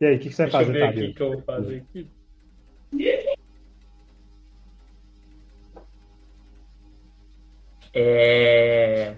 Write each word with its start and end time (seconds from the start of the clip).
E 0.00 0.04
aí, 0.04 0.16
o 0.16 0.18
que, 0.18 0.28
que 0.28 0.34
você 0.34 0.46
vai 0.46 0.50
Deixa 0.50 0.62
eu 0.62 0.66
fazer, 0.66 0.72
ver 0.72 0.82
aqui 0.82 0.94
Tadeu? 0.94 1.10
o 1.10 1.14
que 1.14 1.22
eu 1.22 1.32
vou 1.32 1.42
fazer 1.42 1.84
aqui. 1.88 2.10
É... 7.94 9.16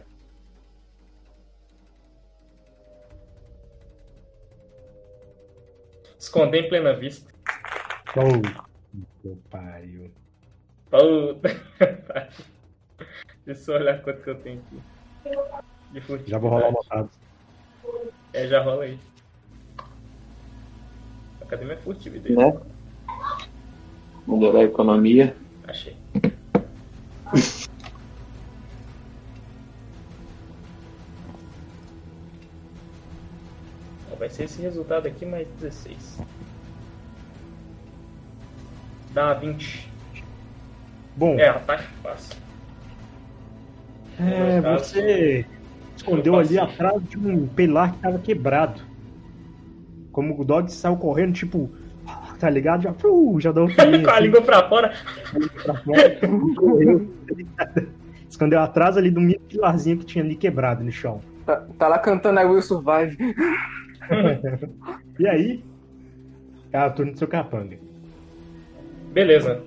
Esconder 6.16 6.64
em 6.64 6.68
plena 6.68 6.94
vista. 6.94 7.28
Meu 9.24 9.36
pariu. 9.50 10.12
Puta. 10.90 11.48
Deixa 13.44 13.72
eu 13.72 13.74
olhar 13.76 14.02
quanto 14.02 14.22
que 14.22 14.30
eu 14.30 14.40
tenho 14.40 14.60
aqui. 14.60 14.80
De. 16.22 16.30
Já 16.30 16.38
vou 16.38 16.50
rolar 16.50 16.68
uma 16.68 16.78
montado. 16.82 17.10
É, 18.32 18.46
já 18.46 18.62
rola 18.62 18.84
aí. 18.84 18.98
Cadê 21.48 21.64
minha 21.64 21.76
furtividade? 21.78 22.34
Né? 22.34 22.60
Melhorar 24.26 24.60
a 24.60 24.64
economia. 24.64 25.34
Achei. 25.66 25.96
Vai 34.18 34.28
ser 34.28 34.44
esse 34.44 34.60
resultado 34.60 35.06
aqui 35.06 35.24
mais 35.24 35.46
16. 35.60 36.20
Dá 39.14 39.32
20. 39.34 39.88
Bom, 41.16 41.38
É, 41.38 41.48
ataque 41.48 41.84
fácil. 42.02 42.36
é, 44.20 44.60
caso, 44.60 44.84
você 44.84 45.46
escondeu 45.96 46.34
eu 46.34 46.40
ali 46.40 46.58
atrás 46.58 47.02
de 47.08 47.16
um 47.16 47.46
pilar 47.48 47.92
que 47.92 47.96
estava 47.96 48.18
quebrado. 48.18 48.87
Como 50.18 50.40
o 50.40 50.44
dog 50.44 50.68
saiu 50.72 50.96
correndo, 50.96 51.32
tipo, 51.32 51.70
tá 52.40 52.50
ligado? 52.50 52.82
Já, 52.82 52.90
uh, 52.90 53.40
já 53.40 53.52
deu 53.52 53.66
um 53.66 53.72
pulinho, 53.72 54.02
Com 54.02 54.10
a 54.10 54.14
assim, 54.14 54.22
língua 54.24 54.42
pra 54.42 54.68
fora. 54.68 54.92
pra 55.62 55.74
fora, 55.74 56.18
correu, 56.56 57.08
Escondeu 58.28 58.58
atrás 58.58 58.96
ali 58.96 59.12
do 59.12 59.20
mini 59.20 59.38
pilarzinho 59.38 59.96
que 59.96 60.04
tinha 60.04 60.24
ali 60.24 60.34
quebrado 60.34 60.82
no 60.82 60.90
chão. 60.90 61.20
Tá, 61.46 61.64
tá 61.78 61.86
lá 61.86 62.00
cantando 62.00 62.40
I 62.40 62.44
Will 62.46 62.60
Survive. 62.60 63.16
E 65.20 65.28
aí, 65.28 65.62
é 66.72 66.84
o 66.84 66.92
turno 66.92 67.12
do 67.12 67.18
seu 67.18 67.28
capanga. 67.28 67.78
Beleza. 69.12 69.62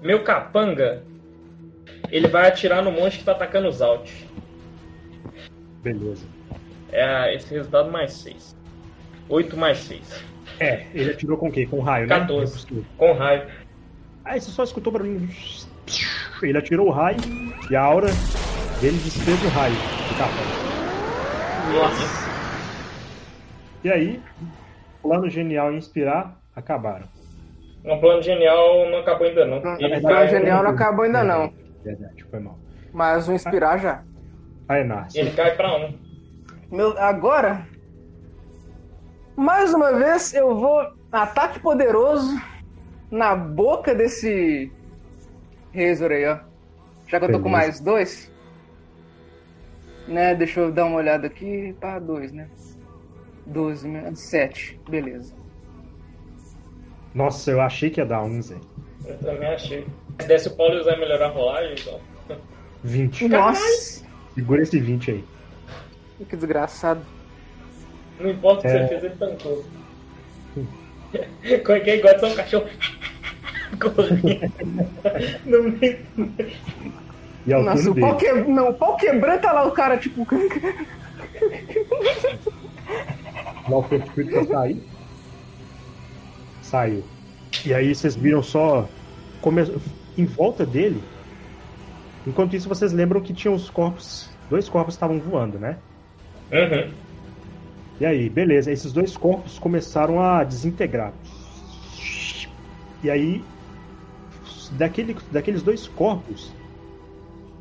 Meu 0.00 0.24
capanga, 0.24 1.02
ele 2.10 2.26
vai 2.26 2.48
atirar 2.48 2.82
no 2.82 2.90
monte 2.90 3.18
que 3.18 3.24
tá 3.24 3.32
atacando 3.32 3.68
os 3.68 3.82
alt. 3.82 4.10
Beleza. 5.82 6.37
É 6.92 7.34
esse 7.34 7.52
resultado 7.52 7.90
mais 7.90 8.12
6. 8.12 8.56
8 9.28 9.56
mais 9.56 9.78
6. 9.78 10.24
É, 10.60 10.86
ele 10.94 11.10
atirou 11.10 11.36
com 11.36 11.48
o 11.48 11.52
quê? 11.52 11.66
Com 11.66 11.80
raio, 11.80 12.06
né? 12.06 12.18
14. 12.18 12.66
Com 12.96 13.12
raio. 13.12 13.46
Aí 14.24 14.40
você 14.40 14.50
só 14.50 14.64
escutou 14.64 14.92
barulho. 14.92 15.28
Ele 16.42 16.58
atirou 16.58 16.88
o 16.88 16.90
raio 16.90 17.18
e 17.70 17.76
a 17.76 17.82
aura 17.82 18.08
dele 18.80 18.98
desfez 18.98 19.42
o 19.44 19.48
raio 19.48 19.74
do 19.74 20.18
capanga. 20.18 20.68
Nossa. 21.78 22.28
E 23.84 23.90
aí, 23.90 24.22
plano 25.02 25.28
genial 25.28 25.72
e 25.72 25.76
inspirar 25.76 26.40
acabaram. 26.54 27.06
Um 27.84 27.98
plano 28.00 28.22
genial 28.22 28.90
não 28.90 28.98
acabou 28.98 29.26
ainda 29.26 29.46
não. 29.46 29.60
Não, 29.60 29.80
Ele 29.80 29.96
o 29.96 30.00
plano 30.00 30.28
genial 30.28 30.62
não 30.62 30.70
acabou 30.70 31.04
ainda 31.04 31.22
não. 31.24 31.52
Verdade, 31.84 32.24
foi 32.24 32.40
mal. 32.40 32.58
Mas 32.92 33.28
o 33.28 33.32
inspirar 33.32 33.78
já. 33.78 34.02
Aí, 34.68 34.84
Narcia. 34.84 35.20
Ele 35.20 35.30
cai 35.30 35.54
pra 35.56 35.76
um. 35.76 36.07
Meu, 36.70 36.98
agora. 36.98 37.66
Mais 39.36 39.72
uma 39.72 39.92
vez 39.92 40.34
eu 40.34 40.54
vou. 40.54 40.86
Ataque 41.10 41.60
poderoso 41.60 42.40
na 43.10 43.34
boca 43.34 43.94
desse. 43.94 44.70
Razor 45.74 46.12
aí, 46.12 46.26
ó. 46.26 46.38
Já 47.06 47.18
que 47.18 47.26
eu 47.26 47.32
tô 47.32 47.40
com 47.40 47.48
mais 47.48 47.80
dois. 47.80 48.30
Né, 50.06 50.34
deixa 50.34 50.60
eu 50.60 50.72
dar 50.72 50.86
uma 50.86 50.96
olhada 50.96 51.26
aqui. 51.26 51.74
Tá, 51.80 51.98
dois, 51.98 52.32
né? 52.32 52.48
12, 53.46 53.88
né? 53.88 54.10
7. 54.14 54.80
Beleza. 54.88 55.34
Nossa, 57.14 57.50
eu 57.50 57.60
achei 57.60 57.90
que 57.90 58.00
ia 58.00 58.06
dar 58.06 58.22
11. 58.22 58.56
Eu 59.06 59.18
também 59.18 59.48
achei. 59.48 59.86
Se 60.20 60.26
desse 60.26 60.48
o 60.48 60.56
Paulo 60.56 60.74
e 60.74 60.80
usar 60.80 60.96
melhorar 60.98 61.26
a 61.28 61.30
rolagem, 61.30 61.74
então. 61.80 62.00
20. 62.84 63.28
Nossa! 63.28 64.04
Segura 64.34 64.62
esse 64.62 64.78
20 64.78 65.10
aí. 65.10 65.24
Que 66.18 66.36
desgraçado. 66.36 67.00
Não 68.18 68.30
importa 68.30 68.60
o 68.60 68.62
que 68.62 68.68
É. 68.68 68.82
você 68.82 68.88
fez, 68.88 69.04
ele 69.04 69.14
tancou. 69.16 69.64
Quem 71.84 72.00
gosta 72.00 72.14
de 72.14 72.20
ser 72.20 72.26
um 72.26 72.34
cachorro. 72.36 72.68
Correndo. 73.80 74.52
No 75.44 75.62
meio. 75.62 75.98
E 77.46 77.52
é 77.52 77.56
o 77.58 77.62
Nossa, 77.62 77.90
o 77.90 77.94
pau, 77.98 78.16
que... 78.16 78.32
Não, 78.32 78.70
o 78.70 78.74
pau 78.74 78.96
quebrando 78.96 79.40
tá 79.40 79.52
lá 79.52 79.66
o 79.66 79.72
cara, 79.72 79.96
tipo. 79.96 80.26
Lá 83.68 83.76
o 83.78 83.82
Fortitude 83.82 84.30
pra 84.30 84.44
sair. 84.46 84.82
Saiu. 86.62 87.04
E 87.64 87.72
aí 87.72 87.94
vocês 87.94 88.16
viram 88.16 88.42
só. 88.42 88.88
Come... 89.40 89.62
Em 90.16 90.24
volta 90.24 90.66
dele. 90.66 91.02
Enquanto 92.26 92.56
isso, 92.56 92.68
vocês 92.68 92.92
lembram 92.92 93.20
que 93.20 93.32
tinha 93.32 93.52
os 93.52 93.70
corpos. 93.70 94.28
Dois 94.50 94.68
corpos 94.68 94.94
estavam 94.94 95.18
voando, 95.20 95.58
né? 95.58 95.78
Uhum. 96.52 96.92
E 98.00 98.06
aí, 98.06 98.28
beleza. 98.28 98.72
Esses 98.72 98.92
dois 98.92 99.16
corpos 99.16 99.58
começaram 99.58 100.20
a 100.20 100.44
desintegrar. 100.44 101.12
E 103.02 103.10
aí, 103.10 103.42
daquele, 104.72 105.16
daqueles 105.30 105.62
dois 105.62 105.86
corpos, 105.88 106.52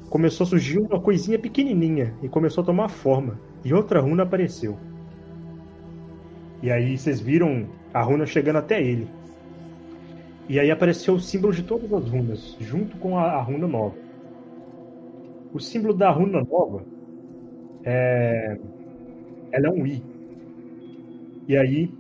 começou 0.09 0.45
a 0.45 0.47
surgir 0.47 0.79
uma 0.79 0.99
coisinha 0.99 1.37
pequenininha 1.37 2.13
e 2.21 2.29
começou 2.29 2.61
a 2.63 2.65
tomar 2.65 2.89
forma. 2.89 3.39
E 3.63 3.73
outra 3.73 3.99
runa 3.99 4.23
apareceu. 4.23 4.77
E 6.61 6.71
aí 6.71 6.97
vocês 6.97 7.19
viram 7.19 7.67
a 7.93 8.01
runa 8.01 8.25
chegando 8.25 8.57
até 8.57 8.81
ele. 8.81 9.07
E 10.49 10.59
aí 10.59 10.71
apareceu 10.71 11.15
o 11.15 11.19
símbolo 11.19 11.53
de 11.53 11.63
todas 11.63 11.91
as 11.91 12.09
runas, 12.09 12.55
junto 12.59 12.97
com 12.97 13.17
a, 13.17 13.33
a 13.33 13.41
runa 13.41 13.67
nova. 13.67 13.95
O 15.53 15.59
símbolo 15.59 15.93
da 15.93 16.09
runa 16.09 16.41
nova 16.43 16.83
é. 17.83 18.57
Ela 19.51 19.67
é 19.67 19.69
um 19.69 19.85
I. 19.85 20.03
E 21.47 21.57
aí 21.57 21.91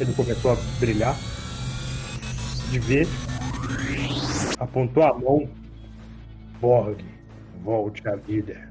ele 0.00 0.12
começou 0.14 0.52
a 0.52 0.56
brilhar 0.78 1.14
de 2.70 2.78
ver, 2.78 3.06
apontou 4.58 5.02
a 5.02 5.12
mão. 5.12 5.48
Borg, 6.60 7.02
volte 7.62 8.06
à 8.08 8.16
vida. 8.16 8.70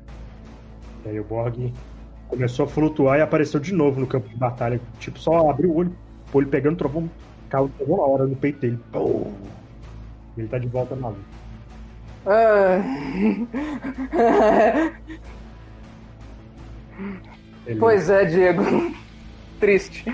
E 1.06 1.10
aí 1.10 1.20
o 1.20 1.24
Borg 1.24 1.72
começou 2.28 2.66
a 2.66 2.68
flutuar 2.68 3.20
e 3.20 3.22
apareceu 3.22 3.60
de 3.60 3.74
novo 3.74 4.00
no 4.00 4.08
campo 4.08 4.28
de 4.30 4.36
batalha. 4.36 4.82
Tipo, 5.00 5.20
só 5.20 5.50
abriu 5.50 5.72
o 5.72 5.78
olho, 5.78 5.96
o 6.32 6.38
olho 6.38 6.48
pegando 6.48 6.78
trovão, 6.78 7.10
caiu 7.50 7.70
trovão 7.78 7.98
na 7.98 8.04
hora 8.04 8.26
no 8.26 8.36
peito 8.36 8.60
dele. 8.60 8.80
Pum! 8.92 9.32
Ele 10.38 10.48
tá 10.48 10.58
de 10.58 10.68
volta 10.68 10.96
na 10.96 11.10
luta. 11.10 11.40
Ele- 17.66 17.80
pois 17.80 18.10
é, 18.10 18.26
Diego. 18.26 18.64
Triste. 19.60 20.06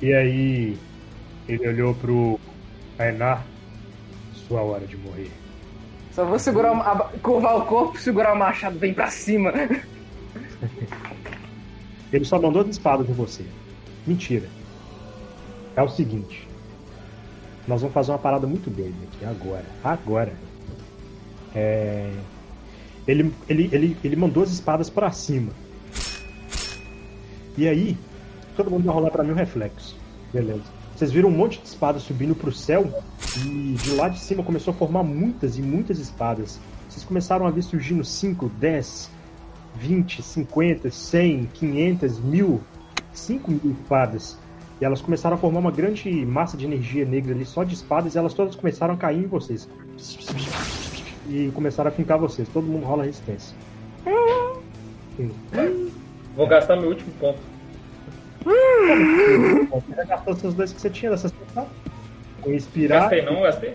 E 0.00 0.12
aí 0.12 0.78
ele 1.48 1.68
olhou 1.68 1.94
pro 1.94 2.38
Ainar. 2.98 3.44
Sua 4.46 4.60
hora 4.60 4.86
de 4.86 4.96
morrer. 4.96 5.30
Só 6.12 6.24
vou 6.24 6.38
segurar 6.38 7.10
curvar 7.22 7.56
o 7.56 7.66
corpo, 7.66 7.98
segurar 7.98 8.34
o 8.34 8.38
machado, 8.38 8.78
vem 8.78 8.92
pra 8.94 9.10
cima. 9.10 9.52
Ele 12.12 12.24
só 12.24 12.40
mandou 12.40 12.62
as 12.62 12.68
espadas 12.68 13.08
em 13.08 13.12
você. 13.12 13.44
Mentira. 14.06 14.46
É 15.74 15.82
o 15.82 15.88
seguinte. 15.88 16.46
Nós 17.66 17.80
vamos 17.80 17.94
fazer 17.94 18.12
uma 18.12 18.18
parada 18.18 18.46
muito 18.46 18.70
doida 18.70 18.94
aqui 19.12 19.24
agora. 19.24 19.64
Agora. 19.82 20.32
É... 21.54 22.12
Ele, 23.06 23.32
ele, 23.48 23.68
ele, 23.72 23.96
ele 24.02 24.16
mandou 24.16 24.42
as 24.42 24.50
espadas 24.50 24.88
pra 24.88 25.10
cima. 25.10 25.52
E 27.56 27.68
aí, 27.68 27.96
todo 28.56 28.70
mundo 28.70 28.84
vai 28.84 28.94
rolar 28.94 29.10
pra 29.10 29.22
mim 29.22 29.32
um 29.32 29.36
reflexo. 29.36 29.96
Beleza. 30.32 30.64
Vocês 30.94 31.10
viram 31.10 31.28
um 31.28 31.32
monte 31.32 31.60
de 31.60 31.66
espadas 31.66 32.02
subindo 32.02 32.34
pro 32.34 32.52
céu 32.52 32.88
e 33.44 33.74
de 33.74 33.90
lá 33.92 34.08
de 34.08 34.18
cima 34.18 34.42
começou 34.42 34.72
a 34.72 34.76
formar 34.76 35.02
muitas 35.02 35.58
e 35.58 35.62
muitas 35.62 35.98
espadas. 35.98 36.58
Vocês 36.88 37.04
começaram 37.04 37.46
a 37.46 37.50
ver 37.50 37.62
surgindo 37.62 38.04
5, 38.04 38.48
10, 38.48 39.10
20, 39.76 40.22
50, 40.22 40.90
100, 40.90 41.48
500, 41.52 42.20
mil, 42.20 42.60
5 43.12 43.50
mil 43.50 43.76
espadas. 43.80 44.38
E 44.80 44.84
elas 44.84 45.00
começaram 45.00 45.36
a 45.36 45.38
formar 45.38 45.60
uma 45.60 45.70
grande 45.70 46.10
massa 46.24 46.56
de 46.56 46.64
energia 46.64 47.04
negra 47.04 47.34
ali, 47.34 47.44
só 47.44 47.64
de 47.64 47.74
espadas, 47.74 48.14
e 48.14 48.18
elas 48.18 48.34
todas 48.34 48.54
começaram 48.54 48.94
a 48.94 48.96
cair 48.96 49.24
em 49.24 49.26
vocês. 49.26 49.68
E 51.28 51.50
começaram 51.54 51.88
a 51.88 51.92
fincar 51.92 52.18
vocês. 52.18 52.48
Todo 52.48 52.66
mundo 52.66 52.84
rola 52.84 53.04
resistência. 53.04 53.56
Vou 56.36 56.46
gastar 56.46 56.76
meu 56.76 56.90
último 56.90 57.12
ponto. 57.14 57.38
Você 58.44 59.96
já 59.96 60.04
gastou 60.04 60.34
seus 60.36 60.54
dois 60.54 60.72
que 60.72 60.80
você 60.80 60.90
tinha 60.90 61.10
dessa 61.10 61.28
sessão? 61.28 61.66
Inspirar. 62.46 63.00
Gastei 63.00 63.22
não, 63.22 63.40
gastei? 63.40 63.74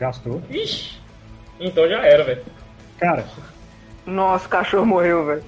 Gastou. 0.00 0.42
Ixi! 0.50 0.98
Então 1.60 1.88
já 1.88 2.04
era, 2.04 2.24
velho. 2.24 2.42
Cara, 2.98 3.24
Nossa, 4.04 4.46
o 4.46 4.48
cachorro 4.48 4.86
morreu, 4.86 5.26
velho. 5.26 5.44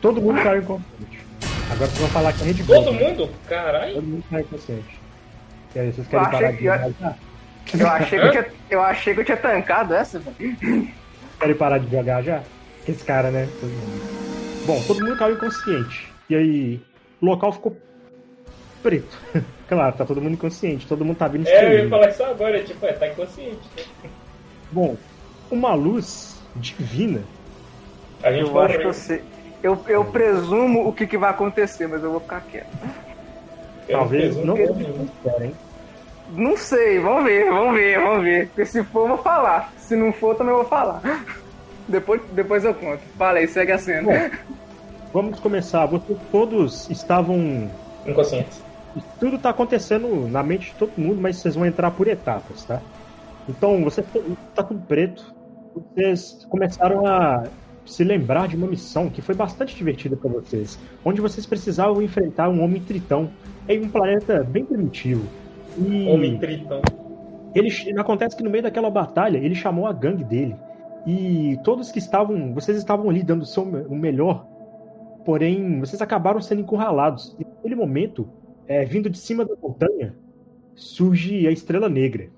todo 0.00 0.20
mundo 0.20 0.42
caiu 0.42 0.62
inconsciente. 0.62 1.24
Agora 1.70 1.86
vocês 1.86 2.00
vão 2.00 2.08
falar 2.08 2.32
que 2.32 2.42
é 2.42 2.46
Red 2.46 2.62
Bull. 2.64 2.76
Todo 2.76 2.92
né? 2.92 3.08
mundo? 3.08 3.30
Caralho. 3.48 3.94
Todo 3.94 4.04
mundo 4.04 4.24
caiu 4.28 4.44
inconsciente. 4.44 5.00
E 5.74 5.78
aí, 5.78 5.92
vocês 5.92 6.06
querem 6.08 6.30
parar 6.30 6.50
de 6.52 6.58
que-? 6.58 7.31
Eu 7.78 7.88
achei 7.88 8.20
que 8.20 8.26
eu 8.26 8.30
tinha, 8.30 8.46
eu 8.70 8.82
achei 8.82 9.14
que 9.14 9.20
eu 9.20 9.24
tinha 9.24 9.36
tancado 9.36 9.94
essa, 9.94 10.18
velho. 10.18 10.56
Querem 11.40 11.56
parar 11.56 11.78
de 11.78 11.90
jogar 11.90 12.22
já? 12.22 12.42
Esse 12.86 13.04
cara, 13.04 13.30
né? 13.30 13.48
Bom, 14.66 14.80
todo 14.86 15.00
mundo 15.04 15.16
caiu 15.16 15.34
inconsciente. 15.34 16.12
E 16.28 16.34
aí, 16.34 16.80
o 17.20 17.26
local 17.26 17.52
ficou 17.52 17.76
preto. 18.82 19.20
claro, 19.68 19.96
tá 19.96 20.04
todo 20.04 20.20
mundo 20.20 20.34
inconsciente, 20.34 20.86
todo 20.86 21.04
mundo 21.04 21.16
tá 21.16 21.28
vindo 21.28 21.46
É, 21.48 21.64
eu 21.64 21.84
ia 21.84 21.88
falar 21.90 22.08
isso 22.08 22.22
agora, 22.24 22.62
tipo, 22.62 22.84
é, 22.86 22.92
tá 22.92 23.08
inconsciente. 23.08 23.68
né? 24.04 24.10
Bom, 24.70 24.96
uma 25.50 25.74
luz 25.74 26.42
divina 26.56 27.22
A 28.22 28.32
gente 28.32 28.48
Eu 28.50 28.60
acho 28.60 28.78
que 28.78 28.86
eu 28.86 28.92
sei. 28.94 29.24
Eu, 29.62 29.84
eu 29.86 30.04
presumo 30.06 30.88
o 30.88 30.92
que, 30.92 31.06
que 31.06 31.16
vai 31.16 31.30
acontecer, 31.30 31.86
mas 31.86 32.02
eu 32.02 32.10
vou 32.10 32.20
ficar 32.20 32.40
quieto. 32.40 32.68
Eu 33.88 33.98
talvez 33.98 34.36
não 34.36 34.56
que- 34.56 34.66
seja 34.66 34.90
o 34.90 34.94
que 34.94 35.02
espera, 35.02 35.46
hein? 35.46 35.56
Não 36.34 36.56
sei, 36.56 36.98
vamos 36.98 37.24
ver, 37.24 37.50
vamos 37.50 37.74
ver, 37.74 38.00
vamos 38.00 38.24
ver. 38.24 38.46
Porque 38.48 38.64
se 38.66 38.82
for, 38.84 39.02
eu 39.02 39.08
vou 39.08 39.18
falar. 39.18 39.72
Se 39.76 39.94
não 39.94 40.12
for, 40.12 40.34
também 40.34 40.54
vou 40.54 40.64
falar. 40.64 41.00
Depois, 41.88 42.22
depois 42.32 42.64
eu 42.64 42.72
conto. 42.72 43.00
Fala 43.18 43.38
aí, 43.38 43.48
segue 43.48 43.72
a 43.72 43.78
cena. 43.78 44.30
Vamos 45.12 45.40
começar. 45.40 45.84
Vocês 45.86 46.18
todos 46.30 46.88
estavam. 46.88 47.68
Inconscientes. 48.06 48.62
Tudo 49.18 49.36
tá 49.36 49.50
acontecendo 49.50 50.28
na 50.28 50.42
mente 50.42 50.70
de 50.70 50.74
todo 50.76 50.92
mundo, 50.96 51.20
mas 51.20 51.36
vocês 51.36 51.56
vão 51.56 51.66
entrar 51.66 51.90
por 51.90 52.06
etapas, 52.06 52.64
tá? 52.64 52.80
Então, 53.48 53.82
você 53.82 54.02
tá 54.54 54.62
tudo 54.62 54.80
preto. 54.86 55.34
Vocês 55.74 56.46
começaram 56.48 57.04
a 57.04 57.44
se 57.84 58.04
lembrar 58.04 58.48
de 58.48 58.56
uma 58.56 58.66
missão 58.66 59.10
que 59.10 59.20
foi 59.20 59.34
bastante 59.34 59.74
divertida 59.74 60.16
para 60.16 60.30
vocês, 60.30 60.78
onde 61.04 61.20
vocês 61.20 61.44
precisavam 61.46 62.00
enfrentar 62.00 62.48
um 62.48 62.62
homem 62.62 62.80
tritão 62.80 63.30
em 63.68 63.84
um 63.84 63.88
planeta 63.88 64.44
bem 64.44 64.64
primitivo. 64.64 65.26
E 65.78 66.08
Homem 66.08 66.38
tritão. 66.38 66.80
ele 67.54 67.70
acontece 67.98 68.36
que 68.36 68.42
no 68.42 68.50
meio 68.50 68.62
daquela 68.62 68.90
batalha 68.90 69.38
ele 69.38 69.54
chamou 69.54 69.86
a 69.86 69.92
gangue 69.92 70.24
dele 70.24 70.56
e 71.06 71.58
todos 71.64 71.90
que 71.90 71.98
estavam, 71.98 72.54
vocês 72.54 72.78
estavam 72.78 73.10
ali 73.10 73.22
dando 73.22 73.42
o 73.42 73.46
seu 73.46 73.64
o 73.64 73.94
melhor, 73.94 74.46
porém 75.24 75.80
vocês 75.80 76.00
acabaram 76.00 76.40
sendo 76.40 76.60
encurralados. 76.60 77.36
E 77.38 77.44
naquele 77.44 77.74
momento, 77.74 78.28
é, 78.66 78.84
vindo 78.84 79.10
de 79.10 79.18
cima 79.18 79.44
da 79.44 79.54
montanha, 79.60 80.14
surge 80.74 81.46
a 81.46 81.50
Estrela 81.50 81.88
Negra. 81.88 82.30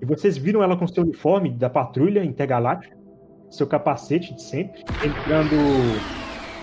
E 0.00 0.04
vocês 0.04 0.36
viram 0.36 0.62
ela 0.62 0.76
com 0.76 0.86
seu 0.86 1.04
uniforme 1.04 1.50
da 1.50 1.70
patrulha 1.70 2.24
intergaláctica, 2.24 2.96
seu 3.48 3.66
capacete 3.66 4.34
de 4.34 4.42
sempre, 4.42 4.82
entrando 5.02 5.54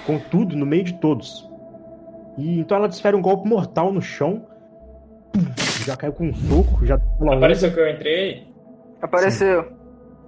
com 0.06 0.20
tudo 0.30 0.58
no 0.58 0.66
meio 0.66 0.84
de 0.84 0.94
todos. 0.96 1.50
E 2.38 2.60
então 2.60 2.76
ela 2.76 2.90
desfere 2.90 3.16
um 3.16 3.22
golpe 3.22 3.48
mortal 3.48 3.94
no 3.94 4.02
chão. 4.02 4.46
Já 5.86 5.96
caiu 5.96 6.14
com 6.14 6.28
um 6.28 6.34
soco, 6.34 6.86
já 6.86 6.96
Apareceu 6.96 7.74
que 7.74 7.80
eu 7.80 7.90
entrei. 7.90 8.48
Apareceu. 9.02 9.66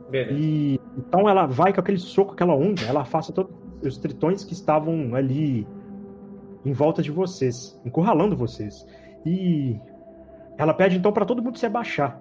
Beleza. 0.10 0.38
e 0.40 0.80
então 0.98 1.28
ela 1.28 1.46
vai 1.48 1.74
com 1.74 1.80
aquele 1.80 1.98
soco, 1.98 2.34
aquela 2.34 2.54
onda, 2.54 2.84
ela 2.88 3.02
afasta 3.02 3.34
todos 3.34 3.52
os 3.84 3.98
tritões 3.98 4.44
que 4.44 4.54
estavam 4.54 5.16
ali 5.16 5.68
em 6.66 6.72
volta 6.72 7.02
de 7.02 7.10
vocês, 7.12 7.80
encurralando 7.86 8.36
vocês. 8.38 8.86
E 9.26 9.80
ela 10.58 10.74
pede 10.74 10.98
então 10.98 11.12
para 11.12 11.26
todo 11.26 11.42
mundo 11.42 11.58
se 11.58 11.66
abaixar. 11.66 12.20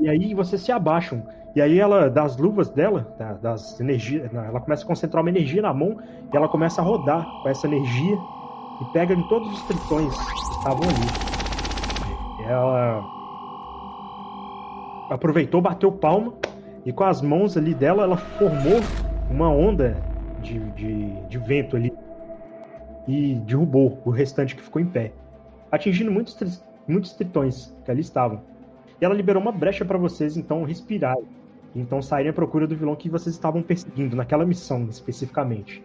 E 0.00 0.08
aí 0.08 0.34
vocês 0.34 0.60
se 0.60 0.70
abaixam. 0.72 1.26
E 1.56 1.62
aí 1.62 1.78
ela, 1.78 2.10
das 2.10 2.36
luvas 2.36 2.68
dela, 2.68 3.14
da- 3.18 3.34
das 3.34 3.80
energias, 3.80 4.28
ela 4.34 4.60
começa 4.60 4.84
a 4.84 4.86
concentrar 4.86 5.22
uma 5.22 5.30
energia 5.30 5.62
na 5.62 5.72
mão 5.72 5.96
e 6.32 6.36
ela 6.36 6.48
começa 6.48 6.80
a 6.82 6.84
rodar 6.84 7.24
com 7.42 7.48
essa 7.48 7.66
energia 7.66 8.16
e 8.82 8.84
pega 8.92 9.14
em 9.14 9.22
todos 9.28 9.50
os 9.52 9.62
tritões 9.62 10.14
que 10.16 10.58
estavam 10.58 10.82
ali. 10.82 11.33
Ela 12.46 13.04
aproveitou, 15.10 15.60
bateu 15.60 15.90
palma 15.90 16.32
e 16.84 16.92
com 16.92 17.04
as 17.04 17.22
mãos 17.22 17.56
ali 17.56 17.74
dela, 17.74 18.02
ela 18.02 18.16
formou 18.16 18.80
uma 19.30 19.48
onda 19.48 19.96
de, 20.42 20.58
de, 20.72 21.28
de 21.28 21.38
vento 21.38 21.76
ali 21.76 21.92
e 23.08 23.34
derrubou 23.36 23.98
o 24.04 24.10
restante 24.10 24.54
que 24.54 24.62
ficou 24.62 24.80
em 24.80 24.86
pé, 24.86 25.12
atingindo 25.70 26.10
muitos, 26.10 26.62
muitos 26.86 27.12
tritões 27.12 27.74
que 27.84 27.90
ali 27.90 28.00
estavam. 28.00 28.42
E 29.00 29.04
ela 29.04 29.14
liberou 29.14 29.42
uma 29.42 29.52
brecha 29.52 29.84
para 29.84 29.98
vocês 29.98 30.36
então 30.36 30.62
respirarem, 30.64 31.24
e 31.74 31.80
então 31.80 32.00
saírem 32.00 32.30
à 32.30 32.32
procura 32.32 32.66
do 32.66 32.76
vilão 32.76 32.94
que 32.94 33.08
vocês 33.08 33.34
estavam 33.34 33.62
perseguindo 33.62 34.14
naquela 34.14 34.44
missão 34.44 34.84
especificamente. 34.88 35.82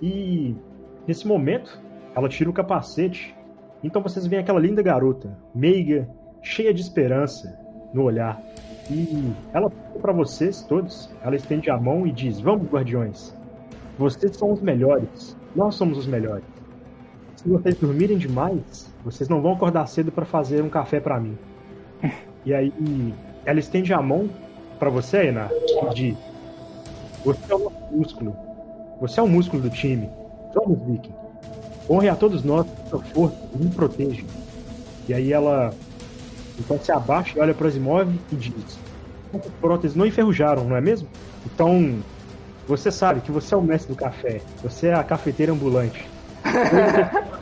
E 0.00 0.54
nesse 1.06 1.26
momento, 1.26 1.80
ela 2.14 2.28
tira 2.28 2.50
o 2.50 2.52
capacete, 2.52 3.34
então 3.86 4.02
vocês 4.02 4.26
veem 4.26 4.42
aquela 4.42 4.58
linda 4.58 4.82
garota, 4.82 5.36
meiga, 5.54 6.08
cheia 6.42 6.74
de 6.74 6.80
esperança 6.80 7.58
no 7.94 8.02
olhar. 8.02 8.40
E 8.90 9.32
ela 9.52 9.70
para 9.96 10.12
vocês 10.12 10.62
todos, 10.62 11.10
ela 11.22 11.34
estende 11.36 11.70
a 11.70 11.76
mão 11.76 12.06
e 12.06 12.12
diz: 12.12 12.40
Vamos, 12.40 12.68
guardiões. 12.68 13.34
Vocês 13.98 14.36
são 14.36 14.52
os 14.52 14.60
melhores. 14.60 15.36
Nós 15.54 15.74
somos 15.74 15.98
os 15.98 16.06
melhores. 16.06 16.44
Se 17.36 17.48
vocês 17.48 17.76
dormirem 17.76 18.18
demais, 18.18 18.92
vocês 19.04 19.28
não 19.28 19.40
vão 19.40 19.52
acordar 19.52 19.86
cedo 19.86 20.12
para 20.12 20.24
fazer 20.24 20.62
um 20.62 20.68
café 20.68 21.00
para 21.00 21.18
mim. 21.20 21.36
E 22.44 22.54
aí 22.54 22.72
ela 23.44 23.58
estende 23.58 23.92
a 23.92 24.00
mão 24.00 24.30
para 24.78 24.88
você, 24.88 25.26
Enar, 25.26 25.50
e 25.50 25.94
diz: 25.94 26.18
Você 27.24 27.52
é 27.52 27.56
o 27.56 27.58
nosso 27.58 27.92
músculo. 27.92 28.36
Você 29.00 29.20
é 29.20 29.22
o 29.22 29.28
músculo 29.28 29.62
do 29.62 29.70
time. 29.70 30.08
Vamos, 30.54 30.78
Viking. 30.86 31.25
Honre 31.88 32.08
a 32.08 32.16
todos 32.16 32.42
nós 32.42 32.66
sua 32.90 33.00
força 33.00 33.36
e 33.54 33.64
me 33.64 33.70
proteja. 33.70 34.22
E 35.08 35.14
aí 35.14 35.32
ela 35.32 35.72
então 36.58 36.78
se 36.80 36.90
abaixa 36.90 37.38
e 37.38 37.40
olha 37.40 37.54
para 37.54 37.68
Asimov 37.68 38.10
e 38.32 38.36
diz: 38.36 38.78
próteses 39.60 39.96
não 39.96 40.06
enferrujaram, 40.06 40.64
não 40.64 40.76
é 40.76 40.80
mesmo? 40.80 41.08
Então, 41.44 41.98
você 42.66 42.90
sabe 42.90 43.20
que 43.20 43.30
você 43.30 43.54
é 43.54 43.56
o 43.56 43.62
mestre 43.62 43.92
do 43.92 43.98
café. 43.98 44.40
Você 44.62 44.88
é 44.88 44.94
a 44.94 45.04
cafeteira 45.04 45.52
ambulante. 45.52 46.04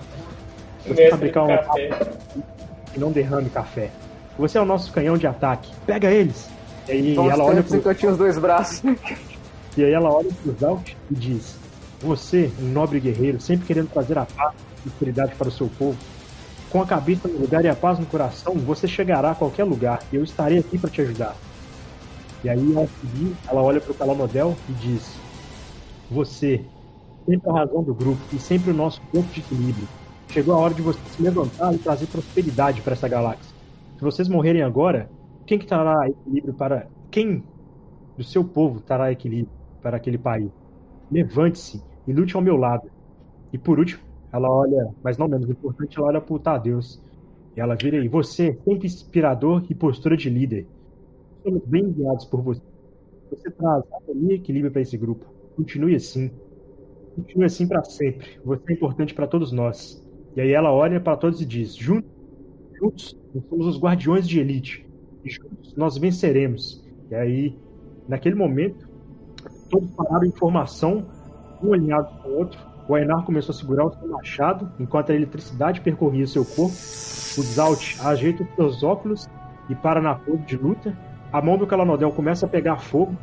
Você 0.86 1.08
fabricar 1.08 1.44
um 1.44 1.48
café. 1.48 2.12
e 2.94 2.98
não 2.98 3.10
derrame 3.10 3.48
café. 3.48 3.90
Você 4.38 4.58
é 4.58 4.60
o 4.60 4.66
nosso 4.66 4.92
canhão 4.92 5.16
de 5.16 5.26
ataque. 5.26 5.72
Pega 5.86 6.10
eles! 6.10 6.46
E 6.86 6.92
aí 6.92 7.16
ela 7.16 7.42
olha 7.42 7.62
pro, 7.62 7.80
que 7.80 7.88
eu 7.88 7.94
tinha 7.94 8.12
os 8.12 8.18
dois 8.18 8.36
braços. 8.36 8.82
e 9.78 9.82
aí 9.82 9.92
ela 9.92 10.12
olha 10.12 10.28
pro 10.42 10.54
Zalt 10.60 10.92
e 11.10 11.14
diz: 11.14 11.56
Você, 12.04 12.52
um 12.60 12.66
nobre 12.70 13.00
guerreiro, 13.00 13.40
sempre 13.40 13.66
querendo 13.66 13.88
trazer 13.88 14.18
a 14.18 14.26
paz 14.26 14.54
e 14.54 14.82
prosperidade 14.82 15.34
para 15.36 15.48
o 15.48 15.50
seu 15.50 15.68
povo. 15.78 15.96
Com 16.68 16.82
a 16.82 16.86
cabeça 16.86 17.26
no 17.26 17.38
lugar 17.38 17.64
e 17.64 17.68
a 17.68 17.74
paz 17.74 17.98
no 17.98 18.04
coração, 18.04 18.54
você 18.56 18.86
chegará 18.86 19.30
a 19.30 19.34
qualquer 19.34 19.64
lugar 19.64 20.02
e 20.12 20.16
eu 20.16 20.22
estarei 20.22 20.58
aqui 20.58 20.76
para 20.76 20.90
te 20.90 21.00
ajudar. 21.00 21.34
E 22.44 22.50
aí, 22.50 22.76
ao 22.76 22.86
seguir, 22.86 23.34
ela 23.48 23.62
olha 23.62 23.80
pro 23.80 23.94
Calamodel 23.94 24.54
e 24.68 24.72
diz: 24.74 25.16
Você, 26.10 26.62
sempre 27.24 27.48
a 27.48 27.54
razão 27.54 27.82
do 27.82 27.94
grupo 27.94 28.20
e 28.34 28.38
sempre 28.38 28.70
o 28.70 28.74
nosso 28.74 29.00
ponto 29.10 29.32
de 29.32 29.40
equilíbrio. 29.40 29.88
Chegou 30.28 30.54
a 30.54 30.58
hora 30.58 30.74
de 30.74 30.82
você 30.82 31.00
se 31.08 31.22
levantar 31.22 31.72
e 31.72 31.78
trazer 31.78 32.06
prosperidade 32.08 32.82
para 32.82 32.92
essa 32.92 33.08
galáxia. 33.08 33.54
Se 33.96 34.02
vocês 34.02 34.28
morrerem 34.28 34.62
agora, 34.62 35.08
quem 35.46 35.58
que 35.58 35.66
trará 35.66 36.06
equilíbrio 36.06 36.52
para. 36.52 36.86
Quem 37.10 37.42
do 38.14 38.22
seu 38.22 38.44
povo 38.44 38.80
trará 38.80 39.10
equilíbrio 39.10 39.48
para 39.80 39.96
aquele 39.96 40.18
país? 40.18 40.50
Levante-se 41.10 41.93
e 42.06 42.12
lute 42.12 42.36
ao 42.36 42.42
meu 42.42 42.56
lado. 42.56 42.90
E 43.52 43.58
por 43.58 43.78
último, 43.78 44.02
ela 44.32 44.50
olha, 44.50 44.88
mas 45.02 45.16
não 45.16 45.28
menos 45.28 45.48
importante, 45.48 45.96
ela 45.98 46.08
olha 46.08 46.20
pro 46.20 46.38
Tadeus. 46.38 47.00
E 47.56 47.60
ela 47.60 47.76
vira 47.76 47.98
aí, 47.98 48.08
você, 48.08 48.58
sempre 48.64 48.86
inspirador 48.86 49.64
e 49.70 49.74
postura 49.74 50.16
de 50.16 50.28
líder. 50.28 50.66
Somos 51.42 51.64
bem 51.66 51.84
enviados 51.84 52.24
por 52.24 52.42
você. 52.42 52.60
Você 53.30 53.50
traz 53.50 53.84
harmonia 53.92 54.32
e 54.32 54.36
equilíbrio 54.36 54.72
para 54.72 54.82
esse 54.82 54.96
grupo. 54.96 55.24
Continue 55.56 55.94
assim. 55.94 56.30
Continue 57.14 57.44
assim 57.44 57.66
para 57.68 57.84
sempre. 57.84 58.40
Você 58.44 58.62
é 58.68 58.72
importante 58.72 59.14
para 59.14 59.26
todos 59.26 59.52
nós. 59.52 60.04
E 60.36 60.40
aí 60.40 60.52
ela 60.52 60.72
olha 60.72 61.00
para 61.00 61.16
todos 61.16 61.40
e 61.40 61.46
diz: 61.46 61.74
juntos, 61.74 62.10
juntos, 62.76 63.16
nós 63.32 63.44
somos 63.48 63.66
os 63.66 63.78
guardiões 63.78 64.28
de 64.28 64.40
elite. 64.40 64.86
E 65.24 65.30
juntos 65.30 65.74
nós 65.76 65.96
venceremos. 65.96 66.84
E 67.10 67.14
aí, 67.14 67.58
naquele 68.08 68.34
momento, 68.34 68.88
todos 69.70 69.90
pararam 69.92 70.24
em 70.24 70.32
formação, 70.32 71.06
um 71.64 71.72
alinhado 71.72 72.08
com 72.22 72.28
o 72.28 72.38
outro. 72.38 72.58
O 72.86 72.94
Ainar 72.94 73.24
começou 73.24 73.52
a 73.52 73.56
segurar 73.56 73.86
o 73.86 73.94
seu 73.94 74.06
machado, 74.08 74.70
enquanto 74.78 75.10
a 75.10 75.14
eletricidade 75.14 75.80
percorria 75.80 76.26
seu 76.26 76.44
corpo. 76.44 76.74
O 76.74 77.42
Zalt 77.42 77.98
ajeita 78.04 78.42
os 78.42 78.54
seus 78.54 78.82
óculos 78.82 79.28
e 79.68 79.74
para 79.74 80.00
na 80.00 80.14
pose 80.14 80.42
de 80.42 80.56
luta. 80.56 80.96
A 81.32 81.40
mão 81.40 81.56
do 81.56 81.66
Calanodel 81.66 82.12
começa 82.12 82.46
a 82.46 82.48
pegar 82.48 82.76
fogo. 82.76 83.16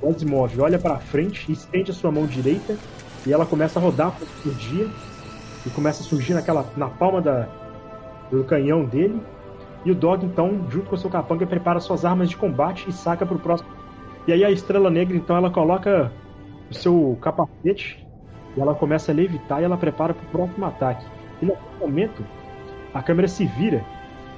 O 0.00 0.08
Asimov 0.08 0.58
olha 0.60 0.78
para 0.78 0.98
frente 0.98 1.52
estende 1.52 1.90
a 1.90 1.94
sua 1.94 2.10
mão 2.10 2.26
direita 2.26 2.76
e 3.24 3.32
ela 3.32 3.46
começa 3.46 3.78
a 3.78 3.82
rodar 3.82 4.12
por 4.42 4.54
dia 4.54 4.88
e 5.64 5.70
começa 5.70 6.02
a 6.02 6.04
surgir 6.04 6.34
naquela, 6.34 6.66
na 6.76 6.88
palma 6.88 7.20
da, 7.20 7.46
do 8.30 8.42
canhão 8.44 8.84
dele. 8.84 9.20
E 9.84 9.90
o 9.90 9.94
Dog, 9.94 10.24
então, 10.24 10.66
junto 10.70 10.88
com 10.88 10.94
o 10.94 10.98
seu 10.98 11.10
capanga, 11.10 11.46
prepara 11.46 11.80
suas 11.80 12.04
armas 12.04 12.30
de 12.30 12.36
combate 12.36 12.88
e 12.88 12.92
saca 12.92 13.26
pro 13.26 13.38
próximo. 13.38 13.70
E 14.26 14.32
aí 14.32 14.44
a 14.44 14.50
Estrela 14.50 14.90
Negra, 14.90 15.16
então, 15.16 15.36
ela 15.36 15.50
coloca 15.50 16.10
o 16.72 16.74
seu 16.74 17.18
capacete 17.20 18.06
e 18.56 18.60
ela 18.60 18.74
começa 18.74 19.12
a 19.12 19.14
levitar 19.14 19.60
e 19.60 19.64
ela 19.64 19.76
prepara 19.76 20.12
pro 20.12 20.26
próximo 20.26 20.66
ataque. 20.66 21.06
E 21.40 21.46
nesse 21.46 21.60
momento, 21.80 22.24
a 22.92 23.02
câmera 23.02 23.28
se 23.28 23.46
vira 23.46 23.84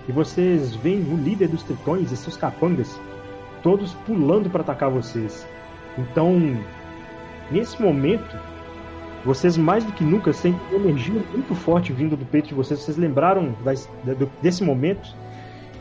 e 0.08 0.12
vocês 0.12 0.74
veem 0.76 1.00
o 1.00 1.16
líder 1.16 1.48
dos 1.48 1.62
tritões 1.62 2.12
e 2.12 2.16
seus 2.16 2.36
capangas 2.36 3.00
todos 3.62 3.94
pulando 4.06 4.50
para 4.50 4.60
atacar 4.60 4.90
vocês. 4.90 5.48
Então, 5.96 6.38
nesse 7.50 7.80
momento, 7.80 8.38
vocês 9.24 9.56
mais 9.56 9.82
do 9.84 9.92
que 9.92 10.04
nunca 10.04 10.32
sentem 10.34 10.60
energia 10.74 11.22
muito 11.32 11.54
forte 11.54 11.92
vindo 11.92 12.14
do 12.14 12.26
peito 12.26 12.48
de 12.48 12.54
vocês. 12.54 12.80
Vocês 12.80 12.98
lembraram 12.98 13.56
desse 14.42 14.62
momento 14.62 15.08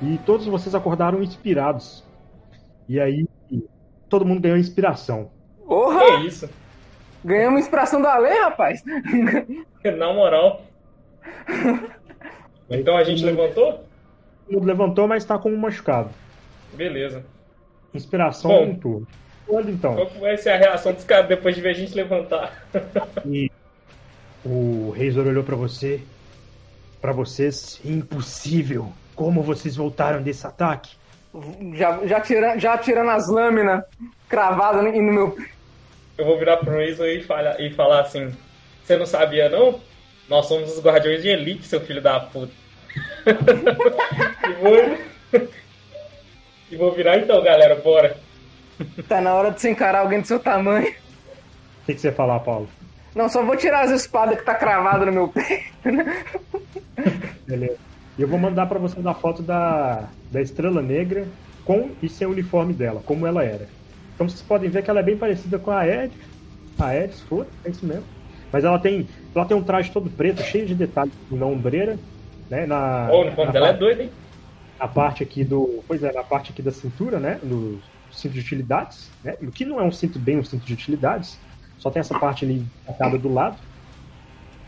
e 0.01 0.17
todos 0.25 0.45
vocês 0.45 0.73
acordaram 0.73 1.21
inspirados. 1.21 2.05
E 2.87 2.99
aí, 2.99 3.27
todo 4.07 4.25
mundo 4.25 4.41
ganhou 4.41 4.57
inspiração. 4.57 5.29
Porra! 5.65 6.19
Que 6.19 6.27
isso? 6.27 6.49
Ganhamos 7.23 7.61
inspiração 7.61 8.01
do 8.01 8.07
Alê, 8.07 8.33
rapaz! 8.39 8.83
Na 9.97 10.13
moral. 10.13 10.61
Então 12.69 12.97
a 12.97 13.03
gente 13.03 13.23
levantou? 13.23 13.85
Levantou, 14.49 15.07
mas 15.07 15.23
tá 15.23 15.37
com 15.37 15.49
um 15.49 15.57
machucado. 15.57 16.09
Beleza. 16.73 17.25
Inspiração 17.93 18.51
Bom. 18.51 18.63
um 18.65 18.75
turno. 18.75 19.07
Olha 19.47 19.69
então. 19.69 19.95
Qual 19.95 20.09
vai 20.19 20.37
ser 20.37 20.49
a 20.51 20.57
reação 20.57 20.93
dos 20.93 21.03
caras 21.03 21.27
depois 21.27 21.55
de 21.55 21.61
ver 21.61 21.69
a 21.69 21.73
gente 21.73 21.93
levantar? 21.93 22.65
E 23.25 23.49
o 24.45 24.93
Razor 24.97 25.27
olhou 25.27 25.43
pra 25.43 25.55
você. 25.55 26.01
Pra 26.99 27.11
vocês, 27.11 27.79
impossível. 27.85 28.91
Como 29.15 29.41
vocês 29.41 29.75
voltaram 29.75 30.21
desse 30.21 30.45
ataque? 30.45 30.95
Já, 31.73 32.05
já, 32.05 32.19
tira, 32.19 32.59
já 32.59 32.77
tirando 32.77 33.09
as 33.09 33.27
lâminas 33.27 33.83
cravadas 34.29 34.83
no, 34.83 34.91
no 34.91 35.13
meu. 35.13 35.37
Eu 36.17 36.25
vou 36.25 36.37
virar 36.37 36.57
pro 36.57 36.77
Razor 36.77 37.07
e 37.07 37.23
falar, 37.23 37.59
e 37.59 37.73
falar 37.73 38.01
assim: 38.01 38.31
Você 38.83 38.97
não 38.97 39.05
sabia, 39.05 39.49
não? 39.49 39.79
Nós 40.29 40.45
somos 40.45 40.71
os 40.71 40.83
guardiões 40.83 41.21
de 41.21 41.29
elite, 41.29 41.65
seu 41.65 41.81
filho 41.81 42.01
da 42.01 42.19
puta. 42.19 42.53
e, 43.25 44.53
vou... 44.61 45.47
e 46.71 46.75
vou 46.75 46.91
virar 46.91 47.17
então, 47.17 47.41
galera, 47.43 47.75
bora. 47.75 48.15
Tá 49.07 49.19
na 49.19 49.33
hora 49.33 49.51
de 49.51 49.59
você 49.59 49.71
encarar 49.71 49.99
alguém 49.99 50.21
do 50.21 50.27
seu 50.27 50.39
tamanho. 50.39 50.87
O 50.87 51.85
que, 51.85 51.95
que 51.95 52.01
você 52.01 52.07
ia 52.07 52.13
falar, 52.13 52.39
Paulo? 52.39 52.69
Não, 53.15 53.27
só 53.29 53.43
vou 53.43 53.55
tirar 53.55 53.81
as 53.81 53.91
espadas 53.91 54.37
que 54.39 54.45
tá 54.45 54.55
cravada 54.55 55.05
no 55.05 55.11
meu 55.11 55.27
peito. 55.27 55.65
Beleza. 57.45 57.92
E 58.17 58.21
eu 58.21 58.27
vou 58.27 58.39
mandar 58.39 58.67
pra 58.67 58.79
você 58.79 58.99
a 59.05 59.13
foto 59.13 59.41
da, 59.41 60.13
da 60.29 60.41
Estrela 60.41 60.81
Negra 60.81 61.33
com 61.63 61.97
e 62.01 62.09
sem 62.09 62.27
o 62.27 62.31
uniforme 62.31 62.73
dela, 62.73 63.01
como 63.01 63.25
ela 63.25 63.43
era. 63.43 63.69
Então 64.13 64.27
vocês 64.27 64.41
podem 64.41 64.69
ver 64.69 64.83
que 64.83 64.89
ela 64.89 64.99
é 64.99 65.03
bem 65.03 65.17
parecida 65.17 65.57
com 65.57 65.71
a 65.71 65.79
Aedes. 65.79 66.17
A 66.77 66.87
Aedes, 66.87 67.21
foi, 67.21 67.47
é 67.65 67.71
isso 67.71 67.85
mesmo. 67.85 68.07
Mas 68.51 68.63
ela 68.63 68.79
tem, 68.79 69.07
ela 69.35 69.45
tem 69.47 69.57
um 69.57 69.63
traje 69.63 69.91
todo 69.91 70.11
preto, 70.11 70.43
cheio 70.43 70.65
de 70.67 70.75
detalhes 70.75 71.13
na 71.29 71.45
ombreira, 71.45 71.99
né? 72.49 72.65
Na, 72.67 73.11
o 73.11 73.21
uniforme 73.21 73.45
na 73.47 73.51
dela 73.51 73.67
é 73.67 73.69
parte- 73.69 73.79
doido, 73.79 74.01
hein? 74.01 74.13
a 74.79 74.87
parte 74.87 75.23
aqui 75.23 75.43
do. 75.43 75.83
Pois 75.87 76.03
é, 76.03 76.11
na 76.11 76.23
parte 76.23 76.51
aqui 76.51 76.61
da 76.61 76.71
cintura, 76.71 77.19
né? 77.19 77.39
No 77.43 77.79
cinto 78.11 78.33
de 78.33 78.41
utilidades, 78.41 79.15
né? 79.23 79.35
O 79.41 79.51
que 79.51 79.65
não 79.65 79.79
é 79.79 79.83
um 79.83 79.91
cinto 79.91 80.19
bem 80.19 80.37
um 80.37 80.43
cinto 80.43 80.65
de 80.65 80.73
utilidades. 80.73 81.39
Só 81.77 81.89
tem 81.89 81.99
essa 81.99 82.19
parte 82.19 82.45
ali 82.45 82.67
atada 82.87 83.17
do 83.17 83.29
lado. 83.29 83.61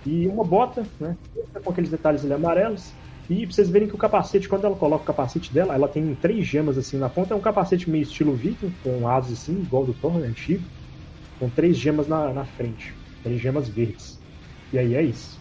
E 0.05 0.27
uma 0.27 0.43
bota, 0.43 0.89
né? 0.99 1.17
Com 1.63 1.71
aqueles 1.71 1.89
detalhes 1.89 2.23
ali 2.23 2.33
amarelos. 2.33 2.97
E 3.29 3.45
pra 3.45 3.55
vocês 3.55 3.69
verem 3.69 3.87
que 3.87 3.95
o 3.95 3.97
capacete, 3.97 4.47
quando 4.47 4.65
ela 4.65 4.75
coloca 4.75 5.03
o 5.03 5.07
capacete 5.07 5.51
dela, 5.51 5.73
ela 5.73 5.87
tem 5.87 6.13
três 6.15 6.45
gemas 6.45 6.77
assim 6.77 6.97
na 6.97 7.09
ponta. 7.09 7.33
É 7.33 7.37
um 7.37 7.41
capacete 7.41 7.89
meio 7.89 8.03
estilo 8.03 8.33
viking, 8.35 8.71
com 8.83 9.07
asas 9.07 9.39
assim, 9.39 9.53
igual 9.53 9.83
do 9.83 9.93
Thor, 9.93 10.19
né, 10.19 10.27
antigo. 10.27 10.63
Com 11.39 11.49
três 11.49 11.75
gemas 11.77 12.07
na, 12.07 12.31
na 12.31 12.45
frente. 12.45 12.93
Três 13.23 13.41
gemas 13.41 13.67
verdes. 13.67 14.19
E 14.71 14.77
aí 14.77 14.95
é 14.95 15.01
isso. 15.01 15.39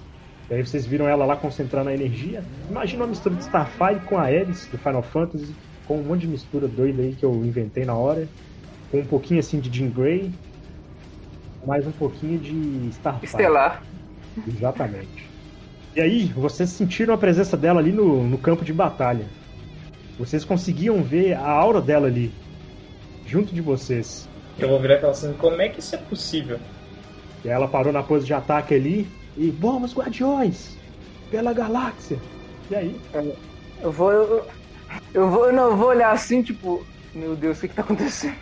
E 0.51 0.55
aí 0.55 0.65
vocês 0.65 0.87
viram 0.87 1.07
ela 1.07 1.27
lá 1.27 1.37
concentrando 1.37 1.91
a 1.91 1.95
energia. 1.95 2.43
Imagina 2.69 3.03
uma 3.03 3.09
mistura 3.09 3.35
de 3.35 3.43
Starfire 3.43 4.01
com 4.07 4.17
a 4.19 4.23
Ares 4.23 4.67
do 4.67 4.79
Final 4.79 5.03
Fantasy, 5.03 5.55
com 5.87 5.99
um 5.99 6.03
monte 6.03 6.23
de 6.23 6.29
mistura 6.29 6.67
doida 6.67 7.03
aí 7.03 7.15
que 7.15 7.25
eu 7.25 7.33
inventei 7.45 7.85
na 7.85 7.95
hora. 7.95 8.27
Com 8.91 9.01
um 9.01 9.07
pouquinho 9.07 9.41
assim 9.41 9.61
de 9.61 9.77
Jean 9.77 9.91
Grey. 9.91 10.33
Mais 11.67 11.87
um 11.87 11.93
pouquinho 11.93 12.39
de 12.39 12.89
Starfire. 12.89 13.27
Estelar. 13.27 13.83
Exatamente. 14.47 15.34
E 15.97 16.01
aí, 16.01 16.25
vocês 16.25 16.71
sentiram 16.71 17.15
a 17.15 17.19
presença 17.19 17.57
dela 17.57 17.79
ali 17.79 17.93
no, 17.93 18.25
no 18.25 18.37
campo 18.37 18.65
de 18.65 18.73
batalha. 18.73 19.27
Vocês 20.19 20.45
conseguiam 20.45 21.03
ver 21.03 21.35
a 21.35 21.49
aura 21.49 21.81
dela 21.81 22.09
ali, 22.09 22.33
junto 23.25 23.55
de 23.55 23.61
vocês. 23.61 24.29
Eu 24.59 24.69
vou 24.69 24.81
virar 24.81 24.97
e 24.97 25.01
falar 25.01 25.13
assim: 25.13 25.33
Como 25.35 25.63
é 25.63 25.69
que 25.69 25.79
isso 25.79 25.95
é 25.95 25.99
possível? 25.99 26.59
E 27.45 27.49
aí 27.49 27.55
ela 27.55 27.69
parou 27.69 27.93
na 27.93 28.03
pose 28.03 28.27
de 28.27 28.35
ataque 28.35 28.75
ali 28.75 29.09
e 29.37 29.51
vamos, 29.51 29.95
guardiões! 29.95 30.77
Pela 31.31 31.53
galáxia! 31.53 32.19
E 32.71 32.75
aí, 32.75 33.01
Eu 33.81 33.93
vou. 33.93 34.11
Eu, 34.11 34.47
eu 35.13 35.31
vou. 35.31 35.53
Não, 35.53 35.71
eu 35.71 35.77
vou 35.77 35.89
olhar 35.89 36.11
assim, 36.11 36.43
tipo. 36.43 36.85
Meu 37.15 37.37
Deus, 37.37 37.59
o 37.59 37.61
que, 37.61 37.69
que 37.69 37.75
tá 37.75 37.83
acontecendo? 37.83 38.35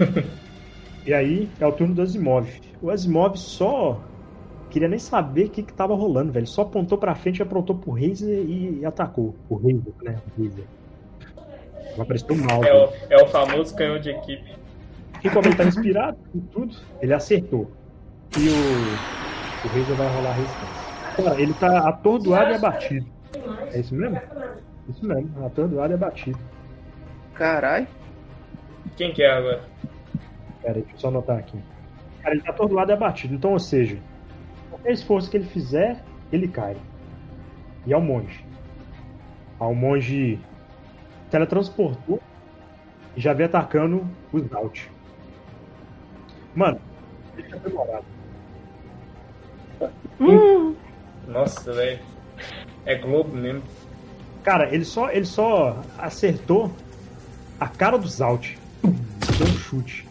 e 1.04 1.12
aí 1.12 1.50
é 1.60 1.66
o 1.66 1.72
turno 1.72 1.94
do 1.94 2.00
Asimov. 2.00 2.48
O 2.80 2.90
Asimov 2.90 3.36
só 3.36 4.00
queria 4.76 4.88
nem 4.90 4.98
saber 4.98 5.46
o 5.46 5.48
que, 5.48 5.62
que 5.62 5.72
tava 5.72 5.94
rolando, 5.94 6.30
velho. 6.30 6.46
Só 6.46 6.60
apontou 6.60 6.98
pra 6.98 7.14
frente, 7.14 7.42
apontou 7.42 7.74
pro 7.74 7.92
Razer 7.92 8.44
e, 8.44 8.80
e 8.80 8.84
atacou. 8.84 9.34
O 9.48 9.54
Razer, 9.54 9.94
né? 10.02 10.20
O 10.36 10.42
Razer. 10.42 10.64
Ela 11.94 12.04
prestou 12.04 12.36
mal. 12.36 12.62
É 12.62 12.74
o, 12.74 12.92
é 13.08 13.22
o 13.22 13.26
famoso 13.26 13.74
canhão 13.74 13.98
de 13.98 14.10
equipe. 14.10 14.54
E 15.24 15.30
como 15.30 15.48
ele 15.48 15.56
tá 15.56 15.64
inspirado 15.64 16.18
em 16.34 16.40
tudo, 16.40 16.76
ele 17.00 17.14
acertou. 17.14 17.70
E 18.36 18.48
o, 18.50 19.66
o 19.66 19.68
Razer 19.68 19.96
vai 19.96 20.14
rolar 20.14 20.28
a 20.28 20.34
resistência. 20.34 21.24
Cara, 21.24 21.40
ele 21.40 21.54
tá 21.54 21.88
atordoado 21.88 22.50
e 22.50 22.54
abatido. 22.56 23.06
É 23.72 23.80
isso 23.80 23.94
mesmo? 23.94 24.20
Isso 24.90 25.06
mesmo, 25.06 25.46
atordoado 25.46 25.94
e 25.94 25.94
abatido. 25.94 26.38
Caralho. 27.32 27.86
Quem 28.94 29.10
que 29.14 29.22
é 29.22 29.30
agora? 29.30 29.62
Pera 30.60 30.74
aí, 30.74 30.82
deixa 30.82 30.96
eu 30.96 31.00
só 31.00 31.08
anotar 31.08 31.38
aqui. 31.38 31.58
Cara, 32.22 32.34
ele 32.34 32.44
tá 32.44 32.50
atordoado 32.50 32.90
e 32.90 32.92
abatido. 32.92 33.34
Então, 33.34 33.52
ou 33.52 33.58
seja, 33.58 33.98
qualquer 34.86 34.92
esforço 34.92 35.30
que 35.30 35.36
ele 35.36 35.46
fizer, 35.46 36.02
ele 36.32 36.46
cai. 36.46 36.76
E 37.84 37.92
é 37.92 37.96
o 37.96 38.00
monge. 38.00 38.44
Ah, 39.58 39.66
o 39.66 39.74
monge 39.74 40.38
teletransportou 41.30 42.20
e 43.16 43.20
já 43.20 43.32
vem 43.32 43.46
atacando 43.46 44.06
os 44.32 44.48
Naut. 44.48 44.90
Mano, 46.54 46.80
tá 47.50 47.56
demorado. 47.56 48.04
Nossa, 51.26 51.72
velho. 51.72 51.98
É 52.84 52.94
Globo 52.96 53.34
mesmo. 53.36 53.62
Cara, 54.44 54.72
ele 54.72 54.84
só, 54.84 55.10
ele 55.10 55.24
só 55.24 55.82
acertou 55.98 56.70
a 57.58 57.66
cara 57.66 57.98
do 57.98 58.06
Zalt. 58.06 58.54
Deu 58.82 59.46
um 59.46 59.58
chute. 59.58 60.06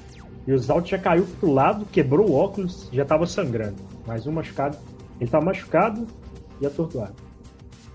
E 0.46 0.52
o 0.52 0.60
Zalt 0.60 0.90
já 0.90 0.98
caiu 0.98 1.26
pro 1.40 1.52
lado, 1.52 1.86
quebrou 1.86 2.30
o 2.30 2.36
óculos 2.36 2.90
já 2.92 3.06
tava 3.06 3.26
sangrando. 3.26 3.95
Mais 4.06 4.26
um 4.28 4.32
machucado. 4.32 4.78
Ele 5.20 5.30
tá 5.30 5.40
machucado 5.42 6.06
e 6.62 6.66
atordoado. 6.66 7.16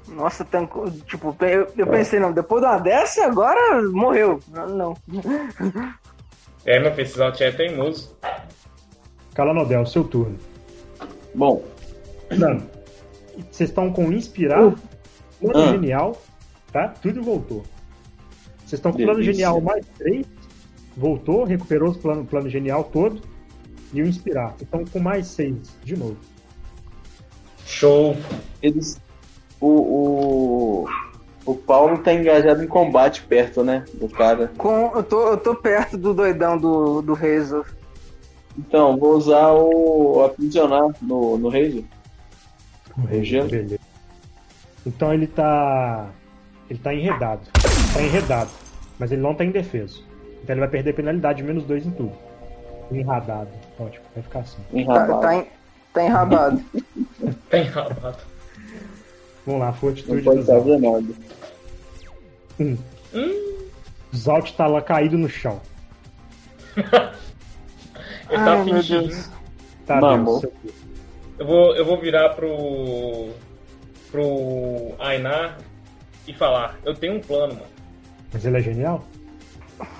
Nossa, 0.09 0.45
tancou. 0.45 0.91
Tipo, 0.91 1.37
eu, 1.45 1.69
eu 1.77 1.87
pensei, 1.87 2.19
não, 2.19 2.33
depois 2.33 2.63
de 2.63 2.67
uma 2.69 2.79
dessa, 2.79 3.25
agora 3.27 3.81
morreu. 3.91 4.41
Não, 4.49 4.67
não. 4.69 4.97
É, 6.67 6.81
meu 6.81 7.07
Zalt 7.07 7.41
é 7.41 7.51
teimoso. 7.53 8.17
Calanodel, 9.35 9.87
seu 9.87 10.05
turno. 10.05 10.37
Bom, 11.35 11.63
Não. 12.37 12.59
Vocês 13.51 13.71
estão 13.71 13.91
com 13.93 14.13
inspirar, 14.13 14.75
plano 15.41 15.59
Ah. 15.69 15.73
genial, 15.73 16.21
tá? 16.73 16.89
Tudo 16.89 17.23
voltou. 17.23 17.63
Vocês 18.59 18.75
estão 18.75 18.93
com 18.93 18.99
plano 18.99 19.15
Delícia. 19.15 19.33
genial 19.33 19.61
mais 19.61 19.87
3, 19.97 20.27
voltou, 20.97 21.45
recuperou 21.45 21.91
o 21.91 21.99
plano, 21.99 22.25
plano 22.27 22.51
genial 22.51 22.85
todo 22.85 23.23
e 23.93 24.03
o 24.03 24.07
inspirar. 24.07 24.55
Estão 24.61 24.85
com 24.85 24.99
mais 24.99 25.27
6 25.29 25.77
de 25.85 25.97
novo. 25.97 26.17
Show. 27.67 28.17
eles. 28.63 29.01
O, 29.61 29.67
o, 29.67 30.89
o 31.45 31.55
Paulo 31.55 31.99
tá 31.99 32.13
engajado 32.15 32.63
em 32.65 32.67
combate 32.67 33.23
perto, 33.23 33.63
né? 33.63 33.85
Do 33.95 34.09
cara. 34.09 34.51
Com, 34.57 34.93
eu, 34.95 35.03
tô, 35.03 35.29
eu 35.31 35.37
tô 35.37 35.55
perto 35.55 35.99
do 35.99 36.15
doidão 36.15 36.59
do, 36.59 37.03
do 37.03 37.15
Razor. 37.15 37.67
Então, 38.59 38.97
vou 38.97 39.15
usar 39.15 39.53
o 39.53 40.25
aprisionar 40.25 40.89
no, 41.01 41.39
no 41.39 41.49
Razor. 41.49 41.85
Gelo. 43.23 43.49
Beleza. 43.49 43.79
Então 44.87 45.13
ele 45.13 45.27
tá. 45.27 46.09
Ele 46.69 46.79
tá 46.79 46.95
enredado. 46.95 47.43
Tá 47.93 48.03
enredado. 48.03 48.51
Mas 48.99 49.13
ele 49.13 49.23
não 49.23 49.35
tá 49.35 49.45
indefeso. 49.45 50.05
Então 50.43 50.55
ele 50.55 50.61
vai 50.61 50.69
perder 50.69 50.95
penalidade 50.95 51.39
de 51.39 51.45
menos 51.45 51.65
2 51.65 51.87
em 51.87 51.91
tudo. 51.91 52.13
Enradado. 52.91 53.51
Ótimo, 53.81 54.05
vai 54.15 54.23
ficar 54.23 54.39
assim. 54.41 54.59
Tá, 54.71 54.79
Enrabado. 54.79 55.21
tá, 55.21 55.35
en- 55.37 55.47
tá 55.95 56.05
enrabado. 56.05 56.65
Tá 57.51 57.59
enrabado. 57.59 58.19
Vamos 59.47 59.61
lá, 59.61 59.67
Não 59.67 59.75
fortitude 59.75 60.23
pode 60.23 60.43
do 60.43 60.79
nada. 60.79 61.05
Hum, 62.61 62.77
Zalt 64.15 64.53
tá 64.53 64.67
lá 64.67 64.83
caído 64.83 65.17
no 65.19 65.29
chão. 65.29 65.61
ele 66.77 66.85
tá 66.89 67.11
Ai, 68.31 68.65
meu 68.65 68.75
fingindo. 68.77 69.09
Deus. 69.09 69.31
Tá, 69.87 70.01
Mamou. 70.01 70.41
Deus, 70.41 70.53
Eu 71.39 71.47
vou, 71.47 71.77
eu 71.77 71.85
vou 71.85 71.99
virar 72.01 72.31
pro. 72.31 73.31
pro 74.11 74.95
Ainar 74.99 75.59
e 76.29 76.33
falar: 76.35 76.79
Eu 76.85 76.95
tenho 76.95 77.15
um 77.17 77.21
plano, 77.21 77.55
mano. 77.55 77.67
Mas 78.33 78.45
ele 78.45 78.59
é 78.59 78.63
genial? 78.63 79.05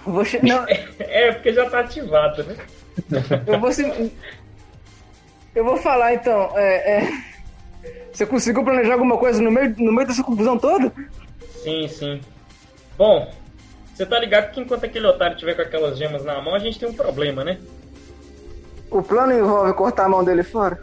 Vou 0.05 0.25
che- 0.25 0.45
Não, 0.47 0.65
É, 0.99 1.33
porque 1.33 1.53
já 1.53 1.69
tá 1.71 1.81
ativado, 1.81 2.45
né? 2.45 2.57
Eu 3.47 3.61
vou 3.61 3.73
se... 3.73 4.13
Eu 5.55 5.65
vou 5.65 5.77
falar 5.77 6.15
então. 6.15 6.57
É, 6.57 6.99
é... 6.99 7.31
Você 8.13 8.27
conseguiu 8.27 8.65
planejar 8.65 8.95
alguma 8.95 9.17
coisa 9.17 9.41
no 9.41 9.51
meio, 9.51 9.75
no 9.79 9.93
meio 9.93 10.07
dessa 10.07 10.23
confusão 10.23 10.59
toda? 10.59 10.93
Sim, 11.63 11.89
sim. 11.89 12.21
Bom, 12.97 13.33
você 13.95 14.07
tá 14.07 14.19
ligado 14.19 14.53
que 14.53 14.61
enquanto 14.61 14.85
aquele 14.85 15.07
otário 15.07 15.37
tiver 15.37 15.55
com 15.55 15.63
aquelas 15.63 15.99
gemas 15.99 16.25
na 16.25 16.41
mão, 16.41 16.55
a 16.55 16.59
gente 16.59 16.79
tem 16.79 16.89
um 16.89 16.95
problema, 16.95 17.45
né? 17.45 17.59
O 18.91 19.03
plano 19.03 19.33
envolve 19.33 19.73
cortar 19.75 20.07
a 20.07 20.09
mão 20.09 20.25
dele 20.25 20.43
fora? 20.43 20.83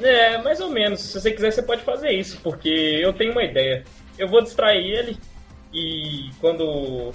É, 0.00 0.38
mais 0.38 0.60
ou 0.60 0.70
menos. 0.70 1.00
Se 1.00 1.20
você 1.20 1.30
quiser, 1.30 1.52
você 1.52 1.62
pode 1.62 1.82
fazer 1.82 2.10
isso, 2.10 2.40
porque 2.42 2.68
eu 2.68 3.12
tenho 3.12 3.32
uma 3.32 3.44
ideia. 3.44 3.84
Eu 4.18 4.28
vou 4.28 4.42
distrair 4.42 4.84
ele 4.84 5.18
e 5.72 6.30
quando 6.40 7.12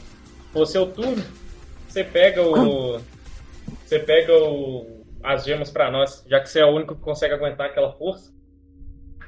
for 0.51 0.65
seu 0.65 0.85
turno, 0.85 1.23
você 1.93 2.03
pega 2.03 2.41
o. 2.41 2.99
Você 3.85 3.99
pega 3.99 4.33
o, 4.33 5.05
as 5.23 5.45
gemas 5.45 5.69
pra 5.69 5.91
nós, 5.91 6.25
já 6.27 6.39
que 6.39 6.49
você 6.49 6.59
é 6.59 6.65
o 6.65 6.69
único 6.71 6.95
que 6.95 7.01
consegue 7.01 7.35
aguentar 7.35 7.67
aquela 7.67 7.93
força. 7.93 8.33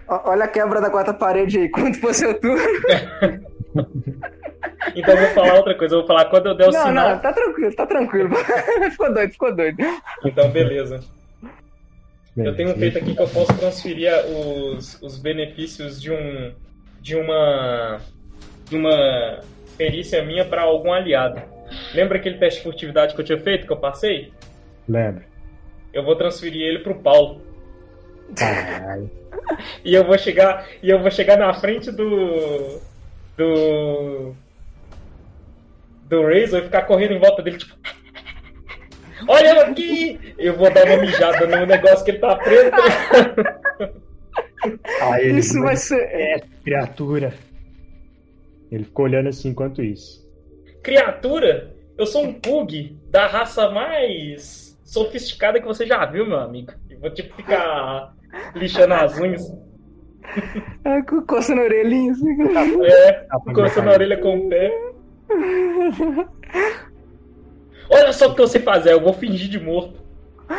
Olha 0.08 0.46
a 0.46 0.48
quebra 0.48 0.82
da 0.82 0.90
quarta 0.90 1.14
parede 1.14 1.60
aí. 1.60 1.70
Quando 1.70 1.96
for 1.98 2.14
seu 2.14 2.40
turno. 2.40 2.64
Então 4.96 5.14
eu 5.14 5.22
vou 5.22 5.30
falar 5.30 5.56
outra 5.56 5.76
coisa, 5.76 5.96
eu 5.96 6.00
vou 6.00 6.08
falar 6.08 6.26
quando 6.26 6.48
eu 6.48 6.56
der 6.56 6.70
o 6.70 6.72
Não, 6.72 6.86
sinal. 6.86 7.10
não, 7.10 7.20
tá 7.20 7.34
tranquilo, 7.34 7.76
tá 7.76 7.86
tranquilo. 7.86 8.30
ficou 8.92 9.14
doido, 9.14 9.32
ficou 9.32 9.56
doido. 9.56 9.78
Então 10.24 10.50
beleza. 10.50 11.02
Bem, 12.36 12.46
Eu 12.48 12.56
tenho 12.56 12.70
um 12.72 12.76
feito 12.76 12.98
aqui 12.98 13.14
que 13.14 13.22
eu 13.22 13.28
posso 13.28 13.54
transferir 13.58 14.12
os, 14.28 15.02
os 15.02 15.18
benefícios 15.20 16.02
de 16.02 16.12
um 16.12 16.54
de 17.02 17.16
uma 17.16 18.00
de 18.66 18.78
uma 18.78 19.42
perícia 19.78 20.24
minha 20.24 20.46
para 20.46 20.62
algum 20.64 20.92
aliado. 20.94 21.42
Lembra 21.94 22.18
aquele 22.18 22.38
teste 22.38 22.60
de 22.60 22.64
furtividade 22.64 23.14
que 23.14 23.22
eu 23.22 23.26
tinha 23.26 23.40
feito 23.40 23.66
que 23.66 23.74
eu 23.74 23.78
passei? 23.78 24.32
Lembra. 24.88 25.26
Eu 25.94 26.04
vou 26.04 26.16
transferir 26.16 26.62
ele 26.62 26.80
pro 26.80 26.96
Paulo. 26.96 27.42
Caralho. 28.36 29.10
E 29.84 29.94
eu 29.94 30.04
vou 30.04 30.18
chegar 30.18 30.68
e 30.82 30.90
eu 30.90 31.00
vou 31.00 31.12
chegar 31.12 31.38
na 31.38 31.54
frente 31.54 31.92
do 31.92 32.80
do 33.38 34.34
do 36.10 36.22
Razor 36.22 36.60
e 36.60 36.64
ficar 36.64 36.84
correndo 36.84 37.14
em 37.14 37.20
volta 37.20 37.42
dele 37.42 37.58
tipo 37.58 37.76
Olha 39.28 39.48
eu 39.50 39.62
aqui! 39.62 40.36
Eu 40.38 40.58
vou 40.58 40.72
dar 40.72 40.86
uma 40.86 40.98
mijada 40.98 41.48
no 41.48 41.66
negócio 41.66 42.04
que 42.04 42.12
ele 42.12 42.20
tá 42.20 42.36
preso. 42.36 42.72
Aí 45.02 45.28
ele 45.28 45.40
Isso 45.40 45.62
vai 45.62 45.78
ser. 45.78 46.02
É, 46.02 46.42
criatura. 46.64 47.34
Ele 48.72 48.84
ficou 48.84 49.06
olhando 49.06 49.30
assim 49.30 49.50
enquanto 49.50 49.82
isso. 49.82 50.25
Criatura, 50.86 51.74
eu 51.98 52.06
sou 52.06 52.24
um 52.24 52.32
Pug 52.34 52.96
da 53.10 53.26
raça 53.26 53.72
mais 53.72 54.78
sofisticada 54.84 55.60
que 55.60 55.66
você 55.66 55.84
já 55.88 56.06
viu, 56.06 56.28
meu 56.28 56.38
amigo. 56.40 56.72
E 56.88 56.96
vou 56.96 57.10
tipo 57.10 57.36
ficar 57.36 58.14
lixando 58.54 58.94
as 58.94 59.18
unhas. 59.18 59.52
Co- 61.10 61.24
Coçando 61.24 61.62
a 61.62 61.64
orelhinha 61.64 62.12
assim. 62.12 62.28
É, 62.86 63.28
coçando 63.52 63.90
a 63.90 63.94
orelha 63.94 64.18
com 64.22 64.38
o 64.38 64.48
pé. 64.50 64.72
Olha 67.90 68.14
só 68.14 68.28
o 68.30 68.36
que 68.36 68.42
você 68.42 68.60
fazer, 68.60 68.94
eu 68.94 69.02
vou 69.02 69.14
fingir 69.14 69.50
de 69.50 69.60
morto. 69.60 70.00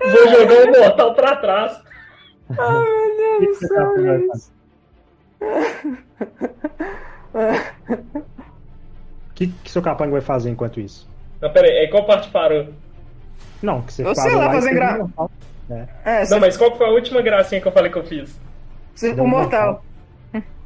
vou 0.00 0.28
jogar 0.30 0.68
o 0.68 0.70
mortal 0.80 1.14
pra 1.14 1.36
trás. 1.36 1.82
O 2.48 3.38
que 3.40 3.46
que 3.46 3.54
você 3.56 3.68
tá 3.68 3.90
fazendo? 3.94 4.32
O 7.34 9.34
que, 9.34 9.48
que 9.48 9.70
seu 9.70 9.82
capanga 9.82 10.12
vai 10.12 10.20
fazer 10.20 10.50
enquanto 10.50 10.80
isso? 10.80 11.08
Não, 11.40 11.50
pera 11.50 11.66
aí, 11.66 11.78
aí 11.78 11.88
qual 11.88 12.04
parte 12.04 12.30
parou? 12.30 12.68
Não, 13.62 13.82
que 13.82 13.92
você 13.92 14.06
Eu 14.06 14.14
sei 14.14 14.24
parou 14.24 14.38
lá 14.38 14.46
e 14.46 14.54
fazer 14.54 14.68
fez 14.68 14.80
gra- 14.80 14.94
um 14.94 14.98
mortal. 14.98 15.30
É, 16.04 16.18
Não, 16.20 16.26
você, 16.26 16.38
mas 16.38 16.56
qual 16.56 16.70
que 16.70 16.78
foi 16.78 16.86
a 16.86 16.90
última 16.90 17.22
gracinha 17.22 17.60
que 17.60 17.66
eu 17.66 17.72
falei 17.72 17.90
que 17.90 17.98
eu 17.98 18.04
fiz? 18.04 18.38
você- 18.94 19.10
o 19.12 19.22
um 19.22 19.26
mortal. 19.26 19.84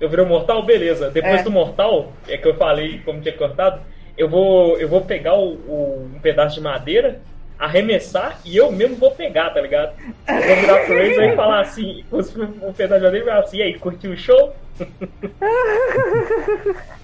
Eu 0.01 0.09
virei 0.09 0.25
um 0.25 0.29
mortal? 0.29 0.63
Beleza. 0.63 1.11
Depois 1.11 1.41
É. 1.41 1.43
do 1.43 1.51
mortal, 1.51 2.13
é 2.29 2.37
que 2.37 2.47
eu 2.47 2.55
falei 2.57 3.01
como 3.05 3.21
tinha 3.21 3.37
cortado, 3.37 3.81
eu 4.17 4.29
vou, 4.29 4.79
eu 4.79 4.89
vou 4.89 5.01
pegar 5.03 5.35
o, 5.35 5.55
o- 5.55 6.11
um 6.15 6.19
pedaço 6.21 6.57
de 6.57 6.61
madeira, 6.61 7.21
arremessar 7.59 8.39
e 8.45 8.57
eu 8.57 8.71
mesmo 8.71 8.97
vou 8.97 9.11
pegar, 9.13 9.51
tá 9.51 9.61
ligado? 9.61 9.93
Eu 10.29 10.47
vou 10.47 10.57
virar 10.57 10.85
pro 10.85 11.03
e 11.03 11.37
falar 11.37 11.61
assim, 11.61 12.05
um 12.13 12.73
pedaço 12.73 13.01
de 13.01 13.07
madeira 13.07 13.19
e 13.19 13.25
falar 13.29 13.41
assim, 13.41 13.57
e 13.59 13.63
aí, 13.63 13.79
curtiu 13.79 14.13
o 14.13 14.17
show? 14.17 14.53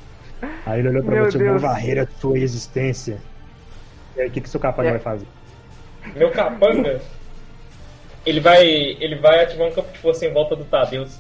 Aí 0.67 0.81
ele 0.81 0.89
olhou 0.89 1.03
pra 1.05 1.15
Meu 1.15 1.25
você 1.25 1.39
e 1.39 1.41
vou 1.41 1.51
Deus. 1.51 1.63
varrer 1.63 2.03
a 2.03 2.07
sua 2.21 2.39
existência. 2.39 3.19
E 4.17 4.21
aí, 4.21 4.29
o 4.29 4.31
que, 4.31 4.41
que 4.41 4.49
seu 4.49 4.61
capanga 4.61 4.89
É. 4.89 4.93
vai 4.93 5.01
fazer? 5.01 5.27
Meu 6.15 6.31
capanga, 6.31 7.01
ele 8.27 8.41
vai, 8.41 8.65
ele 8.67 9.17
vai 9.17 9.43
ativar 9.43 9.69
um 9.69 9.73
campo 9.73 9.91
de 9.93 9.99
força 9.99 10.27
em 10.27 10.33
volta 10.33 10.55
do 10.55 10.65
Tadeus. 10.65 11.19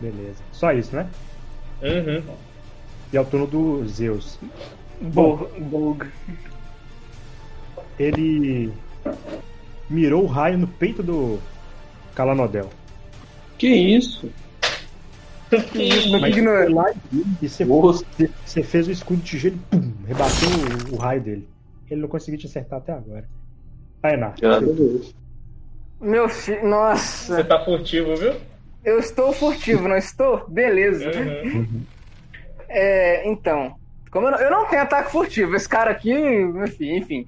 Beleza. 0.00 0.42
Só 0.52 0.72
isso, 0.72 0.94
né? 0.96 1.08
Uhum. 1.82 2.22
E 3.12 3.16
é 3.16 3.20
o 3.20 3.24
turno 3.24 3.46
do 3.46 3.86
Zeus. 3.86 4.38
Bog. 5.00 5.46
Bog. 5.60 6.06
Ele 7.98 8.72
mirou 9.88 10.24
o 10.24 10.26
raio 10.26 10.58
no 10.58 10.66
peito 10.66 11.02
do 11.02 11.38
Calanodel. 12.14 12.68
Que 13.56 13.68
isso? 13.68 14.30
Mas 16.20 16.72
lá 16.72 16.92
e 17.40 17.48
você, 17.48 18.62
fez 18.62 18.88
o 18.88 18.90
escudo 18.90 19.22
de 19.22 19.38
gelo 19.38 19.56
e 19.56 19.58
pum, 19.58 19.92
rebateu 20.06 20.48
o, 20.90 20.94
o 20.94 20.98
raio 20.98 21.20
dele. 21.20 21.48
Ele 21.90 22.00
não 22.00 22.08
conseguiu 22.08 22.40
te 22.40 22.46
acertar 22.46 22.78
até 22.78 22.92
agora. 22.92 23.28
Tainá. 24.02 24.34
Graças 24.40 24.68
a 24.68 24.72
Deus. 24.72 25.14
Meu 26.00 26.28
filho. 26.28 26.68
Nossa. 26.68 27.36
Você 27.36 27.44
tá 27.44 27.64
furtivo, 27.64 28.16
viu? 28.16 28.34
Eu 28.84 28.98
estou 28.98 29.32
furtivo, 29.32 29.88
não 29.88 29.96
estou? 29.96 30.48
Beleza. 30.48 31.10
Uhum. 31.10 31.82
É, 32.68 33.28
então. 33.28 33.76
Como 34.10 34.28
eu 34.28 34.32
não, 34.32 34.38
eu 34.38 34.50
não 34.50 34.66
tenho 34.66 34.82
ataque 34.82 35.10
furtivo, 35.10 35.54
esse 35.54 35.68
cara 35.68 35.90
aqui, 35.90 36.12
enfim, 36.12 36.96
enfim. 36.96 37.26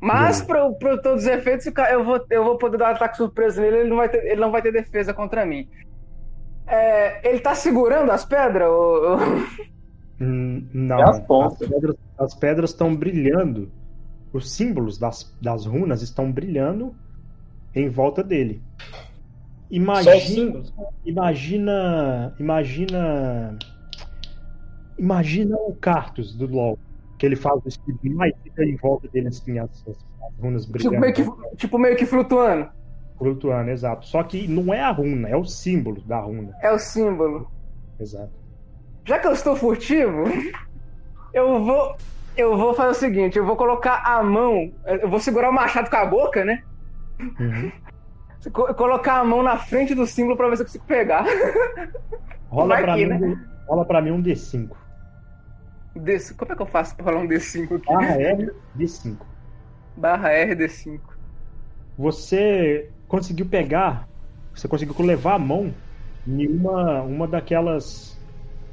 Mas, 0.00 0.42
para 0.42 0.68
todos 0.98 1.22
os 1.22 1.26
efeitos, 1.26 1.66
eu 1.90 2.04
vou, 2.04 2.24
eu 2.28 2.44
vou 2.44 2.58
poder 2.58 2.76
dar 2.76 2.90
um 2.90 2.94
ataque 2.94 3.16
surpresa 3.16 3.62
nele, 3.62 3.78
ele 3.78 3.88
não 3.88 3.96
vai 3.96 4.08
ter, 4.08 4.24
ele 4.26 4.40
não 4.40 4.50
vai 4.50 4.60
ter 4.60 4.72
defesa 4.72 5.14
contra 5.14 5.46
mim. 5.46 5.68
É, 6.66 7.28
ele 7.28 7.40
tá 7.40 7.54
segurando 7.54 8.10
as 8.10 8.24
pedras? 8.24 8.68
Ou, 8.68 9.18
Hum, 10.20 10.66
não. 10.72 10.98
É 11.00 11.02
as 11.10 11.20
pontas. 11.20 11.62
As 11.62 11.68
pedras- 11.68 11.96
As 12.18 12.34
pedras 12.34 12.70
estão 12.70 12.96
brilhando. 12.96 13.70
Os 14.32 14.50
símbolos 14.50 14.98
das, 14.98 15.30
das 15.40 15.66
runas 15.66 16.02
estão 16.02 16.32
brilhando 16.32 16.94
em 17.74 17.88
volta 17.88 18.22
dele. 18.22 18.62
Imagina, 19.70 20.62
imagina, 21.04 22.34
imagina, 22.38 23.58
imagina 24.98 25.56
o 25.56 25.74
Cartus 25.74 26.34
do 26.34 26.46
LoL, 26.46 26.78
que 27.18 27.26
ele 27.26 27.36
faz 27.36 27.60
o 27.64 27.68
escudinho 27.68 28.24
e 28.24 28.34
fica 28.42 28.64
em 28.64 28.76
volta 28.76 29.08
dele 29.08 29.28
assim 29.28 29.58
as, 29.58 29.70
as- 29.88 29.96
as 29.96 30.38
runas 30.38 30.62
tipo, 30.66 30.72
brilhando, 30.78 31.00
meio 31.00 31.14
que, 31.14 31.56
tipo, 31.56 31.78
meio 31.78 31.96
que 31.96 32.06
flutuando? 32.06 32.70
Flutuando, 33.18 33.70
exato. 33.70 34.06
Só 34.06 34.22
que 34.22 34.46
não 34.48 34.72
é 34.74 34.80
a 34.80 34.90
runa, 34.90 35.28
é 35.28 35.36
o 35.36 35.44
símbolo 35.44 36.00
da 36.02 36.18
runa, 36.20 36.52
É 36.62 36.70
o 36.72 36.78
símbolo. 36.78 37.50
exato. 37.98 38.32
Já 39.04 39.18
que 39.18 39.26
eu 39.26 39.32
estou 39.32 39.54
furtivo, 39.56 40.24
eu 41.32 41.62
vou. 41.64 41.96
Eu 42.36 42.54
vou 42.54 42.74
fazer 42.74 42.90
o 42.90 42.94
seguinte, 42.94 43.38
eu 43.38 43.46
vou 43.46 43.56
colocar 43.56 44.02
a 44.04 44.22
mão. 44.22 44.70
Eu 44.84 45.08
vou 45.08 45.18
segurar 45.18 45.48
o 45.48 45.52
machado 45.54 45.88
com 45.88 45.96
a 45.96 46.04
boca, 46.04 46.44
né? 46.44 46.62
Uhum. 47.40 47.72
Co- 48.52 48.74
Colocar 48.74 49.20
a 49.20 49.24
mão 49.24 49.42
na 49.42 49.56
frente 49.56 49.94
do 49.94 50.06
símbolo 50.06 50.36
pra 50.36 50.48
ver 50.50 50.56
se 50.56 50.62
eu 50.62 50.66
consigo 50.66 50.84
pegar. 50.84 51.24
Rola 52.50 52.76
pra, 52.76 52.94
que, 52.94 53.06
mim, 53.06 53.18
né? 53.18 53.44
rola 53.66 53.84
pra 53.86 54.02
mim 54.02 54.10
um 54.10 54.22
D5. 54.22 54.68
Desse- 55.96 56.34
Como 56.34 56.52
é 56.52 56.56
que 56.56 56.60
eu 56.62 56.66
faço 56.66 56.94
pra 56.94 57.06
rolar 57.06 57.20
um 57.24 57.26
D5 57.26 57.76
aqui? 57.76 57.86
Barra 57.86 58.20
R, 58.20 58.50
D5. 58.78 59.16
Barra 59.96 60.28
RD5. 60.30 61.00
Você 61.96 62.90
conseguiu 63.08 63.46
pegar, 63.46 64.08
você 64.54 64.66
conseguiu 64.68 64.94
levar 65.04 65.34
a 65.34 65.38
mão 65.38 65.72
em 66.26 66.46
uma, 66.46 67.02
uma 67.02 67.26
daquelas 67.26 68.16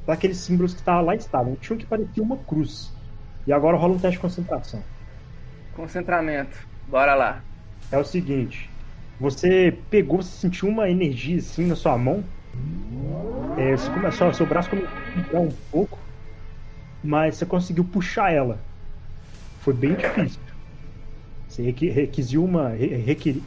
daqueles 0.06 0.38
símbolos 0.38 0.74
que 0.74 0.80
estavam 0.80 1.06
lá 1.06 1.16
estavam. 1.16 1.56
Tinha 1.56 1.76
um 1.76 1.80
que 1.80 1.86
parecia 1.86 2.22
uma 2.24 2.38
cruz. 2.38 2.92
E 3.48 3.54
agora 3.54 3.78
rola 3.78 3.94
um 3.94 4.00
teste 4.00 4.18
de 4.18 4.22
concentração. 4.22 4.84
Concentramento. 5.76 6.58
Bora 6.88 7.16
lá. 7.16 7.42
É 7.92 7.98
o 7.98 8.04
seguinte: 8.04 8.70
você 9.20 9.78
pegou, 9.90 10.22
você 10.22 10.38
sentiu 10.38 10.70
uma 10.70 10.90
energia 10.90 11.38
assim 11.38 11.66
na 11.66 11.76
sua 11.76 11.98
mão. 11.98 12.24
É, 13.58 13.76
você 13.78 13.90
começou, 13.92 14.34
seu 14.34 14.46
braço 14.46 14.70
começou 14.70 15.38
a 15.38 15.40
um 15.42 15.52
pouco, 15.72 16.00
mas 17.04 17.36
você 17.36 17.46
conseguiu 17.46 17.84
puxar 17.86 18.32
ela. 18.34 18.58
Foi 19.60 19.74
bem 19.74 19.96
difícil. 19.96 20.40
Você 21.48 21.62
requi- 21.62 21.90
requisiu 21.90 22.44
uma. 22.44 22.70
re- 22.70 22.96
requeri- 22.98 23.44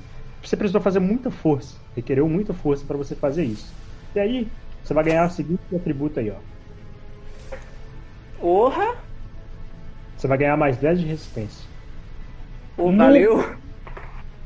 você 0.47 0.57
precisou 0.57 0.81
fazer 0.81 1.01
muita 1.01 1.31
força. 1.31 1.77
Requereu 1.95 2.29
muita 2.29 2.55
força 2.55 2.85
para 2.87 2.97
você 2.97 3.15
fazer 3.17 3.45
isso. 3.45 3.75
E 4.15 4.21
aí, 4.21 4.49
você 4.83 4.95
vai 4.95 5.03
ganhar 5.03 5.27
o 5.27 5.31
seguinte 5.31 5.61
atributo 5.75 6.21
aí, 6.21 6.31
ó. 6.31 7.57
Porra! 8.39 8.95
Você 10.17 10.29
vai 10.29 10.39
ganhar 10.39 10.57
mais 10.57 10.77
10 10.77 11.01
de 11.01 11.07
resistência. 11.07 11.69
Pô, 12.77 12.93
valeu! 12.93 13.57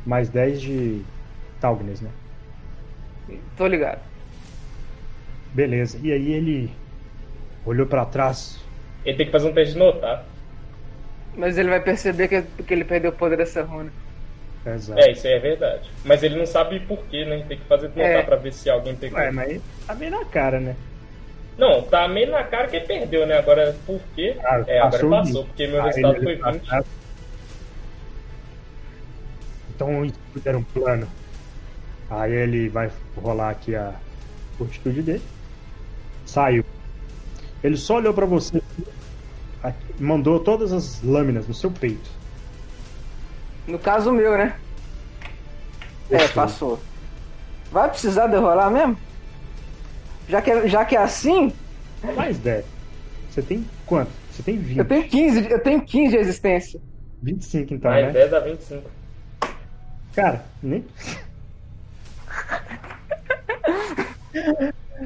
Mais 0.07 0.31
10 0.31 0.61
de 0.61 1.03
Talgness, 1.61 2.01
né? 2.01 2.11
Tô 3.57 3.67
ligado. 3.67 4.01
Beleza. 5.53 5.99
E 6.03 6.11
aí 6.11 6.33
ele 6.33 6.71
olhou 7.67 7.87
pra 7.87 8.07
trás. 8.07 8.59
Ele 9.05 9.19
tem 9.19 9.27
que 9.27 9.33
fazer 9.33 9.51
um 9.51 9.53
teste 9.53 9.75
de 9.75 9.79
notar. 9.79 10.25
Mas 11.37 11.59
ele 11.59 11.69
vai 11.69 11.81
perceber 11.81 12.29
que, 12.29 12.43
que 12.63 12.73
ele 12.73 12.85
perdeu 12.85 13.11
o 13.11 13.15
poder 13.15 13.37
dessa 13.37 13.63
runa. 13.63 13.93
Exato. 14.66 15.01
É, 15.01 15.12
isso 15.12 15.27
aí 15.27 15.33
é 15.35 15.38
verdade. 15.38 15.90
Mas 16.05 16.23
ele 16.23 16.37
não 16.37 16.44
sabe 16.46 16.81
por 16.81 16.99
quê, 17.07 17.25
né? 17.25 17.44
Tem 17.49 17.59
que 17.59 17.64
fazer 17.64 17.88
notar 17.88 18.05
É. 18.05 18.23
pra 18.23 18.37
ver 18.37 18.53
se 18.53 18.68
alguém 18.68 18.94
pegou. 18.94 19.18
Ué, 19.18 19.31
mas 19.31 19.61
tá 19.87 19.94
bem 19.94 20.11
na 20.11 20.25
cara, 20.25 20.61
né? 20.61 20.77
Não, 21.57 21.83
tá 21.83 22.07
meio 22.09 22.31
na 22.31 22.42
cara 22.44 22.68
que 22.68 22.77
ele 22.77 22.87
perdeu, 22.87 23.27
né? 23.27 23.38
Agora, 23.38 23.75
por 23.87 24.01
quê? 24.14 24.37
Ah, 24.42 24.62
é, 24.66 24.81
agora 24.81 25.09
passou 25.09 25.44
porque 25.44 25.66
meu 25.66 25.81
Aí 25.83 25.87
resultado 25.88 26.14
foi 26.16 26.27
olhou 26.27 26.38
pra 26.40 26.53
20. 26.53 26.66
trás. 26.66 26.87
Então 29.75 30.05
isso 30.05 30.14
tudo 30.33 30.46
era 30.46 30.59
um 30.59 30.62
plano. 30.62 31.09
Aí 32.11 32.33
ele 32.33 32.68
vai 32.68 32.90
rolar 33.16 33.51
aqui 33.51 33.75
a 33.75 33.94
fortitude 34.59 35.03
dele. 35.03 35.23
Saiu. 36.27 36.64
Ele 37.62 37.77
só 37.77 37.96
olhou 37.96 38.12
pra 38.14 38.27
você, 38.27 38.61
mandou 39.99 40.40
todas 40.40 40.73
as 40.73 41.03
lâminas 41.03 41.46
no 41.46 41.55
seu 41.55 41.70
peito. 41.70 42.11
No 43.71 43.79
caso 43.79 44.13
meu, 44.13 44.37
né? 44.37 44.55
É, 46.11 46.27
Passou. 46.29 46.81
Vai 47.71 47.89
precisar 47.89 48.27
derrolar 48.27 48.71
mesmo? 48.71 48.97
Já 50.29 50.43
que, 50.43 50.51
é- 50.51 50.69
já 50.69 50.85
que 50.85 50.97
é 50.97 50.99
assim, 50.99 51.53
Mais 52.17 52.37
10. 52.39 52.65
Você 53.31 53.43
tem 53.43 53.65
quanto? 53.87 54.11
Você 54.33 54.43
tem 54.43 54.59
20. 54.59 54.79
eu 54.79 54.85
tenho 54.85 55.05
15, 55.09 55.43
de- 55.43 55.51
eu 55.53 55.59
tenho 55.61 55.81
15 55.83 56.11
de 56.11 56.17
existência. 56.17 56.81
25 57.23 57.75
então, 57.75 57.91
Mais 57.91 58.07
né? 58.07 58.13
10 58.13 58.31
dá 58.31 58.41
25. 58.41 58.91
Cara, 60.17 60.45
nem. 60.63 60.85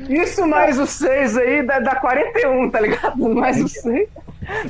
Isso 0.09 0.47
mais 0.47 0.79
o 0.79 0.87
6 0.87 1.37
aí 1.37 1.63
dá, 1.67 1.79
dá 1.81 1.97
41, 1.97 2.71
tá 2.71 2.81
ligado? 2.81 3.17
Mais 3.35 3.61
o 3.63 3.69
6 3.69 4.09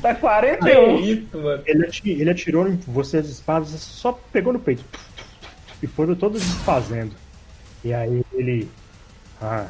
dá 0.00 0.14
Que 0.14 0.20
41. 0.20 0.98
isso, 1.00 1.38
mano. 1.38 1.62
Ele, 1.66 1.86
ati- 1.86 2.10
ele 2.10 2.30
atirou 2.30 2.68
em 2.68 2.76
você 2.76 3.18
as 3.18 3.26
espadas, 3.26 3.68
só 3.70 4.12
pegou 4.32 4.52
no 4.52 4.58
peito. 4.58 4.84
E 5.82 5.86
foram 5.86 6.14
todos 6.14 6.40
desfazendo. 6.42 7.12
E 7.84 7.92
aí 7.92 8.24
ele. 8.32 8.68
Ah, 9.40 9.68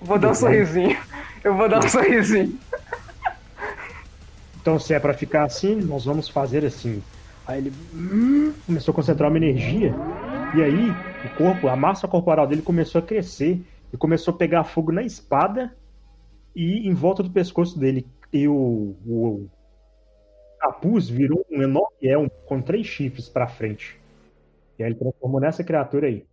Vou 0.00 0.18
dar 0.18 0.30
um 0.30 0.34
sorrisinho. 0.34 0.96
Eu 1.44 1.54
vou 1.56 1.68
dar 1.68 1.84
um 1.84 1.88
sorrisinho. 1.88 2.58
então 4.60 4.78
se 4.78 4.94
é 4.94 4.98
pra 4.98 5.14
ficar 5.14 5.44
assim, 5.44 5.76
nós 5.76 6.04
vamos 6.04 6.28
fazer 6.28 6.64
assim. 6.64 7.02
Aí 7.46 7.58
ele 7.58 7.72
hum, 7.94 8.52
começou 8.66 8.92
a 8.92 8.94
concentrar 8.94 9.30
uma 9.30 9.38
energia. 9.38 9.94
E 10.54 10.62
aí 10.62 10.90
o 11.24 11.28
corpo, 11.36 11.68
a 11.68 11.76
massa 11.76 12.08
corporal 12.08 12.46
dele 12.46 12.62
começou 12.62 12.98
a 13.00 13.02
crescer. 13.02 13.60
E 13.92 13.96
começou 13.96 14.34
a 14.34 14.36
pegar 14.36 14.64
fogo 14.64 14.90
na 14.90 15.02
espada 15.02 15.72
e 16.54 16.88
em 16.88 16.92
volta 16.92 17.22
do 17.22 17.30
pescoço 17.30 17.78
dele. 17.78 18.04
E 18.32 18.48
o, 18.48 18.96
o 19.06 19.48
capuz 20.58 21.08
virou 21.08 21.44
um 21.50 21.62
enorme 21.62 21.96
elmo 22.02 22.30
com 22.46 22.60
três 22.60 22.86
chifres 22.86 23.28
pra 23.28 23.46
frente. 23.46 23.98
E 24.78 24.82
aí 24.82 24.90
ele 24.90 24.98
transformou 24.98 25.40
nessa 25.40 25.64
criatura 25.64 26.08
aí. 26.08 26.26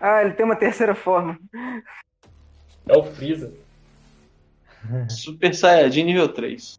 Ah, 0.00 0.22
ele 0.22 0.34
tem 0.34 0.44
uma 0.44 0.56
terceira 0.56 0.94
forma. 0.94 1.38
É 2.86 2.96
o 2.96 3.04
Freeza. 3.04 3.52
Super 5.08 5.54
Saiyajin 5.54 6.04
nível 6.04 6.28
3. 6.28 6.78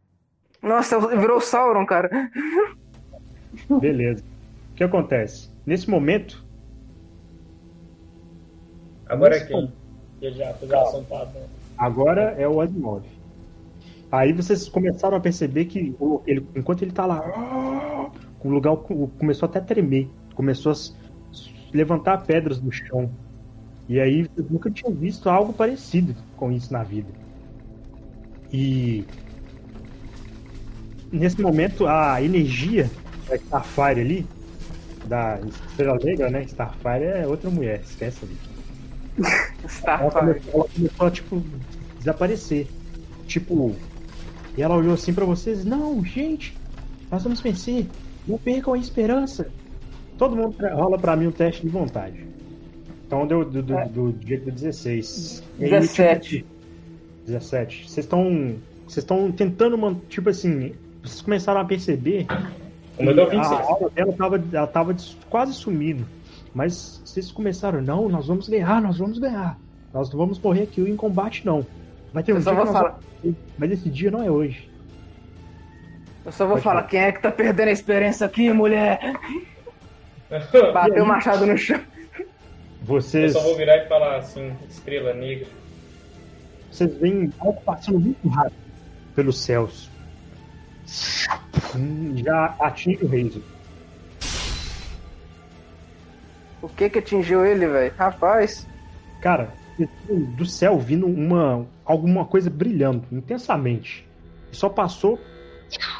Nossa, 0.61 0.99
virou 1.17 1.37
o 1.37 1.41
Sauron, 1.41 1.85
cara. 1.85 2.09
Beleza. 3.79 4.23
O 4.71 4.75
que 4.75 4.83
acontece? 4.83 5.49
Nesse 5.65 5.89
momento, 5.89 6.45
Agora 9.07 9.37
Isso. 9.37 9.47
quem? 9.47 9.71
Que 10.19 10.31
já 10.31 10.53
fez 10.53 10.71
a 10.71 10.81
ação 10.81 11.03
padrão. 11.03 11.47
agora 11.77 12.35
é 12.37 12.47
o 12.47 12.59
Asimov. 12.59 13.03
Aí 14.17 14.33
vocês 14.33 14.67
começaram 14.69 15.17
a 15.17 15.19
perceber 15.19 15.65
que 15.65 15.95
ele, 16.25 16.45
enquanto 16.55 16.81
ele 16.81 16.91
tá 16.91 17.05
lá, 17.05 18.11
o 18.43 18.49
lugar 18.49 18.75
co- 18.77 19.07
começou 19.19 19.47
até 19.47 19.59
a 19.59 19.61
tremer. 19.61 20.09
Começou 20.35 20.71
a 20.71 20.75
levantar 21.73 22.19
pedras 22.25 22.59
do 22.59 22.71
chão. 22.71 23.09
E 23.87 23.99
aí 23.99 24.27
eu 24.35 24.45
nunca 24.49 24.69
tinha 24.71 24.91
visto 24.91 25.29
algo 25.29 25.53
parecido 25.53 26.15
com 26.37 26.51
isso 26.51 26.71
na 26.71 26.83
vida. 26.83 27.09
E 28.51 29.05
nesse 31.11 31.41
momento 31.41 31.87
a 31.87 32.21
energia 32.21 32.89
da 33.27 33.35
Starfire 33.35 33.99
ali, 34.01 34.27
da 35.05 35.39
Estrela 35.69 35.97
Negra, 36.03 36.29
né? 36.29 36.43
Starfire 36.43 37.03
é 37.03 37.27
outra 37.27 37.49
mulher, 37.49 37.81
esquece 37.81 38.25
ali. 38.25 38.37
Ela 39.63 39.67
Starfire. 39.69 40.11
começou, 40.11 40.53
ela 40.53 40.69
começou 40.75 41.07
a, 41.07 41.11
tipo, 41.11 41.43
desaparecer. 41.99 42.67
Tipo, 43.27 43.75
e 44.57 44.61
ela 44.61 44.75
olhou 44.75 44.93
assim 44.93 45.13
pra 45.13 45.25
vocês: 45.25 45.63
Não, 45.65 46.03
gente, 46.03 46.55
nós 47.11 47.23
vamos 47.23 47.41
vencer. 47.41 47.87
Não 48.27 48.37
percam 48.37 48.73
a 48.73 48.77
esperança. 48.77 49.47
Todo 50.17 50.35
mundo 50.35 50.55
rola 50.73 50.97
pra 50.97 51.15
mim 51.15 51.27
um 51.27 51.31
teste 51.31 51.61
de 51.61 51.69
vontade. 51.69 52.25
Então 53.05 53.27
deu 53.27 53.45
do, 53.45 53.61
do, 53.61 53.77
É. 53.77 53.85
do, 53.87 54.11
do 54.11 54.27
jeito 54.27 54.45
do 54.45 54.51
16. 54.51 55.43
E 55.59 55.65
aí, 55.65 55.69
17. 55.69 56.29
tipo, 56.37 56.49
17. 57.25 57.89
Vocês 57.89 58.05
estão. 58.05 58.55
Vocês 58.87 59.03
estão 59.03 59.31
tentando, 59.31 60.01
tipo 60.09 60.29
assim. 60.29 60.73
Vocês 61.03 61.21
começaram 61.21 61.61
a 61.61 61.65
perceber 61.65 62.25
O 62.97 63.03
meu 63.03 63.13
deu 63.13 63.25
a 63.25 63.29
26. 63.29 63.51
aura 63.61 63.89
dela 63.89 64.13
tava, 64.13 64.43
ela 64.53 64.67
tava 64.67 64.95
quase 65.29 65.53
sumindo. 65.53 66.05
Mas 66.53 67.01
vocês 67.03 67.31
começaram, 67.31 67.81
não, 67.81 68.07
nós 68.09 68.27
vamos 68.27 68.47
ganhar, 68.47 68.81
nós 68.81 68.97
vamos 68.97 69.19
ganhar. 69.19 69.59
Nós 69.93 70.09
não 70.09 70.17
vamos 70.17 70.39
morrer 70.39 70.63
aqui 70.63 70.81
em 70.81 70.95
combate, 70.95 71.45
não. 71.45 71.65
Vai 72.15 72.23
ter 72.23 72.31
um 72.31 72.37
Eu 72.37 72.41
só 72.41 72.55
vou 72.55 72.65
falar. 72.65 72.97
vamos- 73.21 73.37
Mas 73.57 73.71
esse 73.71 73.89
dia 73.89 74.09
não 74.09 74.23
é 74.23 74.31
hoje. 74.31 74.69
Eu 76.25 76.31
só 76.31 76.45
vou 76.45 76.53
Pode 76.53 76.63
falar, 76.63 76.75
falar. 76.77 76.87
quem 76.87 77.01
é 77.01 77.11
que 77.11 77.21
tá 77.21 77.29
perdendo 77.29 77.67
a 77.67 77.71
experiência 77.73 78.25
aqui, 78.25 78.51
mulher? 78.53 78.99
Bateu 80.73 81.03
o 81.03 81.07
machado 81.07 81.45
no 81.45 81.57
chão. 81.57 81.77
Eu 82.17 82.25
Vocês, 82.81 83.33
só 83.33 83.41
vou 83.41 83.57
virar 83.57 83.75
e 83.83 83.87
falar 83.89 84.15
assim, 84.15 84.55
estrela 84.69 85.13
negra. 85.13 85.45
vocês 86.71 86.95
veem 86.99 87.33
algo 87.39 87.59
passando 87.65 87.99
muito 87.99 88.27
rápido 88.29 88.55
pelos 89.13 89.41
céus. 89.41 89.89
Hum, 91.75 92.13
Já 92.23 92.55
atinge 92.61 93.03
o 93.03 93.07
Razor. 93.07 93.41
O 96.61 96.69
que 96.69 96.89
que 96.89 96.99
atingiu 96.99 97.45
ele, 97.45 97.67
velho? 97.67 97.93
Rapaz. 97.97 98.65
Cara, 99.21 99.49
do 100.37 100.45
céu 100.45 100.79
vindo 100.79 101.05
uma 101.05 101.67
alguma 101.83 102.25
coisa 102.25 102.49
brilhando 102.49 103.05
intensamente. 103.11 104.07
Só 104.51 104.69
passou, 104.69 105.19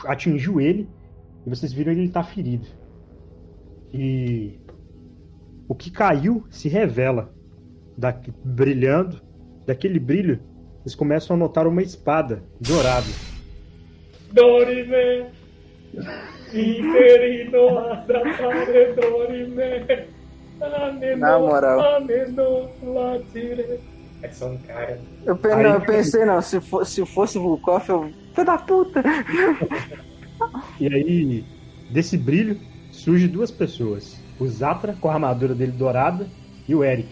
atingiu 0.05 0.61
ele 0.61 0.87
e 1.45 1.49
vocês 1.49 1.73
viram 1.73 1.91
ele 1.91 2.09
tá 2.09 2.23
ferido. 2.23 2.67
E 3.93 4.59
o 5.67 5.75
que 5.75 5.91
caiu 5.91 6.45
se 6.49 6.69
revela, 6.69 7.33
da, 7.97 8.17
brilhando, 8.43 9.21
daquele 9.65 9.99
brilho, 9.99 10.39
vocês 10.81 10.95
começam 10.95 11.35
a 11.35 11.39
notar 11.39 11.67
uma 11.67 11.81
espada 11.81 12.43
dourada. 12.59 13.07
Dorime! 14.31 15.31
Interino! 16.53 17.95
Na 21.17 21.37
moral. 21.39 21.79
É 24.23 24.29
só 24.31 24.47
um 24.47 24.57
cara. 24.59 24.99
Eu, 25.25 25.35
pe- 25.35 25.49
Aí- 25.51 25.63
não, 25.63 25.73
eu 25.73 25.81
pensei, 25.81 26.25
não, 26.25 26.41
se, 26.41 26.59
for, 26.61 26.85
se 26.85 27.05
fosse 27.05 27.37
Vulkov, 27.37 27.87
eu. 27.89 28.11
Filho 28.33 28.45
da 28.45 28.57
puta! 28.57 29.01
E 30.79 30.87
aí, 30.93 31.45
desse 31.89 32.17
brilho, 32.17 32.59
surge 32.91 33.25
duas 33.25 33.49
pessoas. 33.51 34.19
O 34.37 34.45
Zatra, 34.45 34.93
com 34.99 35.09
a 35.09 35.13
armadura 35.13 35.55
dele 35.55 35.71
dourada, 35.71 36.27
e 36.67 36.75
o 36.75 36.83
Eric, 36.83 37.07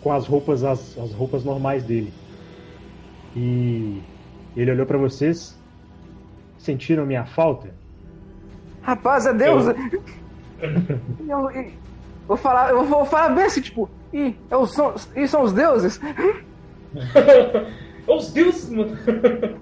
com 0.00 0.12
as 0.12 0.26
roupas, 0.28 0.62
as, 0.62 0.96
as 0.96 1.12
roupas 1.12 1.42
normais 1.42 1.82
dele. 1.82 2.12
E 3.34 4.00
ele 4.56 4.70
olhou 4.70 4.86
pra 4.86 4.96
vocês. 4.96 5.58
Sentiram 6.56 7.04
minha 7.04 7.24
falta? 7.24 7.70
Rapaz, 8.82 9.26
é 9.26 9.32
Deus. 9.34 9.64
Eu, 11.28 11.50
eu- 11.50 11.72
vou 12.26 12.36
falar, 12.36 12.70
eu 12.70 12.84
vou 12.84 13.04
falar 13.04 13.30
bem 13.30 13.44
assim, 13.44 13.60
tipo, 13.60 13.88
ih, 14.12 14.34
é 14.50 14.56
o 14.56 14.66
som, 14.66 14.94
ih, 15.16 15.26
são 15.28 15.42
os 15.42 15.52
deuses? 15.52 16.00
Os 18.06 18.32
deuses, 18.32 18.68
mano. 18.68 18.98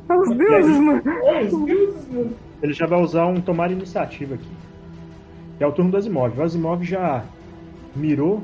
É 0.09 0.15
os 0.15 0.37
deuses, 0.37 0.79
mano. 0.79 1.03
Os 1.45 1.67
deuses, 1.67 2.09
mano. 2.09 2.37
Ele 2.63 2.73
já 2.73 2.87
vai 2.87 3.01
usar 3.01 3.27
um 3.27 3.41
tomar 3.41 3.71
iniciativa 3.71 4.35
aqui. 4.35 4.49
É 5.59 5.67
o 5.67 5.73
turno 5.73 5.91
do 5.91 5.97
Asimov. 5.97 6.39
O 6.39 6.43
Asimov 6.43 6.83
já 6.83 7.23
mirou 7.95 8.43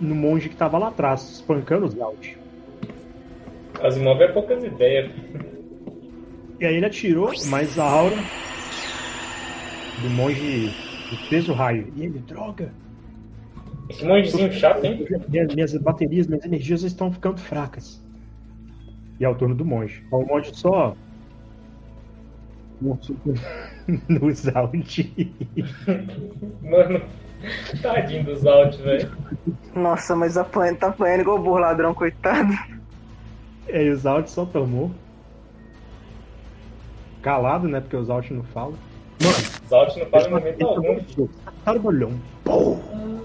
no 0.00 0.14
monge 0.14 0.48
que 0.48 0.56
tava 0.56 0.76
lá 0.78 0.88
atrás, 0.88 1.22
espancando 1.22 1.86
os 1.86 1.98
Alt. 1.98 2.34
Asimov 3.82 4.20
é 4.20 4.28
poucas 4.28 4.62
ideias. 4.62 5.10
E 6.60 6.66
aí 6.66 6.76
ele 6.76 6.86
atirou, 6.86 7.32
mas 7.46 7.78
a 7.78 7.84
aura 7.84 8.16
do 10.02 10.10
monge 10.10 10.70
fez 11.16 11.48
o 11.48 11.52
raio. 11.52 11.92
E 11.96 12.04
ele, 12.04 12.18
droga! 12.20 12.72
Esse 13.88 14.04
mongezinho 14.04 14.52
chato, 14.52 14.84
hein? 14.84 15.06
Minhas, 15.28 15.54
minhas 15.54 15.76
baterias, 15.76 16.26
minhas 16.26 16.44
energias 16.44 16.82
estão 16.82 17.12
ficando 17.12 17.38
fracas. 17.40 18.02
E 19.20 19.24
é 19.24 19.28
o 19.28 19.34
turno 19.34 19.54
do 19.54 19.64
monge. 19.64 20.02
O 20.10 20.22
monge 20.22 20.50
só. 20.54 20.96
Nos 22.80 24.48
Alt. 24.54 24.98
Mano, 26.62 27.02
tadinho 27.82 28.24
dos 28.24 28.46
alt, 28.46 28.76
velho. 28.78 29.10
Nossa, 29.74 30.16
mas 30.16 30.36
apanha, 30.36 30.74
tá 30.74 30.88
apanhando 30.88 31.20
igual 31.20 31.38
o 31.38 31.42
burro 31.42 31.58
ladrão, 31.58 31.94
coitado. 31.94 32.52
E 33.68 33.72
aí 33.72 33.90
os 33.90 34.06
Alt 34.06 34.28
só 34.28 34.44
tomou. 34.44 34.90
Calado, 37.22 37.68
né? 37.68 37.80
Porque 37.80 37.96
os 37.96 38.10
Alt 38.10 38.30
não 38.30 38.42
falam. 38.44 38.74
Mano, 39.24 39.36
Os 39.64 39.72
alt 39.72 39.96
não 39.96 40.06
fazem 40.06 40.30
momento 40.30 40.66
algum. 40.66 40.96
Tacaram 41.44 41.78
o 41.78 41.82
bolhão. 41.82 42.12
Pum! 42.44 42.78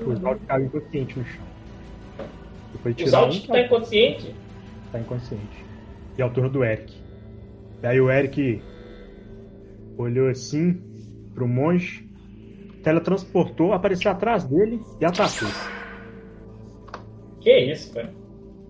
Os 0.05 0.23
Alt 0.25 0.39
ficaram 0.39 0.65
inconscientes 0.65 1.15
no 1.17 1.25
chão. 1.25 1.43
Depois 2.73 2.95
Os 2.95 3.03
tiraram 3.03 3.25
alt 3.25 3.35
um, 3.37 3.41
que 3.41 3.47
tá 3.47 3.61
inconsciente? 3.61 4.35
tá 4.91 4.99
inconsciente. 4.99 5.65
E 6.17 6.21
é 6.21 6.25
o 6.25 6.29
turno 6.29 6.49
do 6.49 6.63
Eric. 6.63 6.93
E 7.83 7.87
aí 7.87 7.99
o 8.01 8.09
Eric 8.09 8.61
olhou 9.97 10.29
assim 10.29 10.81
pro 11.35 11.47
monge, 11.47 12.07
teletransportou, 12.83 13.73
apareceu 13.73 14.09
atrás 14.11 14.45
dele 14.45 14.81
e 14.99 15.05
atacou. 15.05 15.49
Que 17.41 17.57
isso, 17.59 17.93
velho? 17.93 18.09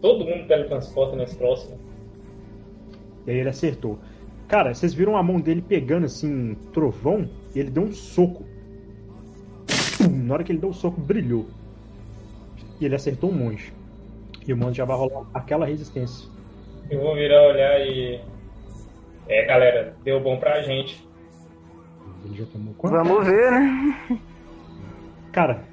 Todo 0.01 0.25
mundo 0.25 0.47
teletransporta 0.47 1.15
nesse 1.15 1.35
próximo. 1.37 1.77
E 3.25 3.31
aí 3.31 3.37
ele 3.37 3.49
acertou. 3.49 3.99
Cara, 4.49 4.73
vocês 4.73 4.95
viram 4.95 5.15
a 5.15 5.21
mão 5.21 5.39
dele 5.39 5.61
pegando 5.61 6.07
assim, 6.07 6.27
um 6.27 6.55
trovão, 6.73 7.29
e 7.53 7.59
ele 7.59 7.69
deu 7.69 7.83
um 7.83 7.91
soco. 7.91 8.43
Pum! 9.95 10.09
Na 10.09 10.33
hora 10.33 10.43
que 10.43 10.51
ele 10.51 10.57
deu 10.57 10.69
o 10.69 10.73
soco, 10.73 10.99
brilhou. 10.99 11.45
E 12.81 12.85
ele 12.85 12.95
acertou 12.95 13.29
o 13.29 13.33
monge. 13.33 13.71
E 14.47 14.51
o 14.51 14.57
monge 14.57 14.77
já 14.77 14.85
vai 14.85 14.97
rolar 14.97 15.27
aquela 15.35 15.67
resistência. 15.67 16.27
Eu 16.89 16.99
vou 16.99 17.13
virar 17.13 17.47
olhar 17.47 17.79
e. 17.81 18.19
É, 19.27 19.45
galera, 19.45 19.95
deu 20.03 20.19
bom 20.19 20.39
pra 20.39 20.63
gente. 20.63 21.07
Ele 22.25 22.35
já 22.35 22.45
tomou 22.47 22.73
quanto? 22.73 22.93
Vamos 22.93 23.27
ver, 23.27 23.51
né? 23.51 24.19
Cara, 25.31 25.63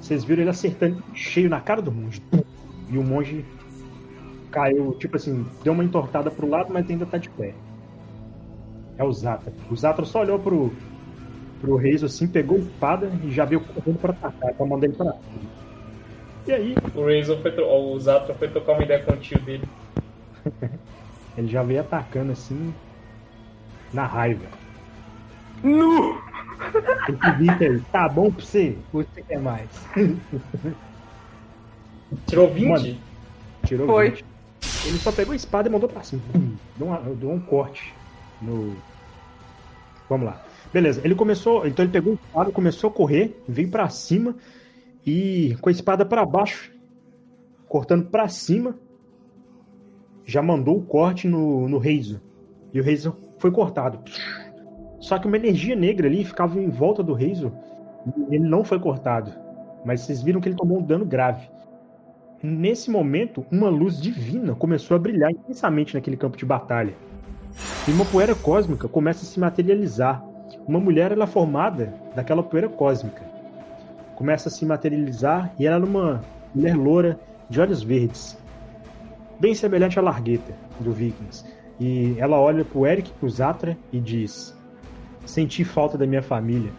vocês 0.00 0.24
viram 0.24 0.40
ele 0.40 0.50
acertando 0.50 1.04
cheio 1.12 1.50
na 1.50 1.60
cara 1.60 1.82
do 1.82 1.92
monge. 1.92 2.22
E 2.88 2.96
o 2.96 3.02
monge 3.02 3.44
caiu, 4.50 4.92
tipo 4.98 5.16
assim, 5.16 5.46
deu 5.62 5.74
uma 5.74 5.84
entortada 5.84 6.30
pro 6.30 6.48
lado, 6.48 6.72
mas 6.72 6.88
ainda 6.88 7.04
tá 7.04 7.18
de 7.18 7.28
pé. 7.28 7.52
É 8.98 9.04
o 9.04 9.12
Zatra. 9.12 9.52
O 9.70 9.76
Zatra 9.76 10.04
só 10.04 10.20
olhou 10.20 10.38
pro, 10.38 10.72
pro 11.60 11.76
Reis 11.76 12.02
assim, 12.02 12.26
pegou 12.26 12.56
a 12.56 12.60
espada 12.60 13.10
e 13.22 13.30
já 13.30 13.44
veio 13.44 13.60
correndo 13.60 13.98
pra 13.98 14.12
atacar, 14.12 14.54
pra 14.54 14.66
mandar 14.66 14.86
ele 14.86 14.96
pra 14.96 15.12
cima. 15.12 15.56
E 16.46 16.52
aí, 16.52 16.74
O 16.94 17.04
Razor 17.04 17.38
foi. 17.42 17.50
tro- 17.52 17.66
O 17.68 17.98
Zatra 17.98 18.34
foi 18.34 18.48
trocar 18.48 18.72
uma 18.72 18.84
ideia 18.84 19.02
com 19.02 19.12
o 19.12 19.16
tio 19.16 19.40
dele. 19.40 19.64
ele 21.36 21.48
já 21.48 21.62
veio 21.62 21.80
atacando 21.80 22.32
assim, 22.32 22.72
na 23.92 24.06
raiva. 24.06 24.46
Nu! 25.62 26.18
Ele 27.08 27.78
que 27.80 27.84
tá 27.90 28.08
bom 28.08 28.30
pra 28.30 28.44
você? 28.44 28.76
Ou 28.92 29.02
você 29.02 29.22
quer 29.22 29.38
mais? 29.40 29.68
Tirou 32.26 32.48
20? 32.48 32.68
Mano. 32.68 32.96
Tirou 33.64 33.86
Foi. 33.86 34.10
20. 34.10 34.24
Ele 34.86 34.98
só 34.98 35.10
pegou 35.12 35.32
a 35.32 35.36
espada 35.36 35.68
e 35.68 35.72
mandou 35.72 35.88
pra 35.88 36.02
cima. 36.02 36.22
Pum. 36.32 36.54
Deu, 36.76 36.86
uma- 36.86 37.00
deu 37.00 37.30
um 37.30 37.40
corte 37.40 37.92
no. 38.40 38.76
Vamos 40.08 40.26
lá. 40.26 40.42
Beleza, 40.72 41.00
ele 41.04 41.14
começou. 41.14 41.66
Então 41.66 41.84
ele 41.84 41.92
pegou 41.92 42.12
a 42.12 42.16
espada, 42.16 42.52
começou 42.52 42.90
a 42.90 42.92
correr, 42.92 43.42
veio 43.48 43.70
pra 43.70 43.88
cima 43.88 44.36
e 45.04 45.56
com 45.60 45.68
a 45.68 45.72
espada 45.72 46.04
pra 46.04 46.26
baixo, 46.26 46.72
cortando 47.68 48.06
pra 48.06 48.28
cima, 48.28 48.76
já 50.24 50.42
mandou 50.42 50.78
o 50.78 50.84
corte 50.84 51.28
no, 51.28 51.68
no 51.68 51.78
Razor. 51.78 52.20
E 52.72 52.80
o 52.80 52.84
Razor 52.84 53.16
foi 53.38 53.50
cortado. 53.50 54.00
Só 54.98 55.18
que 55.18 55.28
uma 55.28 55.36
energia 55.36 55.76
negra 55.76 56.08
ali 56.08 56.24
ficava 56.24 56.60
em 56.60 56.68
volta 56.68 57.02
do 57.02 57.12
Razor 57.12 57.52
e 58.30 58.34
ele 58.34 58.48
não 58.48 58.64
foi 58.64 58.80
cortado. 58.80 59.32
Mas 59.84 60.00
vocês 60.00 60.22
viram 60.22 60.40
que 60.40 60.48
ele 60.48 60.56
tomou 60.56 60.78
um 60.78 60.82
dano 60.82 61.04
grave. 61.04 61.48
Nesse 62.42 62.90
momento, 62.90 63.46
uma 63.50 63.68
luz 63.68 64.00
divina 64.00 64.54
começou 64.54 64.96
a 64.96 65.00
brilhar 65.00 65.30
intensamente 65.30 65.94
naquele 65.94 66.16
campo 66.16 66.36
de 66.36 66.44
batalha. 66.44 66.94
E 67.86 67.92
uma 67.92 68.04
poeira 68.04 68.34
cósmica 68.34 68.88
começa 68.88 69.22
a 69.22 69.28
se 69.28 69.38
materializar. 69.38 70.24
Uma 70.66 70.80
mulher 70.80 71.12
ela 71.12 71.24
é 71.24 71.26
formada 71.26 71.94
daquela 72.14 72.42
poeira 72.42 72.68
cósmica. 72.68 73.22
Começa 74.16 74.48
a 74.48 74.52
se 74.52 74.64
materializar 74.66 75.52
e 75.58 75.66
ela 75.66 75.76
era 75.76 75.84
uma 75.84 76.24
mulher 76.54 76.76
loura 76.76 77.20
de 77.48 77.60
olhos 77.60 77.82
verdes. 77.82 78.36
Bem 79.38 79.54
semelhante 79.54 79.98
à 79.98 80.02
Largueta 80.02 80.54
do 80.80 80.92
Vikings. 80.92 81.44
E 81.78 82.16
ela 82.18 82.40
olha 82.40 82.64
pro 82.64 82.86
Eric, 82.86 83.12
pro 83.12 83.28
Zatra 83.28 83.76
e 83.92 84.00
diz: 84.00 84.56
Senti 85.24 85.62
falta 85.64 85.98
da 85.98 86.06
minha 86.06 86.22
família. 86.22 86.72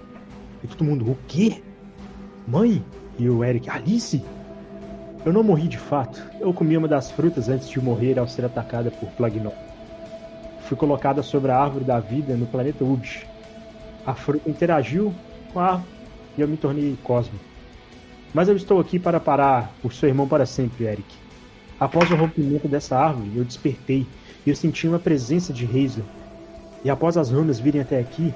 E 0.64 0.68
todo 0.68 0.84
mundo, 0.84 1.12
o 1.12 1.18
quê? 1.28 1.62
Mãe? 2.48 2.84
E 3.20 3.30
o 3.30 3.44
Eric, 3.44 3.70
Alice? 3.70 4.24
Eu 5.26 5.34
não 5.34 5.44
morri 5.44 5.68
de 5.68 5.78
fato. 5.78 6.22
Eu 6.40 6.54
comi 6.54 6.78
uma 6.78 6.88
das 6.88 7.12
frutas 7.12 7.50
antes 7.50 7.70
de 7.70 7.80
morrer 7.80 8.18
ao 8.18 8.28
ser 8.28 8.46
atacada 8.46 8.90
por 8.90 9.10
Plagnol. 9.10 9.67
Fui 10.68 10.76
colocada 10.76 11.24
sobre 11.24 11.52
a 11.52 11.58
árvore 11.58 11.86
da 11.86 12.00
vida 12.00 12.36
no 12.36 12.46
planeta 12.46 12.84
Ubis. 12.84 13.26
A 14.06 14.14
fruta 14.14 14.50
interagiu 14.50 15.14
com 15.54 15.60
a 15.60 15.66
árvore 15.66 15.90
e 16.38 16.42
eu 16.42 16.48
me 16.48 16.58
tornei 16.58 16.98
Cosmo. 17.04 17.40
Mas 18.34 18.50
eu 18.50 18.56
estou 18.56 18.80
aqui 18.80 19.00
para 19.00 19.20
parar 19.20 19.72
o 19.82 19.90
seu 19.90 20.10
irmão 20.10 20.28
para 20.28 20.46
sempre, 20.46 20.86
Eric. 20.86 21.16
Após 21.80 22.12
o 22.12 22.16
rompimento 22.16 22.68
dessa 22.68 22.98
árvore, 22.98 23.32
eu 23.36 23.46
despertei 23.46 24.06
e 24.46 24.50
eu 24.50 24.56
senti 24.56 24.88
uma 24.88 25.00
presença 25.00 25.54
de 25.54 25.66
Razor. 25.66 26.04
E 26.84 26.90
após 26.90 27.18
as 27.18 27.32
runas 27.32 27.60
virem 27.60 27.82
até 27.82 28.00
aqui, 28.00 28.34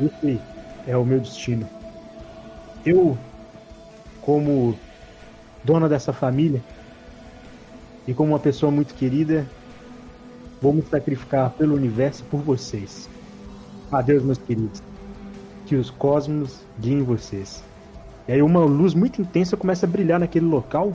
esse 0.00 0.40
é 0.86 0.96
o 0.96 1.04
meu 1.04 1.20
destino. 1.20 1.68
Eu, 2.84 3.16
como 4.22 4.76
dona 5.62 5.88
dessa 5.88 6.12
família 6.12 6.62
e 8.06 8.14
como 8.14 8.32
uma 8.32 8.38
pessoa 8.38 8.70
muito 8.72 8.94
querida, 8.94 9.46
vou 10.66 10.72
me 10.72 10.82
sacrificar 10.82 11.50
pelo 11.50 11.76
universo 11.76 12.24
e 12.24 12.26
por 12.26 12.40
vocês. 12.40 13.08
Adeus, 13.92 14.24
meus 14.24 14.38
queridos. 14.38 14.82
Que 15.64 15.76
os 15.76 15.90
cosmos 15.90 16.60
guiem 16.80 17.04
vocês. 17.04 17.62
E 18.26 18.32
aí 18.32 18.42
uma 18.42 18.64
luz 18.64 18.92
muito 18.92 19.22
intensa 19.22 19.56
começa 19.56 19.86
a 19.86 19.88
brilhar 19.88 20.18
naquele 20.18 20.46
local 20.46 20.92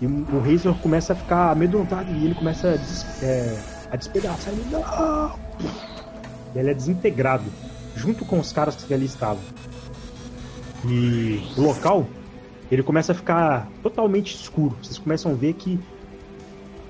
e 0.00 0.06
o 0.06 0.40
Razor 0.40 0.74
começa 0.80 1.14
a 1.14 1.16
ficar 1.16 1.52
amedrontado 1.52 2.12
e 2.12 2.26
ele 2.26 2.34
começa 2.34 2.72
a, 2.72 2.76
des 2.76 3.22
é, 3.22 3.58
a 3.90 3.96
despedaçar. 3.96 4.52
Ele, 4.52 4.64
não! 4.70 5.38
E 6.54 6.58
ele 6.58 6.70
é 6.70 6.74
desintegrado 6.74 7.44
junto 7.96 8.26
com 8.26 8.38
os 8.38 8.52
caras 8.52 8.76
que 8.76 8.92
ali 8.92 9.06
estavam. 9.06 9.42
E 10.84 11.42
o 11.56 11.62
local 11.62 12.06
ele 12.70 12.82
começa 12.82 13.12
a 13.12 13.14
ficar 13.14 13.68
totalmente 13.82 14.34
escuro. 14.34 14.76
Vocês 14.82 14.98
começam 14.98 15.32
a 15.32 15.34
ver 15.34 15.54
que 15.54 15.80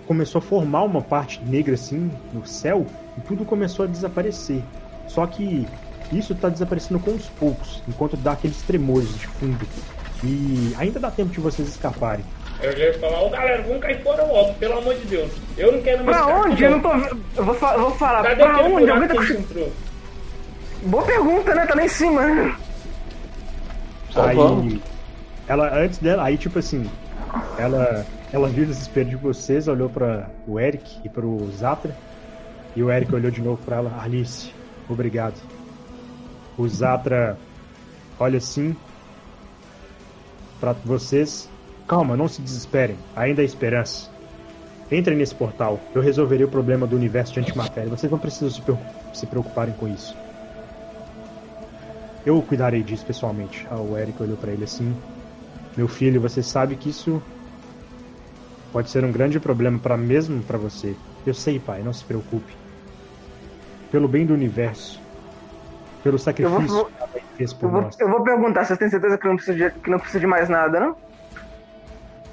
começou 0.06 0.38
a 0.38 0.42
formar 0.42 0.82
uma 0.82 1.00
parte 1.02 1.40
negra 1.44 1.74
assim 1.74 2.10
no 2.32 2.46
céu 2.46 2.86
e 3.16 3.20
tudo 3.22 3.44
começou 3.44 3.84
a 3.84 3.88
desaparecer. 3.88 4.62
Só 5.08 5.26
que 5.26 5.66
isso 6.12 6.32
está 6.32 6.48
desaparecendo 6.48 7.00
com 7.00 7.12
os 7.12 7.26
poucos, 7.26 7.82
enquanto 7.88 8.16
dá 8.16 8.32
aqueles 8.32 8.60
tremores 8.62 9.08
de 9.18 9.26
fundo. 9.26 9.66
E 10.22 10.74
ainda 10.78 10.98
dá 11.00 11.10
tempo 11.10 11.30
de 11.30 11.40
vocês 11.40 11.68
escaparem. 11.68 12.24
Eu 12.62 12.72
já 12.72 12.84
ia 12.84 12.98
falar, 12.98 13.20
ô 13.22 13.28
galera, 13.30 13.62
vamos 13.62 13.80
cair 13.82 14.02
fora 14.02 14.24
logo, 14.24 14.54
pelo 14.54 14.78
amor 14.78 14.94
de 14.94 15.04
Deus. 15.06 15.30
Eu 15.58 15.72
não 15.72 15.82
quero 15.82 16.04
mais 16.04 16.16
Pra 16.16 16.26
ficar 16.26 16.40
onde? 16.40 16.52
aqui, 16.54 16.62
Eu 16.62 16.70
não 16.70 16.80
tô 16.80 16.88
vendo. 16.98 17.24
Eu 17.36 17.44
vou, 17.44 17.54
fa- 17.54 17.74
eu 17.74 17.80
vou 17.80 17.90
falar. 17.92 18.22
Cadê 18.22 18.42
pra 18.42 18.60
onde? 18.62 18.90
Alguém 18.90 19.08
tá... 19.08 19.20
a 19.20 19.24
gente 19.24 19.38
entrou? 19.40 19.72
Boa 20.84 21.02
pergunta, 21.02 21.54
né? 21.54 21.66
Tá 21.66 21.74
lá 21.74 21.84
em 21.84 21.88
cima. 21.88 22.22
né? 22.26 22.56
Aí 24.16 24.36
vamos. 24.36 24.78
ela 25.48 25.76
antes 25.76 25.98
dela, 25.98 26.22
aí 26.24 26.38
tipo 26.38 26.58
assim, 26.58 26.88
ela 27.58 28.06
ela 28.34 28.48
viu 28.48 28.64
o 28.64 28.66
desespero 28.66 29.08
de 29.08 29.14
vocês, 29.14 29.68
olhou 29.68 29.88
para 29.88 30.28
o 30.44 30.58
Eric 30.58 30.98
e 31.04 31.08
pro 31.08 31.48
Zatra 31.52 31.96
E 32.74 32.82
o 32.82 32.90
Eric 32.90 33.14
olhou 33.14 33.30
de 33.30 33.40
novo 33.40 33.62
para 33.64 33.76
ela. 33.76 34.02
Alice, 34.02 34.52
obrigado. 34.88 35.40
O 36.58 36.68
Zatra 36.68 37.38
olha 38.18 38.38
assim 38.38 38.74
para 40.58 40.72
vocês. 40.84 41.48
Calma, 41.86 42.16
não 42.16 42.26
se 42.26 42.42
desesperem. 42.42 42.96
Ainda 43.14 43.40
há 43.40 43.44
esperança. 43.44 44.10
Entrem 44.90 45.16
nesse 45.16 45.36
portal. 45.36 45.78
Eu 45.94 46.02
resolverei 46.02 46.44
o 46.44 46.50
problema 46.50 46.88
do 46.88 46.96
universo 46.96 47.34
de 47.34 47.38
antimatéria. 47.38 47.88
Vocês 47.88 48.10
não 48.10 48.18
precisam 48.18 48.50
se, 48.50 48.62
se 49.16 49.26
preocuparem 49.26 49.74
com 49.74 49.86
isso. 49.86 50.12
Eu 52.26 52.42
cuidarei 52.42 52.82
disso 52.82 53.06
pessoalmente. 53.06 53.64
Ah, 53.70 53.76
o 53.76 53.96
Eric 53.96 54.20
olhou 54.20 54.36
para 54.36 54.50
ele 54.50 54.64
assim. 54.64 54.92
Meu 55.76 55.86
filho, 55.86 56.20
você 56.20 56.42
sabe 56.42 56.74
que 56.74 56.88
isso 56.88 57.22
pode 58.74 58.90
ser 58.90 59.04
um 59.04 59.12
grande 59.12 59.38
problema 59.38 59.78
para 59.78 59.96
mesmo 59.96 60.42
para 60.42 60.58
você. 60.58 60.96
Eu 61.24 61.32
sei, 61.32 61.60
pai, 61.60 61.80
não 61.80 61.92
se 61.92 62.04
preocupe. 62.04 62.52
Pelo 63.88 64.08
bem 64.08 64.26
do 64.26 64.34
universo, 64.34 65.00
pelo 66.02 66.18
sacrifício 66.18 66.66
vou, 66.66 66.84
que 66.86 67.18
ele 67.18 67.24
fez 67.36 67.52
por 67.52 67.66
eu 67.66 67.70
vou, 67.70 67.82
nós. 67.82 68.00
Eu 68.00 68.10
vou 68.10 68.24
perguntar, 68.24 68.64
vocês 68.64 68.76
têm 68.76 68.90
certeza 68.90 69.16
que 69.16 69.28
não, 69.28 69.36
precisa 69.36 69.56
de, 69.56 69.78
que 69.78 69.88
não 69.88 70.00
precisa 70.00 70.18
de 70.18 70.26
mais 70.26 70.48
nada, 70.48 70.80
não? 70.80 70.96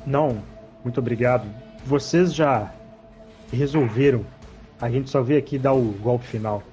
Não, 0.04 0.44
muito 0.84 1.00
obrigado. 1.00 1.48
Vocês 1.86 2.34
já 2.34 2.72
resolveram. 3.54 4.26
A 4.82 4.90
gente 4.90 5.12
só 5.12 5.22
veio 5.22 5.38
aqui 5.38 5.60
dar 5.60 5.74
o 5.74 5.92
golpe 6.00 6.26
final. 6.26 6.64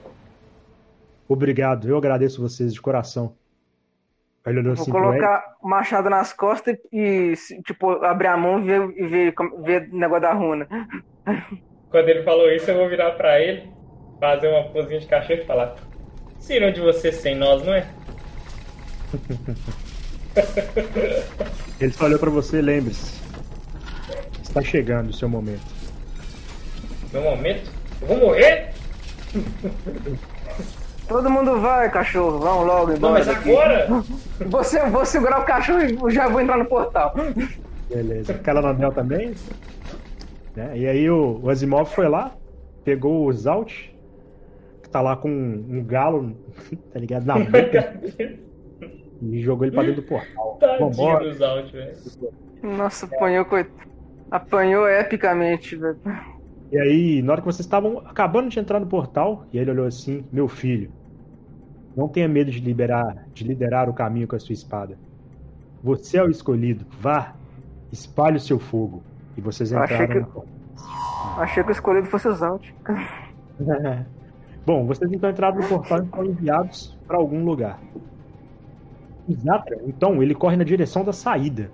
Obrigado, 1.29 1.87
eu 1.91 1.99
agradeço 1.99 2.41
vocês 2.41 2.73
de 2.73 2.81
coração. 2.81 3.35
Ele 4.49 4.61
olhou 4.61 4.75
Vou 4.75 4.83
assim 4.83 4.91
colocar 4.91 5.57
o 5.63 5.69
machado 5.69 6.11
nas 6.11 6.33
costas 6.33 6.77
e, 6.93 7.35
tipo, 7.67 7.91
abrir 8.05 8.29
a 8.29 8.37
mão 8.37 8.61
e 8.61 8.65
ver, 8.65 8.95
e 8.97 9.07
ver, 9.07 9.35
ver 9.63 9.89
o 9.93 9.99
negócio 9.99 10.23
da 10.23 10.33
runa. 10.33 10.67
Quando 11.91 12.09
ele 12.09 12.23
falou 12.23 12.51
isso, 12.51 12.71
eu 12.71 12.77
vou 12.77 12.89
virar 12.89 13.13
pra 13.13 13.41
ele, 13.41 13.71
fazer 14.21 14.49
uma 14.49 14.65
posinha 14.65 15.01
de 15.01 15.07
cachorro 15.07 15.41
e 15.41 15.47
falar: 15.47 15.75
Saíram 16.39 16.71
de 16.71 16.81
você 16.81 17.11
sem 17.11 17.35
nós, 17.35 17.65
não 17.65 17.75
é? 17.75 17.87
ele 21.81 21.93
só 21.93 22.05
olhou 22.05 22.19
pra 22.19 22.31
você, 22.31 22.61
lembre-se. 22.61 23.19
Está 24.43 24.63
chegando 24.63 25.11
o 25.11 25.15
seu 25.15 25.29
momento. 25.29 25.67
Meu 27.13 27.23
momento? 27.23 27.71
Eu 28.03 28.09
vou 28.09 28.17
morrer? 28.19 28.73
Todo 31.09 31.31
mundo 31.31 31.59
vai, 31.59 31.91
cachorro. 31.91 32.39
Vamos 32.39 32.67
logo 32.67 32.93
embora. 32.93 33.01
Não, 33.01 33.11
mas 33.13 33.29
agora? 33.29 33.89
Você, 34.47 34.81
vou 34.91 35.05
segurar 35.07 35.41
o 35.41 35.45
cachorro 35.45 35.81
e 35.81 36.15
já 36.15 36.29
vou 36.29 36.41
entrar 36.41 36.59
no 36.59 36.67
portal. 36.67 37.15
Beleza. 37.89 38.35
Calanabel 38.35 38.93
também? 38.93 39.35
Né? 40.55 40.79
E 40.79 40.87
aí 40.87 41.11
o, 41.11 41.41
o 41.43 41.49
Asimov 41.49 41.91
foi 41.91 42.09
lá, 42.09 42.33
pegou 42.85 43.27
o 43.27 43.33
Zalt, 43.33 43.73
que 44.83 44.91
tá 44.91 45.01
lá 45.01 45.17
com 45.17 45.31
um, 45.31 45.79
um 45.79 45.85
galo, 45.85 46.37
tá 46.93 47.01
ligado? 47.01 47.25
Na 47.25 47.39
boca. 47.39 48.01
e 49.23 49.41
jogou 49.41 49.65
ele 49.67 49.75
pra 49.75 49.85
dentro 49.85 50.03
do 50.03 50.09
portal. 50.09 50.59
Tadinho 50.61 50.91
Vambora. 50.91 51.25
do 51.25 51.33
Zalt, 51.33 51.73
velho. 51.73 51.97
Nossa, 52.63 53.07
apanhou, 53.07 53.45
coitado. 53.47 53.89
Apanhou 54.31 54.87
epicamente, 54.87 55.75
velho. 55.75 55.99
E 56.71 56.79
aí, 56.79 57.23
na 57.23 57.33
hora 57.33 57.41
que 57.41 57.47
vocês 57.47 57.65
estavam 57.65 57.99
acabando 57.99 58.51
de 58.51 58.59
entrar 58.59 58.79
no 58.79 58.87
portal, 58.87 59.47
e 59.53 59.59
ele 59.59 59.71
olhou 59.71 59.87
assim: 59.87 60.25
Meu 60.31 60.49
filho, 60.49 60.91
não 61.97 62.09
tenha 62.09 62.29
medo 62.29 62.51
de 62.51 62.61
liberar, 62.61 63.27
de 63.33 63.45
liderar 63.45 63.89
o 63.89 63.95
caminho 63.95 64.29
com 64.29 64.37
a 64.37 64.39
sua 64.39 64.53
espada. 64.53 64.99
Você 65.83 66.19
é 66.19 66.23
o 66.23 66.31
escolhido. 66.31 66.85
Vá, 67.01 67.35
espalhe 67.91 68.37
o 68.37 68.41
seu 68.41 68.59
fogo. 68.59 69.03
E 69.37 69.41
vocês 69.41 69.73
entraram. 69.73 69.95
Achei 69.95 70.07
que, 70.07 71.41
Achei 71.41 71.63
que 71.65 71.71
o 71.71 71.73
escolhido 71.73 72.07
fosse 72.07 72.29
o 72.29 72.33
Zalt. 72.33 72.69
Bom, 74.67 74.87
vocês 74.87 75.11
então 75.11 75.31
entraram 75.31 75.57
no 75.57 75.67
portal 75.67 76.05
e 76.05 76.07
foram 76.09 76.31
enviados 76.31 76.97
para 77.07 77.17
algum 77.17 77.45
lugar. 77.45 77.81
Exato. 79.29 79.75
Então, 79.87 80.23
ele 80.23 80.35
corre 80.35 80.57
na 80.57 80.65
direção 80.65 81.05
da 81.05 81.13
saída, 81.13 81.71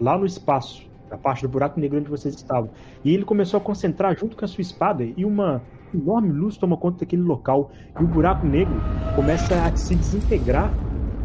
lá 0.00 0.18
no 0.18 0.26
espaço, 0.26 0.90
da 1.12 1.18
parte 1.18 1.42
do 1.42 1.48
buraco 1.48 1.78
negro 1.78 1.98
onde 1.98 2.08
vocês 2.08 2.34
estavam. 2.34 2.70
E 3.04 3.12
ele 3.12 3.22
começou 3.22 3.58
a 3.58 3.60
concentrar 3.60 4.18
junto 4.18 4.34
com 4.34 4.46
a 4.46 4.48
sua 4.48 4.62
espada 4.62 5.04
e 5.04 5.26
uma 5.26 5.60
enorme 5.94 6.32
luz 6.32 6.56
toma 6.56 6.74
conta 6.74 7.00
daquele 7.00 7.20
local 7.20 7.70
e 8.00 8.02
o 8.02 8.06
buraco 8.06 8.46
negro 8.46 8.74
começa 9.14 9.54
a 9.62 9.76
se 9.76 9.94
desintegrar 9.94 10.72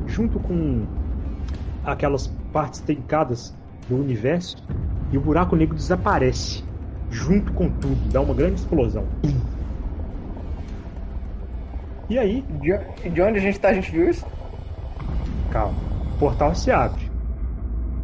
junto 0.05 0.41
com 0.41 0.85
aquelas 1.85 2.27
partes 2.51 2.81
trincadas 2.81 3.55
do 3.87 3.95
universo 3.95 4.57
e 5.09 5.17
o 5.17 5.21
buraco 5.21 5.55
negro 5.55 5.73
desaparece 5.73 6.65
junto 7.09 7.53
com 7.53 7.69
tudo, 7.69 8.11
dá 8.11 8.19
uma 8.19 8.33
grande 8.33 8.55
explosão. 8.55 9.05
E 12.09 12.19
aí? 12.19 12.43
De, 12.59 13.09
de 13.09 13.21
onde 13.21 13.37
a 13.37 13.41
gente 13.41 13.57
tá? 13.57 13.69
A 13.69 13.73
gente 13.73 13.89
viu 13.89 14.09
isso? 14.09 14.25
Calma. 15.49 15.77
O 16.13 16.19
portal 16.19 16.53
se 16.53 16.71
abre. 16.71 17.06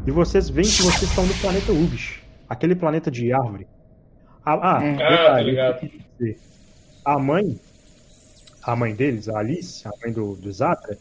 E 0.06 0.12
vocês 0.12 0.50
veem 0.50 0.68
que 0.68 0.82
vocês 0.82 1.04
estão 1.04 1.26
no 1.26 1.34
planeta 1.36 1.72
Ubis, 1.72 2.20
aquele 2.50 2.76
planeta 2.76 3.10
de 3.10 3.32
árvore. 3.32 3.68
Ah, 4.46 4.78
ah, 4.78 4.84
hum. 4.84 4.98
ah 5.00 5.42
ligado 5.42 5.90
a 7.06 7.20
mãe, 7.20 7.60
a 8.62 8.76
mãe 8.76 8.96
deles, 8.96 9.28
a 9.28 9.40
Alice, 9.40 9.88
a 9.88 9.92
mãe 10.02 10.14
do, 10.14 10.36
do 10.36 10.52
Zatra, 10.52 10.98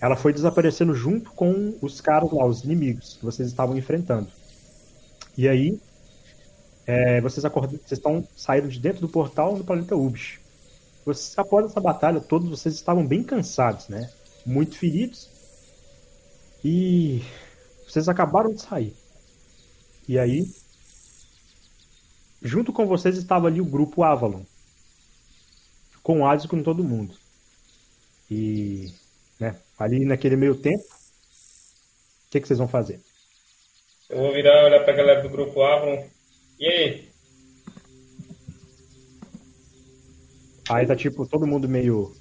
ela 0.00 0.16
foi 0.16 0.32
desaparecendo 0.32 0.94
junto 0.94 1.30
com 1.32 1.76
os 1.80 2.00
caras 2.00 2.30
lá, 2.32 2.44
os 2.44 2.64
inimigos 2.64 3.16
que 3.18 3.24
vocês 3.24 3.48
estavam 3.48 3.76
enfrentando. 3.76 4.28
E 5.36 5.48
aí, 5.48 5.78
é, 6.86 7.20
vocês 7.20 7.44
acordam, 7.44 7.78
vocês 7.78 7.92
estão 7.92 8.26
saindo 8.36 8.68
de 8.68 8.80
dentro 8.80 9.00
do 9.00 9.08
portal 9.08 9.56
no 9.56 9.64
planeta 9.64 9.94
Ubis. 9.94 10.38
Vocês, 11.04 11.38
após 11.38 11.66
essa 11.66 11.80
batalha, 11.80 12.20
todos 12.20 12.48
vocês 12.48 12.74
estavam 12.74 13.06
bem 13.06 13.22
cansados, 13.22 13.88
né? 13.88 14.10
Muito 14.44 14.76
feridos. 14.76 15.30
E 16.64 17.22
vocês 17.92 18.08
acabaram 18.08 18.54
de 18.54 18.62
sair. 18.62 18.96
E 20.08 20.18
aí, 20.18 20.50
junto 22.40 22.72
com 22.72 22.86
vocês 22.86 23.18
estava 23.18 23.48
ali 23.48 23.60
o 23.60 23.66
grupo 23.66 24.02
Avalon, 24.02 24.44
com 26.02 26.20
o 26.20 26.26
Hades 26.26 26.46
com 26.46 26.62
todo 26.62 26.82
mundo. 26.82 27.14
E 28.30 28.94
né, 29.38 29.60
ali 29.78 30.06
naquele 30.06 30.36
meio 30.36 30.54
tempo, 30.54 30.82
o 30.82 32.30
que, 32.30 32.40
que 32.40 32.48
vocês 32.48 32.58
vão 32.58 32.66
fazer? 32.66 32.98
Eu 34.08 34.20
vou 34.20 34.32
virar 34.32 34.64
olhar 34.64 34.82
pra 34.84 34.94
galera 34.94 35.22
do 35.22 35.28
grupo 35.28 35.62
Avon. 35.62 36.08
E 36.58 36.66
aí? 36.66 37.12
Aí 40.70 40.86
tá 40.86 40.96
tipo 40.96 41.26
todo 41.26 41.46
mundo 41.46 41.68
meio 41.68 42.16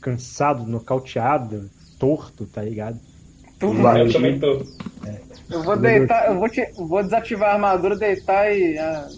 cansado, 0.00 0.66
nocauteado, 0.66 1.70
torto, 1.96 2.44
tá 2.44 2.60
ligado? 2.60 3.11
Eu 3.68 4.12
também 4.12 4.38
tô. 4.38 4.66
Eu 5.50 5.62
vou 5.62 5.76
deitar, 5.76 6.28
eu 6.28 6.38
vou, 6.38 6.48
te, 6.48 6.72
vou 6.76 7.02
desativar 7.02 7.50
a 7.50 7.52
armadura, 7.54 7.96
deitar 7.96 8.50
e. 8.50 8.78
Ah... 8.78 9.08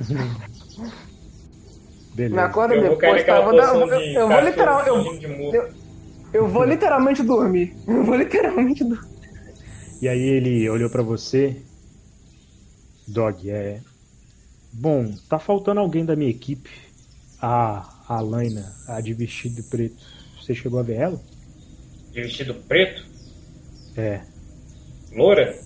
Beleza. 2.14 2.34
Me 2.34 2.42
acorda 2.42 2.74
eu 2.74 2.90
depois, 2.90 3.24
tá? 3.24 3.40
Vou 3.40 3.56
dar, 3.56 3.74
eu, 3.74 3.88
eu 3.88 4.28
vou 4.28 4.40
literal, 4.40 4.86
eu, 4.86 4.96
eu, 5.52 5.68
eu 6.32 6.48
vou 6.48 6.64
literalmente 6.64 7.22
dormir. 7.22 7.74
Eu 7.86 8.04
vou 8.04 8.16
literalmente 8.16 8.84
dormir. 8.84 9.12
E 10.00 10.08
aí 10.08 10.20
ele 10.20 10.68
olhou 10.68 10.90
para 10.90 11.02
você. 11.02 11.56
Dog, 13.06 13.48
é. 13.48 13.80
Bom, 14.72 15.14
tá 15.28 15.38
faltando 15.38 15.80
alguém 15.80 16.04
da 16.04 16.16
minha 16.16 16.30
equipe. 16.30 16.70
A, 17.40 17.88
a 18.08 18.20
Laina, 18.20 18.74
a 18.86 19.00
de 19.00 19.12
vestido 19.14 19.62
preto. 19.64 19.96
Você 20.40 20.54
chegou 20.54 20.80
a 20.80 20.82
ver 20.82 20.96
ela? 20.96 21.20
De 22.12 22.22
vestido 22.22 22.54
preto? 22.54 23.11
É. 23.96 24.20
Loura? 25.14 25.58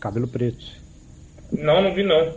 Cabelo 0.00 0.28
preto. 0.28 0.64
Não, 1.52 1.82
não 1.82 1.94
vi 1.94 2.02
não. 2.02 2.34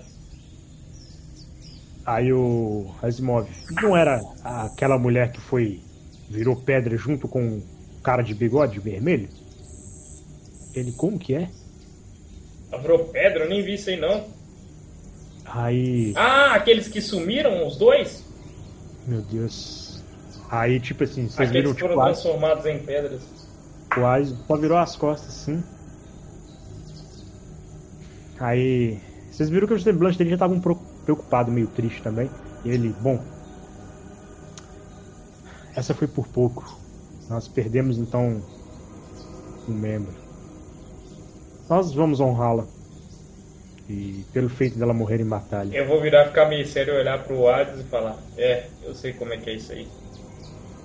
Aí 2.05 2.31
o 2.31 2.89
Asimov, 3.01 3.49
não 3.81 3.97
era 3.97 4.21
aquela 4.43 4.97
mulher 4.97 5.31
que 5.31 5.41
foi 5.41 5.81
virou 6.29 6.55
pedra 6.55 6.95
junto 6.97 7.27
com 7.27 7.57
o 7.57 8.01
cara 8.01 8.21
de 8.21 8.33
bigode 8.33 8.79
vermelho? 8.79 9.29
Ele, 10.73 10.91
como 10.91 11.17
que 11.17 11.33
é? 11.33 11.49
virou 12.81 13.05
pedra? 13.05 13.45
Eu 13.45 13.49
nem 13.49 13.63
vi 13.63 13.73
isso 13.73 13.89
aí 13.89 13.99
não. 13.99 14.25
Aí. 15.45 16.13
Ah, 16.15 16.53
aqueles 16.53 16.87
que 16.87 17.01
sumiram, 17.01 17.65
os 17.65 17.77
dois? 17.77 18.23
Meu 19.07 19.21
Deus. 19.21 20.03
Aí, 20.49 20.79
tipo 20.79 21.03
assim, 21.03 21.27
vocês 21.27 21.49
aqueles 21.49 21.71
viram 21.71 21.75
foram 21.77 21.95
tipo, 21.95 22.05
transformados 22.05 22.65
em 22.65 22.79
pedras. 22.79 23.21
Quase, 23.99 24.35
só 24.47 24.55
virou 24.57 24.77
as 24.77 24.95
costas, 24.95 25.33
sim. 25.33 25.63
Aí. 28.39 28.99
Vocês 29.31 29.49
viram 29.49 29.67
que 29.67 29.73
o 29.73 29.79
semblante 29.79 30.17
dele 30.17 30.31
já 30.31 30.37
tava 30.37 30.53
um 30.53 30.61
pouco 30.61 30.83
preocupado, 31.03 31.51
meio 31.51 31.67
triste 31.67 32.01
também. 32.01 32.29
E 32.65 32.69
ele, 32.69 32.93
bom, 33.01 33.19
essa 35.75 35.93
foi 35.93 36.07
por 36.07 36.27
pouco. 36.27 36.77
Nós 37.29 37.47
perdemos 37.47 37.97
então 37.97 38.41
um 39.67 39.73
membro. 39.73 40.13
Nós 41.69 41.93
vamos 41.93 42.19
honrá-la. 42.19 42.65
e 43.89 44.25
pelo 44.33 44.49
feito 44.49 44.77
dela 44.77 44.93
morrer 44.93 45.21
em 45.21 45.25
batalha. 45.25 45.75
Eu 45.75 45.87
vou 45.87 46.01
virar, 46.01 46.25
ficar 46.25 46.47
meio 46.49 46.65
sério, 46.67 46.95
olhar 46.95 47.23
pro 47.23 47.47
Hades 47.47 47.79
e 47.79 47.83
falar: 47.83 48.17
É, 48.37 48.67
eu 48.83 48.95
sei 48.95 49.13
como 49.13 49.33
é 49.33 49.37
que 49.37 49.49
é 49.49 49.53
isso 49.53 49.71
aí. 49.71 49.87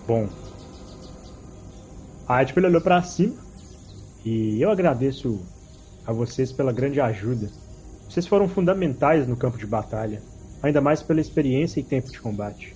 Bom. 0.06 0.28
Aí, 2.32 2.46
tipo, 2.46 2.58
ele 2.58 2.68
olhou 2.68 2.80
pra 2.80 3.02
cima 3.02 3.34
e 4.24 4.60
eu 4.62 4.70
agradeço 4.70 5.38
a 6.06 6.12
vocês 6.12 6.50
pela 6.50 6.72
grande 6.72 6.98
ajuda. 6.98 7.50
Vocês 8.08 8.26
foram 8.26 8.48
fundamentais 8.48 9.28
no 9.28 9.36
campo 9.36 9.58
de 9.58 9.66
batalha, 9.66 10.22
ainda 10.62 10.80
mais 10.80 11.02
pela 11.02 11.20
experiência 11.20 11.78
e 11.78 11.82
tempo 11.82 12.10
de 12.10 12.18
combate. 12.22 12.74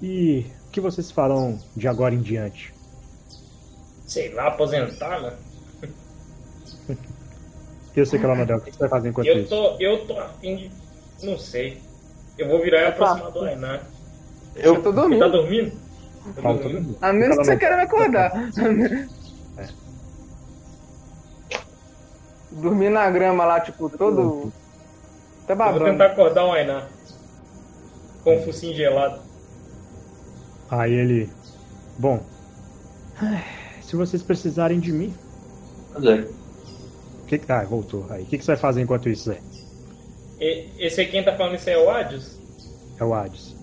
E 0.00 0.46
o 0.66 0.70
que 0.70 0.80
vocês 0.80 1.10
farão 1.10 1.58
de 1.76 1.86
agora 1.86 2.14
em 2.14 2.22
diante? 2.22 2.72
Sei 4.06 4.32
lá, 4.32 4.46
aposentar, 4.46 5.20
né? 5.20 5.32
Eu 7.94 8.06
sei 8.06 8.18
que 8.18 8.24
ela 8.24 8.36
Madel, 8.36 8.56
o 8.56 8.60
que 8.60 8.72
você 8.72 8.78
vai 8.78 8.88
fazer 8.88 9.08
enquanto 9.08 9.26
Eu 9.26 9.40
isso? 9.40 9.48
tô, 9.48 9.76
eu 9.80 10.06
tô 10.06 10.18
afim 10.20 10.56
de. 10.56 10.70
Não 11.20 11.36
sei. 11.36 11.78
Eu 12.38 12.46
vou 12.48 12.62
virar 12.62 12.82
e 12.82 12.86
aproximar 12.86 13.32
do 13.32 13.40
Ainá. 13.40 13.80
Eu 14.54 14.76
Eu, 14.76 14.82
tô 14.82 14.90
Ele 14.90 15.18
tá 15.18 15.28
dormindo. 15.28 15.87
Todo 16.34 16.70
mundo. 16.70 16.96
A 17.00 17.12
menos 17.12 17.36
que 17.38 17.44
você 17.44 17.56
queira 17.56 17.76
me 17.76 17.82
acordar. 17.82 18.32
É. 19.58 19.68
Dormir 22.50 22.90
na 22.90 23.10
grama 23.10 23.44
lá, 23.44 23.60
tipo, 23.60 23.88
todo. 23.90 24.52
Até 25.44 25.52
Eu 25.52 25.56
vou 25.56 25.66
babando. 25.66 25.84
tentar 25.84 26.06
acordar 26.06 26.44
o 26.46 26.52
Ainá. 26.52 26.86
Com 28.24 28.36
o 28.38 28.42
focinho 28.42 28.74
gelado. 28.76 29.20
Aí 30.70 30.92
ele. 30.92 31.30
Bom. 31.98 32.20
Se 33.82 33.96
vocês 33.96 34.22
precisarem 34.22 34.78
de 34.80 34.92
mim. 34.92 35.14
Zé, 36.00 36.26
O 37.22 37.26
que 37.26 37.38
que. 37.38 37.50
Ah, 37.52 37.64
voltou. 37.64 38.06
Aí. 38.10 38.22
O 38.22 38.26
que, 38.26 38.38
que 38.38 38.44
você 38.44 38.52
vai 38.52 38.60
fazer 38.60 38.80
enquanto 38.82 39.08
isso, 39.08 39.24
Zé? 39.30 39.40
Esse 40.40 41.00
aí 41.00 41.08
quem 41.08 41.24
tá 41.24 41.36
falando 41.36 41.56
isso 41.56 41.68
é 41.68 41.76
o 41.76 41.90
Hades? 41.90 42.38
É 42.98 43.04
o 43.04 43.12
Hades. 43.14 43.56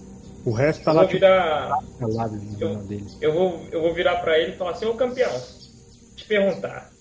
O 0.45 0.51
resto 0.51 0.83
tá 0.83 0.91
Eu 0.91 0.95
lá 0.95 1.01
vou 1.01 1.09
tipo, 1.09 1.19
virar. 1.19 1.79
do 1.99 2.63
Eu- 2.63 2.75
deles. 2.83 3.17
Eu 3.19 3.33
vou, 3.33 3.67
eu 3.71 3.81
vou 3.81 3.93
virar 3.93 4.17
pra 4.17 4.37
ele 4.39 4.51
e 4.53 4.55
falar 4.57 4.71
assim, 4.71 4.85
ô 4.85 4.93
campeão, 4.93 5.31
te 6.15 6.23
perguntar. 6.25 6.91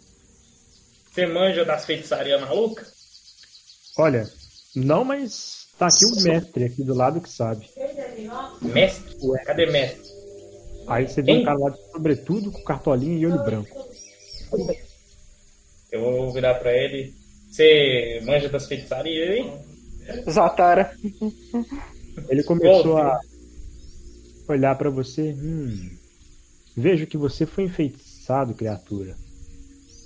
Você 1.12 1.26
manja 1.26 1.64
das 1.64 1.84
feitiçarias 1.84 2.40
malucas? 2.40 2.92
Olha, 3.98 4.28
não, 4.74 5.04
mas 5.04 5.68
tá 5.78 5.86
aqui 5.86 6.04
o 6.06 6.22
mestre 6.22 6.64
aqui 6.64 6.82
do 6.82 6.94
lado 6.94 7.20
que 7.20 7.28
sabe. 7.28 7.68
Mestre? 8.62 9.14
Cadê 9.44 9.66
mestre? 9.66 10.02
Aí 10.88 11.06
você 11.08 11.22
vê 11.22 11.32
Hein? 11.32 11.42
um 11.42 11.44
cara 11.44 11.58
lá 11.58 11.70
de 11.70 11.78
sobretudo 11.92 12.50
com 12.50 12.62
cartolinha 12.64 13.16
e 13.18 13.26
olho 13.26 13.42
branco. 13.44 13.88
Eu 15.92 16.00
vou 16.00 16.32
virar 16.32 16.54
pra 16.54 16.72
ele. 16.72 17.14
Você 17.50 18.20
manja 18.24 18.48
das 18.48 18.66
feitiçarias 18.66 19.30
aí? 19.30 20.22
Zatara. 20.30 20.92
Ele 22.28 22.42
começou 22.42 22.98
a 22.98 23.20
olhar 24.48 24.76
pra 24.76 24.90
você. 24.90 25.32
Hum, 25.32 25.90
vejo 26.76 27.06
que 27.06 27.16
você 27.16 27.46
foi 27.46 27.64
enfeitiçado, 27.64 28.54
criatura. 28.54 29.16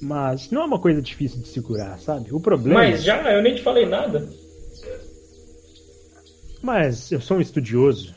Mas 0.00 0.50
não 0.50 0.62
é 0.62 0.64
uma 0.64 0.80
coisa 0.80 1.02
difícil 1.02 1.40
de 1.40 1.48
se 1.48 1.60
curar, 1.60 1.98
sabe? 1.98 2.32
O 2.32 2.40
problema. 2.40 2.80
Mas 2.80 3.02
já, 3.02 3.32
eu 3.32 3.42
nem 3.42 3.54
te 3.54 3.62
falei 3.62 3.84
nada. 3.86 4.28
Mas 6.62 7.10
eu 7.10 7.20
sou 7.20 7.38
um 7.38 7.40
estudioso. 7.40 8.14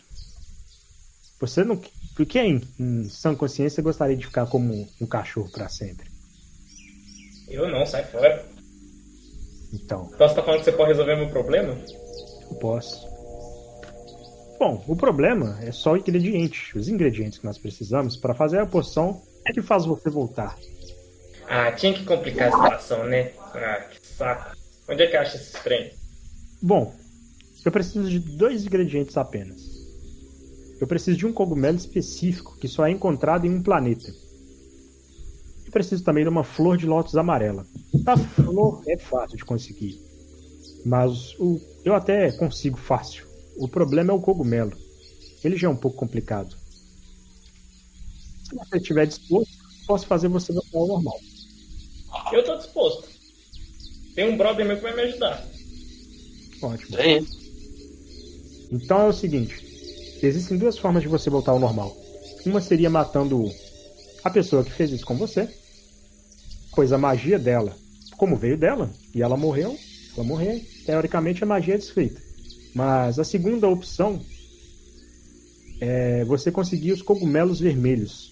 Você 1.40 1.64
não. 1.64 1.80
Por 2.16 2.26
que 2.26 2.40
em, 2.40 2.62
em 2.80 3.04
sã 3.06 3.34
consciência 3.34 3.82
gostaria 3.82 4.16
de 4.16 4.26
ficar 4.26 4.46
como 4.46 4.88
um 5.00 5.08
cachorro 5.08 5.50
pra 5.50 5.70
sempre? 5.70 6.08
Eu 7.48 7.68
não, 7.70 7.86
sai 7.86 8.04
fora. 8.04 8.46
Então, 9.74 10.10
Então 10.14 10.28
você 10.28 10.36
tá 10.36 10.44
falando 10.44 10.60
que 10.60 10.66
você 10.66 10.72
pode 10.72 10.90
resolver 10.90 11.16
meu 11.16 11.30
problema? 11.30 11.78
eu 12.50 12.58
posso. 12.58 13.11
Bom, 14.62 14.84
o 14.88 14.96
problema 14.96 15.58
é 15.64 15.72
só 15.72 15.94
o 15.94 15.98
ingrediente, 15.98 16.78
os 16.78 16.88
ingredientes 16.88 17.40
que 17.40 17.46
nós 17.46 17.58
precisamos 17.58 18.16
para 18.16 18.36
fazer 18.36 18.60
a 18.60 18.66
poção 18.68 19.20
é 19.44 19.52
que 19.52 19.60
faz 19.60 19.86
você 19.86 20.08
voltar. 20.08 20.56
Ah, 21.48 21.72
tinha 21.72 21.92
que 21.92 22.06
complicar 22.06 22.50
a 22.50 22.52
situação, 22.52 23.06
né? 23.06 23.32
Ah, 23.56 23.88
que 23.90 24.08
saco. 24.08 24.56
Onde 24.88 25.02
é 25.02 25.08
que 25.08 25.18
acha 25.18 25.36
esses 25.36 25.54
trem? 25.64 25.92
Bom, 26.62 26.94
eu 27.66 27.72
preciso 27.72 28.08
de 28.08 28.20
dois 28.20 28.64
ingredientes 28.64 29.18
apenas. 29.18 29.64
Eu 30.80 30.86
preciso 30.86 31.18
de 31.18 31.26
um 31.26 31.34
cogumelo 31.34 31.78
específico 31.78 32.56
que 32.60 32.68
só 32.68 32.86
é 32.86 32.92
encontrado 32.92 33.48
em 33.48 33.50
um 33.50 33.64
planeta. 33.64 34.14
Eu 35.66 35.72
preciso 35.72 36.04
também 36.04 36.24
de 36.24 36.30
uma 36.30 36.44
flor 36.44 36.78
de 36.78 36.86
lótus 36.86 37.16
amarela. 37.16 37.66
A 38.06 38.16
flor 38.16 38.84
é 38.88 38.96
fácil 38.96 39.38
de 39.38 39.44
conseguir, 39.44 40.00
mas 40.86 41.34
o, 41.40 41.60
eu 41.84 41.96
até 41.96 42.32
consigo 42.34 42.78
fácil. 42.78 43.31
O 43.58 43.68
problema 43.68 44.12
é 44.12 44.16
o 44.16 44.22
cogumelo. 44.22 44.78
Ele 45.44 45.58
já 45.58 45.68
é 45.68 45.72
um 45.72 45.76
pouco 45.76 45.98
complicado. 45.98 46.56
Se 48.44 48.56
você 48.56 48.78
estiver 48.78 49.08
disposto, 49.08 49.52
posso 49.88 50.06
fazer 50.06 50.28
você 50.28 50.54
voltar 50.54 50.78
ao 50.78 50.88
normal. 50.88 51.20
Eu 52.32 52.44
tô 52.44 52.58
disposto. 52.58 53.08
Tem 54.16 54.30
um 54.30 54.38
brother 54.38 54.66
meu 54.66 54.76
que 54.76 54.84
vai 54.84 54.96
me 54.96 55.02
ajudar. 55.04 55.46
Ótimo. 56.62 56.98
tem. 56.98 57.26
Então 58.72 59.02
é 59.02 59.08
o 59.08 59.14
seguinte: 59.14 59.56
existem 60.22 60.58
duas 60.58 60.78
formas 60.78 61.02
de 61.02 61.10
você 61.10 61.30
voltar 61.30 61.52
ao 61.52 61.60
normal. 61.60 61.96
Uma 62.46 62.62
seria 62.62 62.90
matando 62.90 63.50
a 64.24 64.30
pessoa 64.30 64.64
que 64.64 64.72
fez 64.72 64.92
isso 64.92 65.06
com 65.06 65.18
você, 65.18 65.50
pois 66.76 66.92
a 66.92 66.98
magia 66.98 67.40
dela, 67.40 67.76
como 68.18 68.36
veio 68.36 68.58
dela, 68.58 68.90
e 69.14 69.22
ela 69.22 69.38
morreu, 69.38 69.78
ela 70.16 70.24
morreu, 70.24 70.60
teoricamente 70.86 71.44
a 71.44 71.48
magia 71.48 71.76
é 71.76 71.78
desfeita. 71.78 72.22
Mas 72.74 73.20
a 73.20 73.24
segunda 73.24 73.68
opção 73.68 74.22
é 75.80 76.24
você 76.26 76.52
conseguir 76.52 76.92
os 76.92 77.02
cogumelos 77.02 77.60
vermelhos 77.60 78.32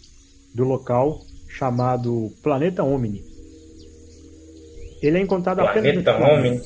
do 0.53 0.63
local 0.63 1.21
chamado 1.47 2.31
Planeta 2.41 2.83
Omni. 2.83 3.23
Ele 5.01 5.17
é 5.17 5.21
encontrado 5.21 5.59
apenas 5.61 6.03
Planeta 6.03 6.19
nesse 6.19 6.31
Homem. 6.31 6.61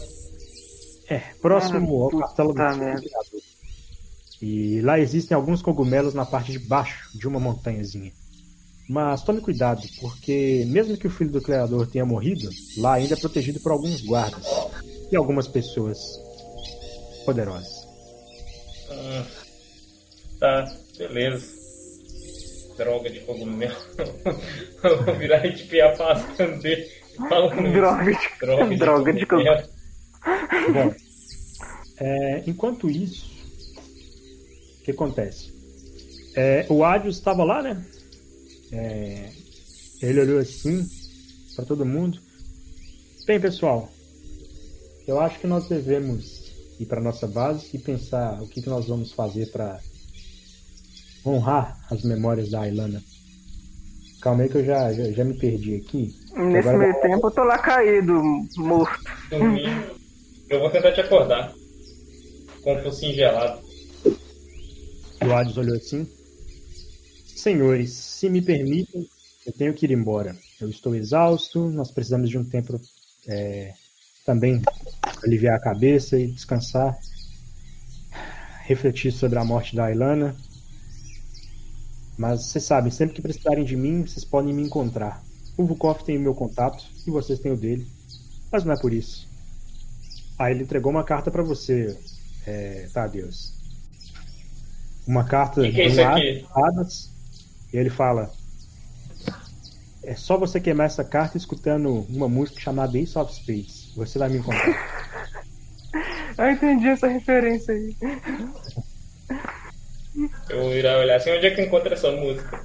é, 1.09 1.19
próximo 1.41 2.01
Ah, 2.01 2.05
ao 2.05 2.19
castelo 2.19 2.49
do 2.49 2.55
Criador. 2.55 3.01
E 4.41 4.81
lá 4.81 4.99
existem 4.99 5.35
alguns 5.35 5.61
cogumelos 5.61 6.13
na 6.13 6.25
parte 6.25 6.51
de 6.51 6.59
baixo 6.59 7.17
de 7.17 7.27
uma 7.27 7.39
montanhazinha. 7.39 8.11
Mas 8.89 9.23
tome 9.23 9.39
cuidado, 9.39 9.81
porque 10.01 10.65
mesmo 10.67 10.97
que 10.97 11.07
o 11.07 11.09
filho 11.09 11.31
do 11.31 11.41
Criador 11.41 11.87
tenha 11.87 12.05
morrido, 12.05 12.49
lá 12.77 12.95
ainda 12.95 13.13
é 13.13 13.17
protegido 13.17 13.59
por 13.61 13.71
alguns 13.71 14.01
guardas 14.01 14.45
e 15.09 15.15
algumas 15.15 15.47
pessoas 15.47 15.97
poderosas. 17.23 17.87
Hum, 18.89 19.25
tá, 20.39 20.65
beleza. 20.97 21.63
Droga 22.77 23.09
de 23.09 23.19
cogumelo. 23.21 23.75
Eu 24.83 25.03
vou 25.03 25.15
virar 25.15 25.45
e 25.45 25.53
te 25.53 25.81
afastando 25.81 26.61
dele. 26.61 26.89
Droga 27.17 27.61
de, 27.61 28.29
Droga 28.39 28.77
droga 28.77 29.13
de 29.13 29.25
cogumelo. 29.25 29.67
Bom, 30.73 30.93
é, 31.97 32.43
enquanto 32.47 32.89
isso, 32.89 33.31
o 34.79 34.83
que 34.83 34.91
acontece? 34.91 35.53
É, 36.35 36.65
o 36.69 36.83
Adios 36.83 37.17
estava 37.17 37.43
lá, 37.43 37.61
né? 37.61 37.85
É, 38.71 39.29
ele 40.01 40.21
olhou 40.21 40.39
assim 40.39 40.85
para 41.55 41.65
todo 41.65 41.85
mundo. 41.85 42.19
Bem, 43.25 43.39
pessoal, 43.39 43.91
eu 45.07 45.19
acho 45.19 45.39
que 45.39 45.47
nós 45.47 45.67
devemos 45.67 46.42
ir 46.79 46.85
para 46.85 47.01
nossa 47.01 47.27
base 47.27 47.69
e 47.73 47.79
pensar 47.79 48.41
o 48.41 48.47
que, 48.47 48.61
que 48.61 48.69
nós 48.69 48.87
vamos 48.87 49.11
fazer 49.11 49.51
para 49.51 49.79
honrar 51.25 51.79
as 51.89 52.03
memórias 52.03 52.49
da 52.49 52.61
Ailana. 52.61 53.01
Calma 54.21 54.43
aí 54.43 54.49
que 54.49 54.57
eu 54.57 54.65
já, 54.65 54.91
já, 54.93 55.11
já 55.11 55.23
me 55.23 55.33
perdi 55.37 55.75
aqui. 55.75 56.13
Nesse 56.35 56.69
Agora- 56.69 56.77
meio 56.77 57.01
tempo 57.01 57.27
eu 57.27 57.31
tô 57.31 57.43
lá 57.43 57.57
caído, 57.57 58.21
morto. 58.57 59.03
Eu 60.49 60.59
vou 60.59 60.69
tentar 60.69 60.91
te 60.93 61.01
acordar. 61.01 61.53
Com 62.63 62.75
o 62.75 62.83
focinho 62.83 63.13
gelado. 63.13 63.61
O 65.25 65.31
Hades 65.33 65.57
olhou 65.57 65.75
assim. 65.75 66.07
Senhores, 67.35 67.91
se 67.91 68.29
me 68.29 68.41
permitem, 68.41 69.05
eu 69.45 69.51
tenho 69.53 69.73
que 69.73 69.85
ir 69.85 69.91
embora. 69.91 70.35
Eu 70.61 70.69
estou 70.69 70.95
exausto, 70.95 71.69
nós 71.69 71.91
precisamos 71.91 72.29
de 72.29 72.37
um 72.37 72.43
tempo 72.45 72.79
é, 73.27 73.73
também 74.25 74.61
aliviar 75.23 75.55
a 75.55 75.61
cabeça 75.61 76.19
e 76.19 76.27
descansar. 76.27 76.97
Refletir 78.65 79.11
sobre 79.11 79.37
a 79.39 79.43
morte 79.43 79.75
da 79.75 79.85
Ailana. 79.85 80.35
Mas 82.17 82.45
vocês 82.45 82.63
sabem, 82.63 82.91
sempre 82.91 83.15
que 83.15 83.21
precisarem 83.21 83.63
de 83.63 83.75
mim, 83.75 84.05
vocês 84.05 84.23
podem 84.23 84.53
me 84.53 84.63
encontrar. 84.63 85.23
O 85.57 85.65
Vukov 85.65 86.03
tem 86.03 86.17
o 86.17 86.21
meu 86.21 86.33
contato 86.33 86.85
e 87.05 87.11
vocês 87.11 87.39
têm 87.39 87.51
o 87.51 87.57
dele. 87.57 87.87
Mas 88.51 88.63
não 88.63 88.73
é 88.73 88.79
por 88.79 88.93
isso. 88.93 89.27
Aí 90.37 90.53
ele 90.53 90.63
entregou 90.63 90.91
uma 90.91 91.03
carta 91.03 91.31
pra 91.31 91.43
você, 91.43 91.97
é, 92.45 92.87
Tadeus. 92.93 93.53
Uma 95.05 95.23
carta 95.23 95.61
Que 95.61 95.71
que 95.71 95.81
é 95.81 95.89
de 95.89 96.45
um? 96.45 96.47
Hadas, 96.53 97.11
e 97.73 97.77
ele 97.77 97.89
fala: 97.89 98.31
É 100.03 100.15
só 100.15 100.37
você 100.37 100.59
queimar 100.59 100.85
essa 100.85 101.03
carta 101.03 101.37
escutando 101.37 102.05
uma 102.09 102.29
música 102.29 102.59
chamada 102.59 102.97
Ace 102.97 103.17
of 103.17 103.33
Spades. 103.33 103.82
Você 103.95 104.17
vai 104.19 104.29
me 104.29 104.37
encontrar. 104.37 104.93
Eu 106.37 106.49
entendi 106.49 106.87
essa 106.87 107.07
referência 107.07 107.73
aí. 107.73 107.95
Eu 110.49 110.61
vou 110.61 110.69
virar 110.71 110.93
e 110.93 111.03
olhar 111.03 111.15
assim, 111.17 111.31
onde 111.31 111.45
é 111.47 111.51
que 111.55 111.61
encontra 111.61 111.93
essa 111.93 112.11
música? 112.11 112.59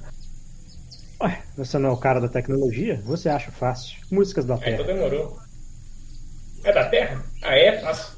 Ué, 1.21 1.43
você 1.55 1.77
não 1.77 1.89
é 1.89 1.91
o 1.93 1.97
cara 1.97 2.19
da 2.19 2.27
tecnologia? 2.27 3.01
Você 3.05 3.29
acha 3.29 3.51
fácil. 3.51 3.97
Músicas 4.11 4.45
da 4.45 4.55
Ah, 4.55 4.57
então 4.63 4.85
Terra. 4.85 4.93
demorou. 4.93 5.37
É 6.63 6.73
da 6.73 6.89
Terra? 6.89 7.23
Ah, 7.43 7.55
é? 7.55 7.79
Fácil. 7.79 8.17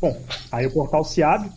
Bom, 0.00 0.20
aí 0.50 0.66
o 0.66 0.72
portal 0.72 1.04
se 1.04 1.22
abre 1.22 1.50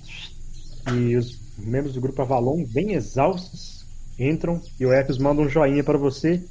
e 0.94 1.16
os 1.16 1.40
membros 1.58 1.94
do 1.94 2.02
grupo 2.02 2.22
Avalon, 2.22 2.64
bem 2.68 2.94
exaustos, 2.94 3.86
entram 4.20 4.62
e 4.80 4.86
o 4.86 4.94
Epios 4.94 5.18
manda 5.18 5.42
um 5.42 5.50
joinha 5.50 5.84
para 5.84 5.98
você. 5.98 6.44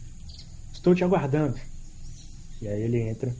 Estou 0.72 0.95
te 0.95 1.05
aguardando. 1.05 1.59
E 2.65 2.69
aí 2.69 2.81
ele 2.81 2.99
entra. 2.99 3.31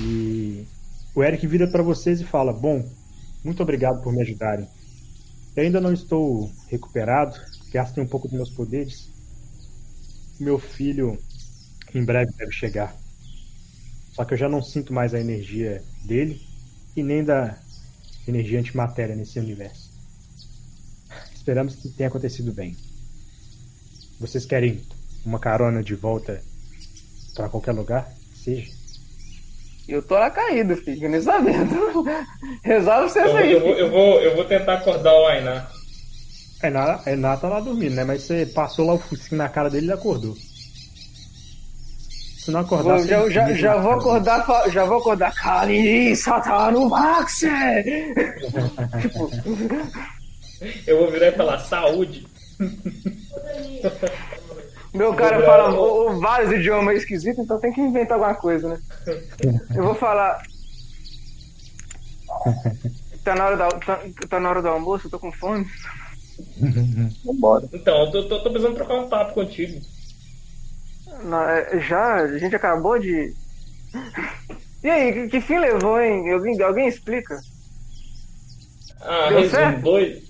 E 0.00 0.66
o 1.14 1.22
Eric 1.22 1.46
vira 1.46 1.68
para 1.68 1.84
vocês 1.84 2.20
e 2.20 2.24
fala: 2.24 2.52
Bom, 2.52 2.84
muito 3.44 3.62
obrigado 3.62 4.02
por 4.02 4.12
me 4.12 4.20
ajudarem. 4.20 4.66
Eu 5.54 5.62
ainda 5.62 5.80
não 5.80 5.92
estou 5.92 6.50
recuperado, 6.68 7.40
gastei 7.72 8.02
um 8.02 8.06
pouco 8.08 8.26
dos 8.26 8.36
meus 8.36 8.50
poderes. 8.50 9.08
Meu 10.40 10.58
filho 10.58 11.16
em 11.94 12.04
breve 12.04 12.32
deve 12.32 12.50
chegar. 12.50 12.92
Só 14.10 14.24
que 14.24 14.34
eu 14.34 14.38
já 14.38 14.48
não 14.48 14.60
sinto 14.60 14.92
mais 14.92 15.14
a 15.14 15.20
energia 15.20 15.80
dele 16.04 16.42
e 16.96 17.04
nem 17.04 17.22
da 17.22 17.56
energia 18.26 18.58
antimatéria 18.58 19.14
nesse 19.14 19.38
universo. 19.38 19.92
Esperamos 21.32 21.76
que 21.76 21.88
tenha 21.88 22.08
acontecido 22.08 22.52
bem. 22.52 22.76
Vocês 24.18 24.44
querem 24.44 24.82
uma 25.24 25.38
carona 25.38 25.84
de 25.84 25.94
volta 25.94 26.42
para 27.34 27.48
qualquer 27.48 27.72
lugar? 27.72 28.08
Seja. 28.42 28.70
Eu 29.88 30.02
tô 30.02 30.18
na 30.18 30.30
caída, 30.30 30.76
filho, 30.76 31.08
nem 31.08 31.20
sabendo. 31.20 32.04
Resolve 32.62 33.08
vocês 33.10 33.26
Eu, 33.26 33.36
aí. 33.36 33.52
eu, 33.52 33.60
vou, 33.60 33.70
eu, 33.74 33.90
vou, 33.90 34.20
eu 34.20 34.36
vou 34.36 34.44
tentar 34.44 34.74
acordar 34.74 35.12
o 35.12 35.26
Ainá. 35.26 35.66
A 36.62 36.66
Ená, 36.68 37.00
a 37.04 37.10
Ená 37.10 37.36
tá 37.36 37.48
lá 37.48 37.58
dormindo, 37.60 37.94
né? 37.96 38.04
Mas 38.04 38.22
você 38.22 38.46
passou 38.46 38.86
lá 38.86 38.94
o 38.94 38.98
focinho 38.98 39.36
na 39.38 39.48
cara 39.48 39.68
dele 39.68 39.88
e 39.88 39.92
acordou. 39.92 40.36
Se 42.38 42.50
não 42.52 42.60
acordar, 42.60 42.98
Vou- 42.98 43.06
já, 43.06 43.28
já, 43.30 43.52
já 43.54 43.76
vou 43.76 43.92
acordar, 43.92 44.44
já 44.70 44.84
vou 44.84 44.98
acordar. 44.98 45.32
Kali, 45.34 46.14
Satano 46.16 46.88
Max! 46.88 47.40
tipo, 49.00 49.30
Eu 50.86 50.98
vou 50.98 51.10
virar 51.10 51.28
e 51.28 51.32
falar 51.32 51.58
saúde. 51.58 52.26
meu 54.94 55.14
cara 55.14 55.42
fala 55.44 55.72
o- 55.74 56.10
o- 56.10 56.20
vários 56.20 56.52
idiomas 56.52 56.98
esquisitos, 56.98 57.42
então 57.44 57.58
tem 57.58 57.72
que 57.72 57.80
inventar 57.80 58.14
alguma 58.18 58.34
coisa, 58.34 58.68
né? 58.68 58.78
Eu 59.74 59.84
vou 59.84 59.94
falar. 59.94 60.42
Tá 63.24 63.36
na 63.36 63.46
hora, 63.46 63.56
da, 63.56 63.68
tá, 63.68 64.00
tá 64.28 64.40
na 64.40 64.50
hora 64.50 64.60
do 64.60 64.66
almoço, 64.66 65.06
eu 65.06 65.10
tô 65.12 65.16
com 65.20 65.30
fome. 65.30 65.64
Vambora. 67.24 67.68
Então, 67.72 68.06
eu 68.06 68.10
tô, 68.10 68.24
tô, 68.24 68.40
tô 68.40 68.50
precisando 68.50 68.74
trocar 68.74 68.94
um 68.96 69.08
papo 69.08 69.34
contigo. 69.34 69.80
Não, 71.22 71.40
é, 71.40 71.78
já, 71.80 72.16
a 72.16 72.36
gente 72.38 72.56
acabou 72.56 72.98
de. 72.98 73.32
E 74.82 74.90
aí, 74.90 75.12
que, 75.12 75.28
que 75.28 75.40
fim 75.40 75.56
levou, 75.60 76.00
hein? 76.00 76.32
Alguém, 76.32 76.60
alguém 76.60 76.88
explica? 76.88 77.38
Ah, 79.00 79.28
Deu 79.28 79.48
certo? 79.48 79.80
dois. 79.82 80.22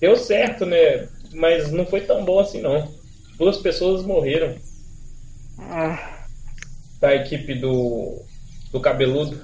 Deu 0.00 0.16
certo, 0.16 0.64
né? 0.64 1.06
Mas 1.34 1.70
não 1.70 1.84
foi 1.84 2.00
tão 2.00 2.24
bom 2.24 2.38
assim, 2.40 2.62
não. 2.62 2.95
Duas 3.36 3.58
pessoas 3.58 4.02
morreram 4.04 4.56
Ah, 5.58 5.98
da 7.00 7.14
equipe 7.14 7.54
do, 7.54 8.22
do 8.72 8.80
cabeludo. 8.80 9.40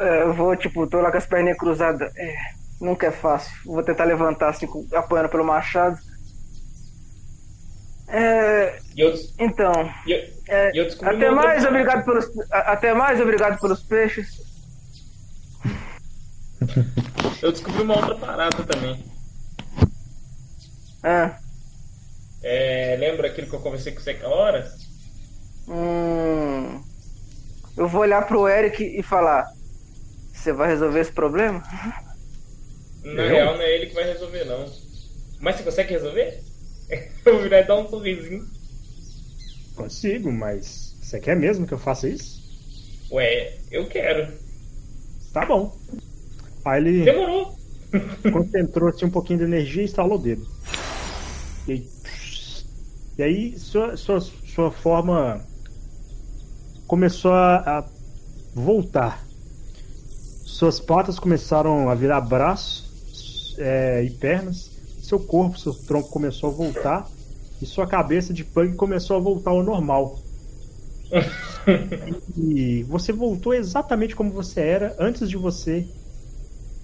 é, 0.00 0.22
eu 0.22 0.32
vou, 0.34 0.56
tipo, 0.56 0.86
tô 0.86 1.00
lá 1.00 1.10
com 1.10 1.18
as 1.18 1.26
perninhas 1.26 1.58
cruzadas. 1.58 2.10
É, 2.16 2.34
nunca 2.80 3.06
é 3.06 3.10
fácil. 3.12 3.52
Vou 3.66 3.82
tentar 3.82 4.04
levantar 4.04 4.50
assim, 4.50 4.66
apoiando 4.94 5.28
pelo 5.28 5.44
machado. 5.44 5.98
É, 8.08 8.78
eu, 8.96 9.14
então, 9.38 9.72
eu, 10.06 10.18
é, 10.48 10.70
eu 10.74 10.86
até 11.02 11.30
mais 11.30 11.64
obrigado 11.64 12.04
pelos, 12.04 12.26
até 12.50 12.94
mais 12.94 13.20
obrigado 13.20 13.58
pelos 13.58 13.82
peixes. 13.82 14.28
eu 17.42 17.50
descobri 17.50 17.82
uma 17.82 17.96
outra 17.96 18.14
parada 18.14 18.62
também. 18.64 19.04
Ah, 21.02 21.38
É, 22.44 22.96
lembra 22.98 23.28
aquilo 23.28 23.48
que 23.48 23.54
eu 23.56 23.60
conversei 23.62 23.92
com 23.94 24.00
você 24.00 24.10
aquela 24.10 24.34
hora? 24.36 24.78
hum, 25.66 26.80
eu 27.76 27.88
vou 27.88 28.02
olhar 28.02 28.26
pro 28.26 28.48
Eric 28.48 28.82
e 28.84 29.02
falar: 29.02 29.46
Você 30.32 30.52
vai 30.52 30.68
resolver 30.70 31.00
esse 31.00 31.12
problema? 31.12 31.62
Na 33.04 33.26
Eu? 33.26 33.28
real, 33.28 33.54
não 33.56 33.62
é 33.62 33.72
ele 33.74 33.86
que 33.86 33.94
vai 33.94 34.04
resolver, 34.04 34.44
não. 34.44 34.80
Mas 35.40 35.56
você 35.56 35.64
consegue 35.64 35.92
resolver? 35.94 36.42
Eu 37.26 37.34
vou 37.34 37.42
virar 37.42 37.60
e 37.60 37.66
dar 37.66 37.76
um 37.76 37.88
sorrisinho. 37.88 38.46
Consigo, 39.74 40.32
mas 40.32 40.96
você 41.00 41.20
quer 41.20 41.36
mesmo 41.36 41.66
que 41.66 41.74
eu 41.74 41.78
faça 41.78 42.08
isso? 42.08 42.42
Ué, 43.10 43.62
eu 43.70 43.88
quero. 43.88 44.28
Tá 45.32 45.44
bom. 45.46 45.78
Aí 46.64 46.80
ele 46.80 47.04
Demorou. 47.04 47.54
concentrou 48.30 48.88
assim, 48.90 49.06
um 49.06 49.10
pouquinho 49.10 49.38
de 49.40 49.44
energia 49.46 49.82
e 49.82 49.86
estalou 49.86 50.18
o 50.18 50.22
dedo. 50.22 50.46
E 51.66 51.72
aí, 51.72 51.93
e 53.16 53.22
aí 53.22 53.58
sua, 53.58 53.96
sua, 53.96 54.20
sua 54.20 54.70
forma 54.70 55.40
começou 56.86 57.32
a, 57.32 57.56
a 57.78 57.84
voltar. 58.54 59.22
Suas 60.44 60.80
patas 60.80 61.18
começaram 61.18 61.88
a 61.88 61.94
virar 61.94 62.20
braços 62.20 63.56
é, 63.58 64.02
e 64.04 64.10
pernas. 64.10 64.70
Seu 65.02 65.18
corpo, 65.20 65.58
seu 65.58 65.74
tronco 65.74 66.08
começou 66.10 66.50
a 66.50 66.52
voltar. 66.52 67.06
E 67.60 67.66
sua 67.66 67.86
cabeça 67.86 68.32
de 68.32 68.44
pug 68.44 68.74
começou 68.76 69.16
a 69.16 69.20
voltar 69.20 69.50
ao 69.50 69.62
normal. 69.62 70.18
E 72.36 72.82
você 72.84 73.12
voltou 73.12 73.54
exatamente 73.54 74.14
como 74.14 74.30
você 74.30 74.60
era 74.60 74.94
antes 74.98 75.30
de 75.30 75.36
você. 75.36 75.86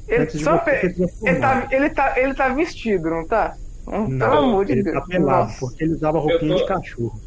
Ele, 0.09 0.23
Antes 0.23 0.39
de 0.39 0.45
só 0.45 0.59
você 0.59 0.65
pe- 0.65 0.95
ele, 1.23 1.39
tá, 1.41 1.69
ele, 1.71 1.91
tá, 1.91 2.19
ele 2.19 2.35
tá 2.35 2.49
vestido, 2.55 3.11
não 3.11 3.27
tá? 3.27 3.57
Hum, 3.93 4.09
Não, 4.09 4.31
Pelo 4.31 4.39
amor 4.45 4.65
de 4.67 4.73
ele 4.73 4.83
Deus. 4.85 4.97
tá 4.97 5.03
pelado, 5.07 5.45
Nossa. 5.49 5.59
porque 5.61 5.85
ele 5.85 5.95
usava 5.95 6.19
roupinha 6.19 6.55
tô- 6.55 6.61
de 6.63 6.67
cachorro. 6.67 7.21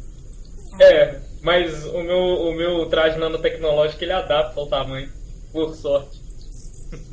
É, 0.80 1.18
mas 1.42 1.84
o 1.86 2.02
meu, 2.02 2.18
o 2.18 2.54
meu 2.54 2.86
traje 2.86 3.18
nanotecnológico 3.18 4.02
ele 4.02 4.12
adapta 4.12 4.58
ao 4.58 4.66
tamanho, 4.66 5.08
por 5.52 5.74
sorte. 5.74 6.22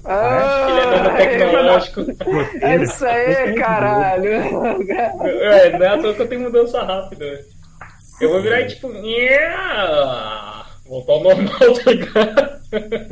Ah, 0.05 0.67
Ele 0.69 0.79
é 0.79 1.37
nanotecnológico. 1.37 2.01
É 2.61 2.83
isso 2.83 3.05
aí, 3.05 3.55
caralho. 3.55 4.29
é, 4.31 5.77
não 5.77 5.85
é 5.85 5.87
à 5.87 5.97
toa 6.01 6.13
que 6.13 6.21
eu 6.21 6.27
tenho 6.27 6.41
mudança 6.41 6.81
rápida. 6.83 7.45
Eu 8.19 8.29
vou 8.29 8.41
virar 8.41 8.61
e 8.61 8.67
tipo. 8.67 8.87
Voltar 10.87 11.13
ao 11.13 11.23
normal, 11.23 11.51
tá 11.83 11.91
ligado? 11.91 12.61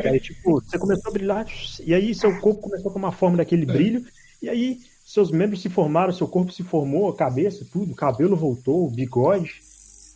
Aí, 0.06 0.20
tipo, 0.20 0.62
você 0.62 0.78
começou 0.78 1.10
a 1.10 1.14
brilhar, 1.14 1.46
e 1.86 1.94
aí 1.94 2.14
seu 2.14 2.38
corpo 2.40 2.62
começou 2.62 2.92
a 2.92 2.94
tomar 2.94 3.12
forma 3.12 3.38
daquele 3.38 3.66
brilho, 3.66 4.04
e 4.42 4.50
aí 4.50 4.78
seus 5.10 5.32
membros 5.32 5.64
se 5.64 5.70
formaram, 5.70 6.14
seu 6.14 6.28
corpo 6.28 6.52
se 6.52 6.62
formou, 6.62 7.10
a 7.10 7.16
cabeça, 7.16 7.66
tudo, 7.74 7.94
o 7.94 7.96
cabelo 7.96 8.36
voltou, 8.36 8.86
o 8.86 8.92
bigode, 8.92 9.60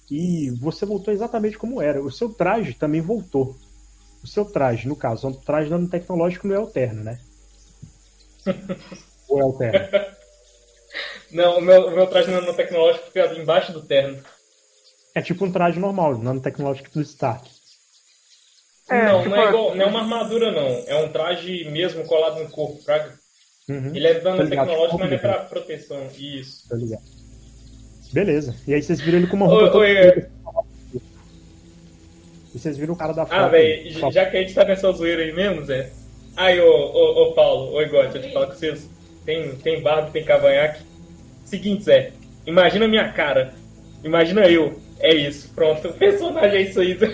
e 0.10 0.52
você 0.52 0.86
voltou 0.86 1.12
exatamente 1.12 1.58
como 1.58 1.82
era. 1.82 2.00
O 2.00 2.12
seu 2.12 2.32
traje 2.32 2.76
também 2.76 3.02
voltou. 3.02 3.58
O 4.24 4.28
seu 4.28 4.46
traje, 4.46 4.88
no 4.88 4.96
caso, 4.96 5.28
o 5.30 5.34
traje 5.34 5.68
nanotecnológico 5.68 6.48
não 6.48 6.56
é 6.56 6.60
alterno, 6.60 7.04
né? 7.04 7.20
Ou 9.28 9.39
é 9.39 9.41
alterno? 9.41 9.80
Não, 11.32 11.58
o 11.58 11.62
meu, 11.62 11.88
o 11.88 11.91
meu 11.91 12.06
traje 12.06 12.30
nanotecnológico 12.30 13.08
fica 13.08 13.34
embaixo 13.34 13.74
do 13.74 13.82
terno. 13.82 14.24
É 15.16 15.24
tipo 15.24 15.44
um 15.44 15.52
traje 15.52 15.80
normal, 15.80 16.20
nanotecnológico 16.20 16.91
do 16.91 17.02
Stark. 17.02 17.50
É, 18.91 19.06
não, 19.08 19.24
tipo, 19.24 19.30
não 19.36 19.41
é 19.41 19.48
igual, 19.48 19.76
não 19.76 19.86
é 19.86 19.88
uma 19.88 20.02
armadura, 20.02 20.52
não. 20.52 20.68
É 20.86 21.04
um 21.04 21.12
traje 21.12 21.64
mesmo 21.72 22.06
colado 22.06 22.44
no 22.44 22.50
corpo, 22.52 22.80
fraga. 22.84 23.22
Uhum. 23.70 23.95
Ele 23.95 24.07
é 24.07 24.14
ligado, 24.14 24.24
nanotecnológico, 24.38 24.99
mas 24.99 25.09
não 25.09 25.16
é 25.16 25.20
pra 25.20 25.34
proteção. 25.45 26.07
Isso. 26.20 26.68
Tá 26.70 26.76
ligado? 26.76 27.01
Beleza. 28.11 28.55
E 28.68 28.74
aí 28.74 28.82
vocês 28.82 28.99
viram 29.01 29.18
ele 29.20 29.28
com 29.28 29.36
uma 29.38 29.47
roupa 29.47 29.66
ô, 29.66 29.72
toda. 29.72 30.30
E 32.53 32.59
vocês 32.59 32.78
viram 32.78 32.93
o 32.93 32.97
cara 32.97 33.14
da 33.14 33.24
Ah, 33.24 33.26
foto. 33.26 33.51
velho, 33.51 33.99
Só- 33.99 34.11
já 34.11 34.26
que 34.26 34.38
a 34.38 34.41
gente 34.41 34.53
tá 34.53 34.64
nessa 34.66 34.91
zoeira 34.91 35.24
aí 35.24 35.34
mesmo, 35.34 35.66
Zé. 35.66 35.91
Aí, 36.36 36.59
ô, 36.59 36.68
ô, 36.70 37.24
ô 37.24 37.34
Paulo, 37.34 37.74
ô 37.74 37.82
Igor, 37.82 38.03
deixa 38.03 38.18
eu 38.18 38.22
te 38.24 38.34
falar 38.34 38.47
com 38.47 38.53
vocês. 38.53 38.89
Tem, 39.26 39.55
tem 39.55 39.82
barba, 39.82 40.11
tem 40.11 40.24
cavanhaque. 40.24 40.82
Seguinte, 41.45 41.84
Zé. 41.86 42.11
Imagina 42.45 42.86
a 42.86 42.88
minha 42.88 43.11
cara. 43.14 43.53
Imagina 44.03 44.41
eu. 44.47 44.78
É 44.99 45.14
isso, 45.14 45.49
pronto. 45.55 45.88
O 45.89 45.93
personagem 45.93 46.57
é 46.57 46.61
isso 46.61 46.80
aí, 46.80 46.95
Zé. 46.97 47.07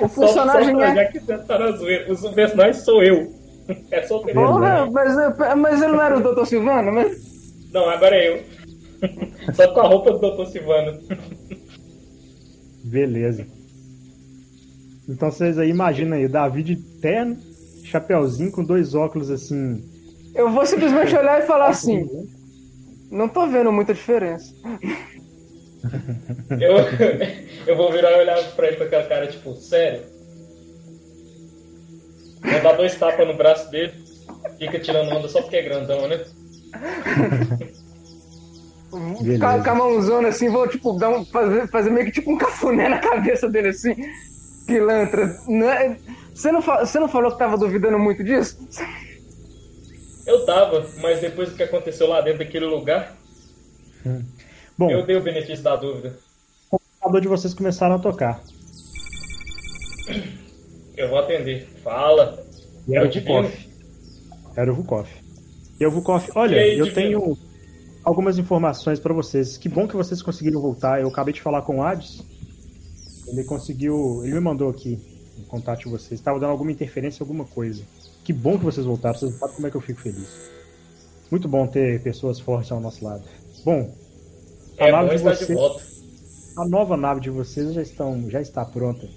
O 0.00 0.08
Só- 0.08 0.20
personagem 0.20 0.70
só 0.72 0.76
pra- 0.78 0.90
é. 0.90 0.94
Já 0.96 1.04
que 1.06 1.20
você 1.20 1.38
tá 1.38 1.58
na 1.58 1.70
zoeira. 1.72 2.12
O 2.12 2.32
personagem 2.34 2.74
sou 2.80 3.02
eu. 3.02 3.32
É 3.90 4.02
só 4.02 4.18
o 4.18 4.26
Porra, 4.26 4.90
mas, 4.90 5.14
mas 5.56 5.82
ele 5.82 5.92
não 5.92 6.02
era 6.02 6.18
o 6.18 6.34
Dr. 6.34 6.44
Silvano, 6.44 6.92
mas. 6.92 7.34
Não, 7.72 7.88
agora 7.88 8.14
é 8.14 8.28
eu. 8.28 8.42
Só 9.54 9.68
com 9.72 9.80
a 9.80 9.88
roupa 9.88 10.12
do 10.12 10.18
Dr. 10.18 10.46
Silvano. 10.50 10.98
Beleza. 12.84 13.46
Então 15.08 15.30
vocês 15.30 15.58
aí 15.58 15.68
imaginam 15.68 16.16
aí, 16.16 16.24
o 16.24 16.28
Davi 16.28 16.62
de 16.62 16.76
terno, 16.76 17.36
chapeuzinho 17.84 18.52
com 18.52 18.64
dois 18.64 18.94
óculos 18.94 19.30
assim. 19.30 19.82
Eu 20.34 20.50
vou 20.50 20.64
simplesmente 20.64 21.14
olhar 21.14 21.42
e 21.42 21.46
falar 21.46 21.68
assim. 21.68 22.08
Não 23.10 23.28
tô 23.28 23.46
vendo 23.46 23.70
muita 23.70 23.94
diferença. 23.94 24.54
Eu, 26.50 26.76
eu 27.66 27.76
vou 27.76 27.92
virar 27.92 28.12
e 28.12 28.20
olhar 28.20 28.42
pra 28.56 28.68
ele 28.68 28.76
com 28.76 28.84
aquela 28.84 29.04
cara, 29.04 29.26
tipo, 29.26 29.54
sério? 29.54 30.13
Vou 32.44 32.62
dar 32.62 32.72
dois 32.72 32.94
tapas 32.96 33.26
no 33.26 33.34
braço 33.34 33.70
dele, 33.70 33.92
fica 34.58 34.78
tirando 34.78 35.10
onda 35.14 35.28
só 35.28 35.40
porque 35.42 35.56
é 35.56 35.62
grandão, 35.62 36.06
né? 36.08 36.24
Com 38.90 39.46
a, 39.46 39.62
com 39.64 39.70
a 39.70 39.74
mãozona 39.74 40.28
assim, 40.28 40.48
vou 40.48 40.68
tipo, 40.68 40.92
dar 40.98 41.08
um, 41.10 41.24
fazer, 41.24 41.68
fazer 41.68 41.90
meio 41.90 42.06
que 42.06 42.12
tipo 42.12 42.30
um 42.32 42.38
cafuné 42.38 42.88
na 42.88 42.98
cabeça 42.98 43.48
dele 43.48 43.68
assim. 43.68 43.94
Pilantra. 44.66 45.36
Não 45.48 45.68
é- 45.68 45.98
você, 46.32 46.52
não, 46.52 46.62
fa- 46.62 46.84
você 46.84 46.98
não 46.98 47.08
falou 47.08 47.32
que 47.32 47.38
tava 47.38 47.58
duvidando 47.58 47.98
muito 47.98 48.22
disso? 48.22 48.56
Eu 50.26 50.44
tava, 50.46 50.86
mas 51.00 51.20
depois 51.20 51.50
do 51.50 51.56
que 51.56 51.62
aconteceu 51.62 52.06
lá 52.08 52.20
dentro 52.20 52.38
daquele 52.40 52.66
lugar, 52.66 53.14
Bom, 54.78 54.90
eu 54.90 55.04
dei 55.04 55.16
o 55.16 55.22
benefício 55.22 55.62
da 55.62 55.76
dúvida. 55.76 56.16
o 56.70 56.78
computador 56.78 57.20
de 57.20 57.28
vocês 57.28 57.52
começaram 57.52 57.96
a 57.96 57.98
tocar. 57.98 58.40
Eu 60.96 61.08
vou 61.08 61.18
atender. 61.18 61.66
Fala. 61.82 62.42
E 62.86 62.94
era 62.96 63.06
É 63.06 63.08
o 63.08 63.10
o. 63.10 63.14
Vukov. 63.14 63.52
Era 64.56 64.72
o 64.72 64.74
Vukov. 64.74 65.08
E 65.80 65.86
o 65.86 65.90
Vukov, 65.90 66.24
olha, 66.36 66.60
aí, 66.60 66.78
eu 66.78 66.92
tenho 66.92 67.36
algumas 68.04 68.38
informações 68.38 69.00
pra 69.00 69.12
vocês. 69.12 69.56
Que 69.56 69.68
bom 69.68 69.88
que 69.88 69.96
vocês 69.96 70.22
conseguiram 70.22 70.60
voltar. 70.60 71.00
Eu 71.00 71.08
acabei 71.08 71.34
de 71.34 71.40
falar 71.42 71.62
com 71.62 71.78
o 71.78 71.82
Hades. 71.82 72.22
Ele 73.26 73.44
conseguiu. 73.44 74.20
Ele 74.24 74.34
me 74.34 74.40
mandou 74.40 74.68
aqui 74.70 74.98
um 75.38 75.44
contato 75.44 75.80
de 75.80 75.88
vocês. 75.88 76.20
Estava 76.20 76.38
dando 76.38 76.50
alguma 76.50 76.70
interferência, 76.70 77.22
alguma 77.22 77.44
coisa. 77.44 77.82
Que 78.22 78.32
bom 78.32 78.56
que 78.58 78.64
vocês 78.64 78.86
voltaram. 78.86 79.18
Vocês 79.18 79.32
não 79.32 79.38
sabem 79.38 79.54
como 79.56 79.66
é 79.66 79.70
que 79.70 79.76
eu 79.76 79.80
fico 79.80 80.00
feliz. 80.00 80.28
Muito 81.30 81.48
bom 81.48 81.66
ter 81.66 82.00
pessoas 82.02 82.38
fortes 82.38 82.70
ao 82.70 82.80
nosso 82.80 83.04
lado. 83.04 83.24
Bom, 83.64 83.92
a 84.78 84.86
É 84.88 84.92
nave 84.92 85.08
bom 85.08 85.14
de 85.16 85.22
de 85.22 85.24
vocês, 85.24 85.58
volta. 85.58 85.82
a 86.58 86.68
nova 86.68 86.96
nave 86.96 87.20
de 87.20 87.30
vocês 87.30 87.72
já 87.72 87.82
estão, 87.82 88.30
já 88.30 88.40
está 88.40 88.64
pronta. 88.64 89.08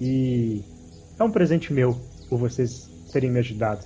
E 0.00 0.64
é 1.18 1.24
um 1.24 1.30
presente 1.30 1.72
meu 1.72 1.98
por 2.28 2.38
vocês 2.38 2.88
terem 3.12 3.30
me 3.30 3.38
ajudado. 3.38 3.82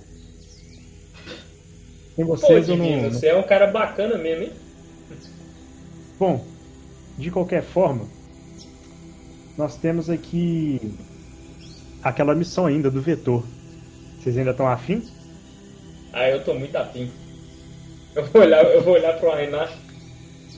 Sem 2.15 2.25
Pô, 2.25 2.35
vocês 2.35 2.67
eu 2.67 2.77
não, 2.77 3.11
você 3.11 3.27
é 3.27 3.35
um 3.35 3.43
cara 3.43 3.67
bacana 3.67 4.17
mesmo, 4.17 4.43
hein? 4.43 4.51
Bom, 6.19 6.43
de 7.17 7.29
qualquer 7.29 7.61
forma, 7.61 8.05
nós 9.57 9.75
temos 9.77 10.09
aqui 10.09 10.79
aquela 12.03 12.33
missão 12.33 12.65
ainda 12.65 12.89
do 12.89 13.01
vetor. 13.01 13.43
Vocês 14.19 14.37
ainda 14.37 14.51
estão 14.51 14.67
afim? 14.67 15.03
Ah, 16.11 16.27
eu 16.29 16.43
tô 16.43 16.53
muito 16.53 16.75
afim. 16.75 17.11
Eu 18.15 18.25
vou 18.25 18.41
olhar, 18.41 18.63
eu 18.65 18.81
vou 18.81 18.93
olhar 18.93 19.13
pro 19.19 19.35
Reinhard. 19.35 19.71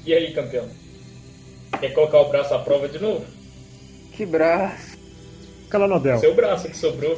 E 0.06 0.14
aí, 0.14 0.34
campeão? 0.34 0.66
Quer 1.80 1.94
colocar 1.94 2.20
o 2.22 2.30
braço 2.30 2.54
à 2.54 2.60
prova 2.60 2.88
de 2.88 3.00
novo? 3.00 3.26
Que 4.14 4.26
braço. 4.26 4.89
Calanodel, 5.70 6.20
Seu 6.20 6.36
braço 6.36 6.68
que 6.68 6.78
sobrou. 6.78 7.18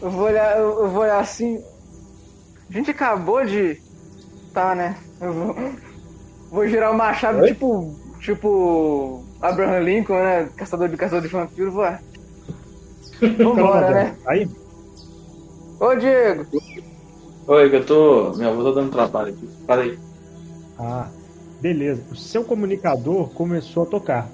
Eu 0.00 0.10
vou 0.10 0.24
olhar, 0.24 0.58
eu, 0.58 0.88
vou 0.88 1.02
olhar 1.02 1.20
assim. 1.20 1.62
A 2.68 2.72
gente 2.72 2.90
acabou 2.90 3.44
de. 3.44 3.80
Tá, 4.52 4.74
né? 4.74 4.96
Eu 5.20 5.32
vou. 5.32 5.56
Vou 6.50 6.68
girar 6.68 6.92
o 6.92 6.96
machado 6.96 7.40
Oi? 7.40 7.48
tipo. 7.48 7.94
Tipo. 8.20 9.24
Abraham 9.40 9.80
Lincoln, 9.80 10.22
né? 10.22 10.48
Caçador 10.56 10.88
de 10.88 10.96
caçador 10.96 11.22
de 11.22 11.28
vampiro, 11.28 11.72
vou. 11.72 11.84
Vambora, 13.38 13.90
né? 13.90 14.16
Aí, 14.26 14.48
Ô 15.80 15.94
Diego! 15.94 16.44
Oi, 17.46 17.70
que 17.70 17.76
eu 17.76 17.86
tô. 17.86 18.32
Minha 18.36 18.48
avó 18.48 18.64
tá 18.64 18.80
dando 18.80 18.90
trabalho 18.90 19.32
aqui. 19.32 19.48
Para 19.64 19.82
aí. 19.82 19.98
Ah, 20.76 21.08
beleza. 21.60 22.02
O 22.10 22.16
seu 22.16 22.42
comunicador 22.42 23.28
começou 23.30 23.84
a 23.84 23.86
tocar. 23.86 24.28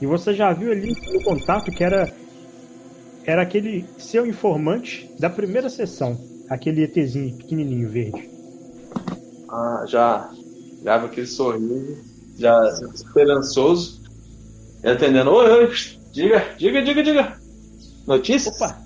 E 0.00 0.06
você 0.06 0.34
já 0.34 0.52
viu 0.52 0.70
ali 0.70 0.94
no 1.12 1.22
contato 1.22 1.70
que 1.70 1.82
era 1.82 2.12
era 3.24 3.42
aquele 3.42 3.84
seu 3.98 4.26
informante 4.26 5.10
da 5.18 5.28
primeira 5.28 5.68
sessão, 5.68 6.18
aquele 6.48 6.82
ETzinho 6.84 7.36
pequenininho 7.36 7.88
verde. 7.90 8.30
Ah, 9.50 9.84
já. 9.86 10.30
Já 10.82 10.98
com 10.98 11.06
aquele 11.06 11.26
sorriso. 11.26 11.98
Já 12.38 12.58
esperançoso. 12.94 14.00
E 14.82 14.88
atendendo. 14.88 15.30
Oi, 15.30 15.50
oi. 15.50 15.72
Diga, 16.12 16.54
diga, 16.56 16.82
diga, 16.82 17.02
diga. 17.02 17.38
Notícias? 18.06 18.56
Opa. 18.56 18.80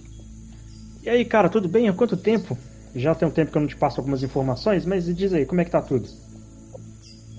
E 1.04 1.08
aí, 1.08 1.24
cara, 1.24 1.48
tudo 1.48 1.68
bem? 1.68 1.88
Há 1.88 1.92
quanto 1.92 2.16
tempo? 2.16 2.58
Já 2.94 3.14
tem 3.14 3.28
um 3.28 3.30
tempo 3.30 3.52
que 3.52 3.56
eu 3.56 3.62
não 3.62 3.68
te 3.68 3.76
passo 3.76 4.00
algumas 4.00 4.22
informações, 4.22 4.84
mas 4.84 5.04
diz 5.14 5.32
aí, 5.32 5.46
como 5.46 5.60
é 5.60 5.64
que 5.64 5.70
tá 5.70 5.80
tudo? 5.80 6.08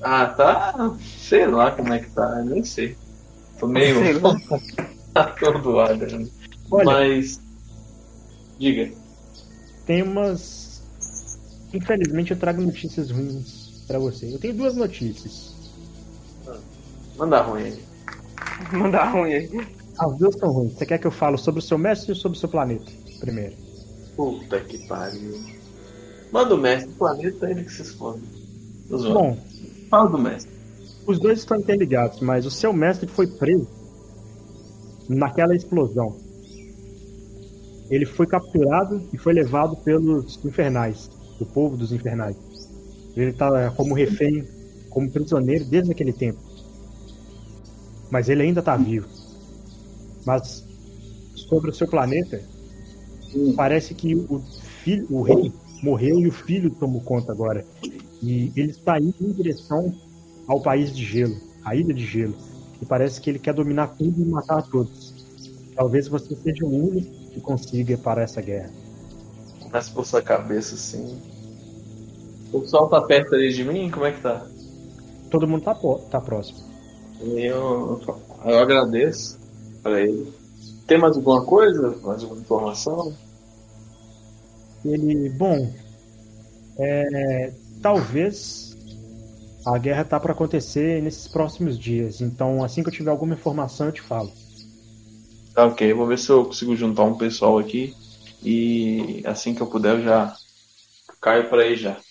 Ah, 0.01 0.27
tá. 0.27 0.95
Sei 1.17 1.45
lá 1.47 1.71
como 1.71 1.93
é 1.93 1.99
que 1.99 2.09
tá. 2.11 2.41
Nem 2.45 2.63
sei. 2.63 2.95
Tô 3.59 3.67
meio. 3.67 3.95
Atordoado. 5.15 6.05
né? 6.05 6.27
Olha, 6.71 6.85
Mas. 6.85 7.39
Diga. 8.59 8.91
tem 9.85 10.01
umas 10.03 10.73
Infelizmente 11.73 12.31
eu 12.31 12.37
trago 12.37 12.61
notícias 12.61 13.09
ruins 13.09 13.83
pra 13.87 13.97
você. 13.97 14.33
Eu 14.33 14.39
tenho 14.39 14.53
duas 14.53 14.75
notícias. 14.75 15.53
Manda 17.17 17.41
ruim 17.41 17.63
aí. 17.63 17.83
Mandar 18.71 19.11
ruim 19.11 19.33
aí. 19.33 19.67
As 19.99 20.17
duas 20.17 20.35
são 20.37 20.51
ruins. 20.51 20.73
Você 20.73 20.85
quer 20.85 20.99
que 20.99 21.07
eu 21.07 21.11
falo 21.11 21.37
sobre 21.37 21.59
o 21.59 21.63
seu 21.63 21.77
mestre 21.77 22.11
ou 22.11 22.15
sobre 22.15 22.37
o 22.37 22.39
seu 22.39 22.49
planeta? 22.49 22.91
Primeiro. 23.19 23.55
Puta 24.15 24.59
que 24.59 24.87
pariu. 24.87 25.39
Manda 26.31 26.53
o 26.53 26.57
mestre 26.57 26.89
do 26.91 26.97
planeta, 26.97 27.49
ele 27.49 27.63
que 27.63 27.71
se 27.71 27.81
esconde. 27.81 28.23
Tô 28.89 28.97
zoando. 28.97 29.19
Bom, 29.19 29.37
Fala 29.89 30.09
do 30.09 30.17
mestre. 30.17 30.51
Os 31.05 31.19
dois 31.19 31.39
estão 31.39 31.57
interligados, 31.57 32.19
mas 32.21 32.45
o 32.45 32.51
seu 32.51 32.71
mestre 32.71 33.07
foi 33.07 33.27
preso 33.27 33.67
naquela 35.09 35.55
explosão. 35.55 36.17
Ele 37.89 38.05
foi 38.05 38.25
capturado 38.25 39.07
e 39.11 39.17
foi 39.17 39.33
levado 39.33 39.75
pelos 39.77 40.43
infernais, 40.43 41.09
do 41.37 41.45
povo 41.45 41.75
dos 41.75 41.91
infernais. 41.91 42.37
Ele 43.15 43.31
está 43.31 43.69
como 43.71 43.93
refém, 43.93 44.47
como 44.89 45.11
prisioneiro 45.11 45.65
desde 45.65 45.91
aquele 45.91 46.13
tempo. 46.13 46.39
Mas 48.09 48.29
ele 48.29 48.43
ainda 48.43 48.61
está 48.61 48.77
vivo. 48.77 49.07
Mas 50.25 50.65
sobre 51.35 51.69
o 51.69 51.73
seu 51.73 51.87
planeta, 51.87 52.41
parece 53.55 53.93
que 53.93 54.15
o 54.15 54.39
filho, 54.83 55.07
o 55.09 55.21
rei 55.21 55.51
morreu 55.83 56.19
e 56.19 56.27
o 56.27 56.31
filho 56.31 56.69
tomou 56.71 57.01
conta 57.01 57.31
agora. 57.31 57.65
E 58.21 58.51
ele 58.55 58.71
está 58.71 58.97
indo 58.99 59.15
em 59.19 59.33
direção 59.33 59.93
ao 60.47 60.61
país 60.61 60.95
de 60.95 61.03
gelo, 61.03 61.35
a 61.63 61.75
ilha 61.75 61.93
de 61.93 62.05
gelo. 62.05 62.35
E 62.81 62.85
parece 62.85 63.21
que 63.21 63.29
ele 63.29 63.39
quer 63.39 63.53
dominar 63.53 63.87
tudo 63.97 64.21
e 64.21 64.25
matar 64.25 64.61
todos. 64.63 65.13
Talvez 65.75 66.07
você 66.07 66.35
seja 66.35 66.65
o 66.65 66.89
único 66.89 67.11
que 67.31 67.41
consiga 67.41 67.97
parar 67.97 68.23
essa 68.23 68.41
guerra. 68.41 68.69
Mas 69.71 69.89
por 69.89 70.05
sua 70.05 70.21
cabeça, 70.21 70.75
assim. 70.75 71.19
O 72.51 72.61
sol 72.67 72.87
tá 72.87 73.01
perto 73.01 73.33
ali 73.33 73.51
de 73.51 73.63
mim? 73.63 73.89
Como 73.89 74.05
é 74.05 74.11
que 74.11 74.21
tá? 74.21 74.45
Todo 75.31 75.47
mundo 75.47 75.63
tá, 75.63 75.75
tá 76.11 76.21
próximo. 76.21 76.59
Eu, 77.21 77.99
eu 78.45 78.59
agradeço 78.59 79.39
pra 79.81 80.01
ele. 80.01 80.31
Tem 80.85 80.97
mais 80.97 81.15
alguma 81.15 81.43
coisa? 81.43 81.95
Mais 82.03 82.21
alguma 82.21 82.41
informação? 82.41 83.15
Ele, 84.85 85.29
bom, 85.29 85.73
é, 86.77 87.53
talvez 87.81 88.62
a 89.65 89.77
guerra 89.77 90.05
tá 90.05 90.19
para 90.19 90.31
acontecer 90.33 91.01
nesses 91.01 91.27
próximos 91.27 91.77
dias. 91.77 92.21
Então, 92.21 92.63
assim 92.63 92.81
que 92.83 92.89
eu 92.89 92.93
tiver 92.93 93.11
alguma 93.11 93.33
informação, 93.33 93.87
eu 93.87 93.91
te 93.93 94.01
falo. 94.01 94.33
Tá 95.53 95.65
ok, 95.65 95.93
vou 95.93 96.07
ver 96.07 96.17
se 96.17 96.31
eu 96.31 96.45
consigo 96.45 96.75
juntar 96.75 97.03
um 97.03 97.17
pessoal 97.17 97.57
aqui. 97.59 97.95
E 98.41 99.21
assim 99.25 99.53
que 99.55 99.61
eu 99.61 99.69
puder, 99.69 99.95
eu 99.97 100.01
já 100.03 100.37
caio 101.21 101.49
pra 101.49 101.63
aí 101.63 101.75
já. 101.77 102.03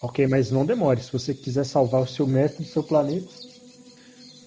Ok, 0.00 0.24
mas 0.28 0.52
não 0.52 0.64
demore. 0.64 1.02
Se 1.02 1.10
você 1.12 1.34
quiser 1.34 1.64
salvar 1.64 2.00
o 2.02 2.06
seu 2.06 2.28
mestre 2.28 2.62
do 2.62 2.68
seu 2.68 2.84
planeta, 2.84 3.28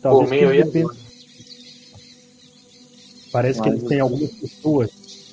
Por 0.07 0.27
talvez 0.27 0.29
mim, 0.29 0.39
eu 0.41 0.53
ia. 0.53 0.63
dependa- 0.63 0.95
Parece 3.31 3.61
que 3.61 3.69
Mas 3.69 3.69
eles 3.69 3.83
têm 3.83 4.01
algumas 4.01 4.29
pessoas 4.35 4.89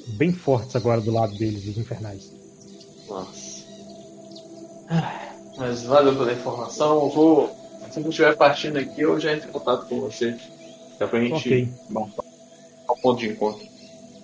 bem 0.06 0.32
fortes 0.32 0.76
agora 0.76 1.00
do 1.00 1.10
lado 1.10 1.36
deles, 1.36 1.66
os 1.66 1.76
infernais. 1.76 2.32
Nossa. 3.06 3.64
Ai, 4.88 5.23
Mas 5.56 5.84
valeu 5.84 6.16
pela 6.16 6.32
informação. 6.32 7.04
Eu 7.04 7.10
vou. 7.10 7.50
Se 7.90 8.00
eu 8.00 8.08
estiver 8.08 8.36
partindo 8.36 8.78
aqui, 8.78 9.02
eu 9.02 9.18
já 9.20 9.32
entro 9.32 9.48
em 9.48 9.52
contato 9.52 9.86
com 9.86 10.00
você. 10.00 10.36
Dá 10.98 11.06
pra 11.06 11.20
gente 11.20 11.34
Ok. 11.34 11.68
marcar 11.88 12.24
um 12.90 12.96
ponto 13.00 13.20
de 13.20 13.28
encontro. 13.30 13.64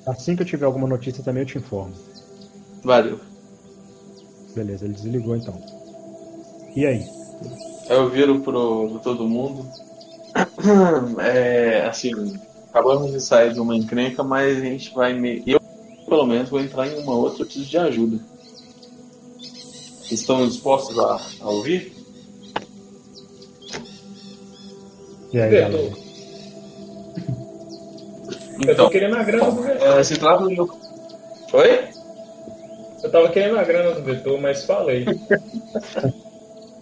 Assim 0.07 0.35
que 0.35 0.43
eu 0.43 0.47
tiver 0.47 0.66
alguma 0.66 0.89
notícia 0.89 1.22
também 1.22 1.43
eu 1.43 1.47
te 1.47 1.59
informo. 1.59 1.93
Valeu. 2.83 3.20
Beleza, 4.55 4.85
ele 4.85 4.95
desligou 4.95 5.37
então. 5.37 5.55
E 6.74 6.87
aí? 6.87 7.05
Eu 7.89 8.09
viro 8.09 8.41
pro, 8.41 8.99
todo 9.03 9.28
mundo. 9.28 9.68
É, 11.20 11.87
assim, 11.87 12.12
acabamos 12.68 13.12
de 13.12 13.20
sair 13.20 13.53
de 13.53 13.61
uma 13.61 13.76
encrenca, 13.76 14.22
mas 14.22 14.59
a 14.59 14.61
gente 14.61 14.93
vai 14.95 15.12
meio. 15.12 15.43
Eu, 15.47 15.59
pelo 16.07 16.26
menos, 16.26 16.51
vou 16.51 16.61
entrar 16.61 16.87
em 16.87 16.99
uma 17.03 17.14
outra, 17.14 17.43
eu 17.43 17.47
preciso 17.47 17.68
de 17.68 17.78
ajuda. 17.78 18.18
Estão 20.11 20.47
dispostos 20.47 20.99
a, 20.99 21.21
a 21.41 21.49
ouvir? 21.51 21.93
E 25.33 25.41
aí? 25.41 25.55
Eu 28.67 28.67
tô 28.67 28.73
Então, 28.73 28.91
querendo 28.91 29.17
a 29.17 29.23
grana 29.23 29.51
do 29.51 29.63
Vetor. 29.63 29.99
é, 29.99 30.03
se 30.05 30.19
trata 30.19 30.43
do 30.45 30.51
meu. 30.51 30.69
Oi? 31.55 31.89
Eu 33.03 33.11
tava 33.11 33.29
querendo 33.31 33.59
a 33.59 33.65
grana 33.65 33.93
do 33.95 34.03
Vetor, 34.03 34.41
mas 34.41 34.65
falei. 34.65 35.05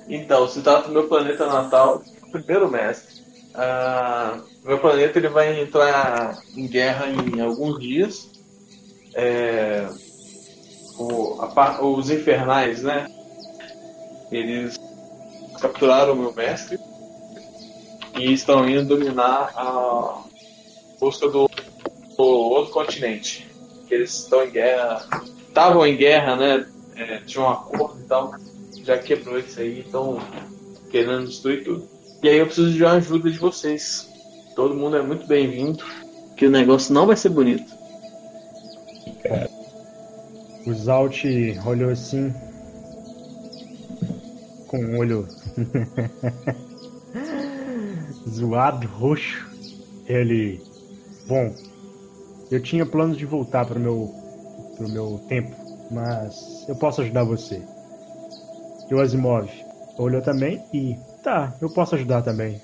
Então, 0.09 0.49
se 0.49 0.63
trata 0.63 0.89
do 0.89 0.95
meu 0.95 1.07
planeta 1.07 1.47
natal, 1.47 2.03
primeiro 2.33 2.71
mestre. 2.71 3.23
Ah, 3.55 4.41
meu 4.65 4.79
planeta 4.79 5.19
ele 5.19 5.29
vai 5.29 5.61
entrar 5.61 6.41
em 6.57 6.67
guerra 6.67 7.07
em 7.09 7.41
alguns 7.41 7.79
dias. 7.79 8.31
É, 9.15 9.87
o- 10.99 11.41
a 11.43 11.83
os 11.85 12.11
infernais, 12.11 12.83
né? 12.83 13.07
Eles 14.31 14.79
capturaram 15.61 16.15
meu 16.15 16.33
mestre 16.35 16.79
e 18.19 18.33
estão 18.33 18.69
indo 18.69 18.97
dominar 18.97 19.53
a 19.57 20.23
busca 21.01 21.29
do, 21.29 21.49
do 22.17 22.25
outro 22.25 22.73
continente. 22.73 23.49
Eles 23.91 24.15
estão 24.15 24.45
em 24.45 24.51
guerra, 24.51 25.07
estavam 25.49 25.87
em 25.87 25.97
guerra, 25.97 26.37
né? 26.37 26.67
É, 26.97 27.19
tinha 27.21 27.45
um 27.45 27.49
acordo 27.49 28.01
e 28.01 28.05
tal 28.05 28.35
já 28.89 28.97
quebrou 28.97 29.39
isso 29.39 29.61
aí, 29.61 29.81
estão 29.81 30.19
querendo 30.91 31.27
destruir 31.27 31.63
tudo. 31.63 31.87
E 32.23 32.29
aí 32.29 32.39
eu 32.39 32.47
preciso 32.47 32.73
de 32.73 32.83
uma 32.83 32.93
ajuda 32.93 33.31
de 33.31 33.39
vocês. 33.39 34.09
Todo 34.57 34.75
mundo 34.75 34.97
é 34.97 35.03
muito 35.03 35.27
bem-vindo, 35.27 35.85
que 36.35 36.47
o 36.47 36.51
negócio 36.51 36.95
não 36.95 37.07
vai 37.07 37.15
ser 37.15 37.29
bonito. 37.29 37.71
O 40.67 40.73
Zalt 40.73 41.23
olhou 41.67 41.91
assim. 41.91 42.33
Com 44.69 44.79
um 44.79 44.99
olho. 44.99 45.27
zoado, 48.29 48.87
roxo. 48.87 49.49
Ele. 50.07 50.63
Bom, 51.27 51.55
eu 52.51 52.63
tinha 52.63 52.87
planos 52.87 53.17
de 53.17 53.27
voltar 53.27 53.67
pro 53.67 53.81
meu. 53.81 54.15
pro 54.77 54.89
meu 54.89 55.21
tempo, 55.29 55.55
mas 55.91 56.65
eu 56.69 56.77
posso 56.77 57.01
ajudar 57.01 57.25
você. 57.25 57.63
E 58.91 58.95
o 58.95 59.01
Asimov 59.01 59.49
olhou 59.99 60.23
também 60.23 60.63
e. 60.73 60.97
Tá, 61.23 61.55
eu 61.61 61.69
posso 61.69 61.95
ajudar 61.95 62.23
também. 62.23 62.61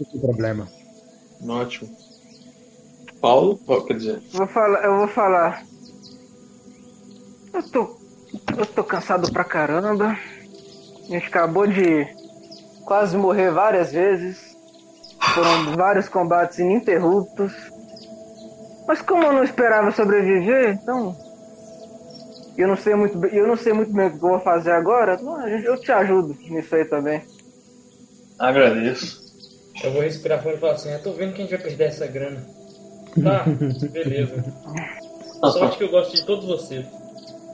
Não 0.00 0.06
tem 0.10 0.20
problema. 0.20 0.68
Ótimo. 1.46 1.90
Paulo, 3.20 3.58
quer 3.86 3.94
dizer, 3.94 4.22
Vou 4.32 4.46
falar, 4.46 4.84
eu 4.84 4.98
vou 4.98 5.08
falar. 5.08 5.64
Eu 7.52 7.62
tô. 7.62 7.96
Eu 8.56 8.66
tô 8.66 8.84
cansado 8.84 9.30
pra 9.32 9.44
caramba. 9.44 10.18
A 11.08 11.12
gente 11.12 11.26
acabou 11.28 11.66
de 11.66 12.06
quase 12.84 13.16
morrer 13.16 13.50
várias 13.50 13.92
vezes. 13.92 14.56
Foram 15.34 15.74
vários 15.76 16.08
combates 16.08 16.58
ininterruptos. 16.58 17.52
Mas 18.86 19.02
como 19.02 19.24
eu 19.24 19.32
não 19.32 19.44
esperava 19.44 19.90
sobreviver, 19.90 20.70
então. 20.70 21.16
Eu 22.56 22.68
não 22.68 22.76
sei 22.76 22.94
muito, 22.94 23.18
bem- 23.18 23.34
eu 23.34 23.46
não 23.46 23.56
sei 23.56 23.72
muito 23.72 23.92
bem 23.92 24.06
o 24.06 24.10
que 24.10 24.16
eu 24.16 24.20
vou 24.30 24.40
fazer 24.40 24.70
agora. 24.72 25.18
Não, 25.20 25.36
a 25.36 25.48
gente- 25.48 25.66
eu 25.66 25.78
te 25.78 25.92
ajudo 25.92 26.34
nisso 26.48 26.74
aí 26.74 26.84
também. 26.84 27.22
agradeço. 28.38 29.24
Eu 29.82 29.92
vou 29.92 30.02
respirar 30.02 30.42
fundo 30.42 30.56
e 30.56 30.58
falar 30.58 30.72
assim, 30.72 30.90
eu 30.90 31.02
tô 31.02 31.12
vendo 31.12 31.32
que 31.34 31.42
a 31.42 31.44
gente 31.44 31.54
vai 31.54 31.64
perder 31.66 31.84
essa 31.84 32.06
grana. 32.06 32.42
Tá, 33.22 33.44
beleza. 33.90 34.44
Sorte 35.52 35.78
que 35.78 35.84
eu 35.84 35.90
gosto 35.90 36.14
de 36.14 36.24
todos 36.24 36.46
vocês. 36.46 36.86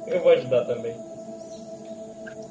Eu 0.06 0.20
vou 0.22 0.30
ajudar 0.32 0.64
também. 0.64 0.96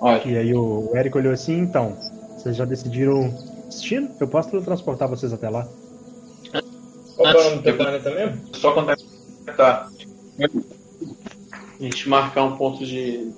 Ótimo. 0.02 0.34
E 0.34 0.38
aí 0.38 0.54
o 0.54 0.92
Eric 0.96 1.16
olhou 1.16 1.32
assim, 1.32 1.60
então. 1.60 1.96
Vocês 2.36 2.56
já 2.56 2.66
decidiram 2.66 3.30
destino? 3.68 4.10
Eu 4.20 4.28
posso 4.28 4.60
transportar 4.62 5.08
vocês 5.08 5.32
até 5.32 5.48
lá. 5.48 5.68
Qual 7.16 7.28
é 7.28 7.38
o 7.38 7.44
nome 7.44 7.56
do 7.58 7.64
teu 7.64 7.78
planeta 7.78 8.10
mesmo? 8.10 8.42
Só 8.56 8.72
contactar. 8.74 9.90
A 11.80 11.84
gente 11.84 12.10
marcar 12.10 12.44
um 12.44 12.58
ponto 12.58 12.84
de, 12.86 13.32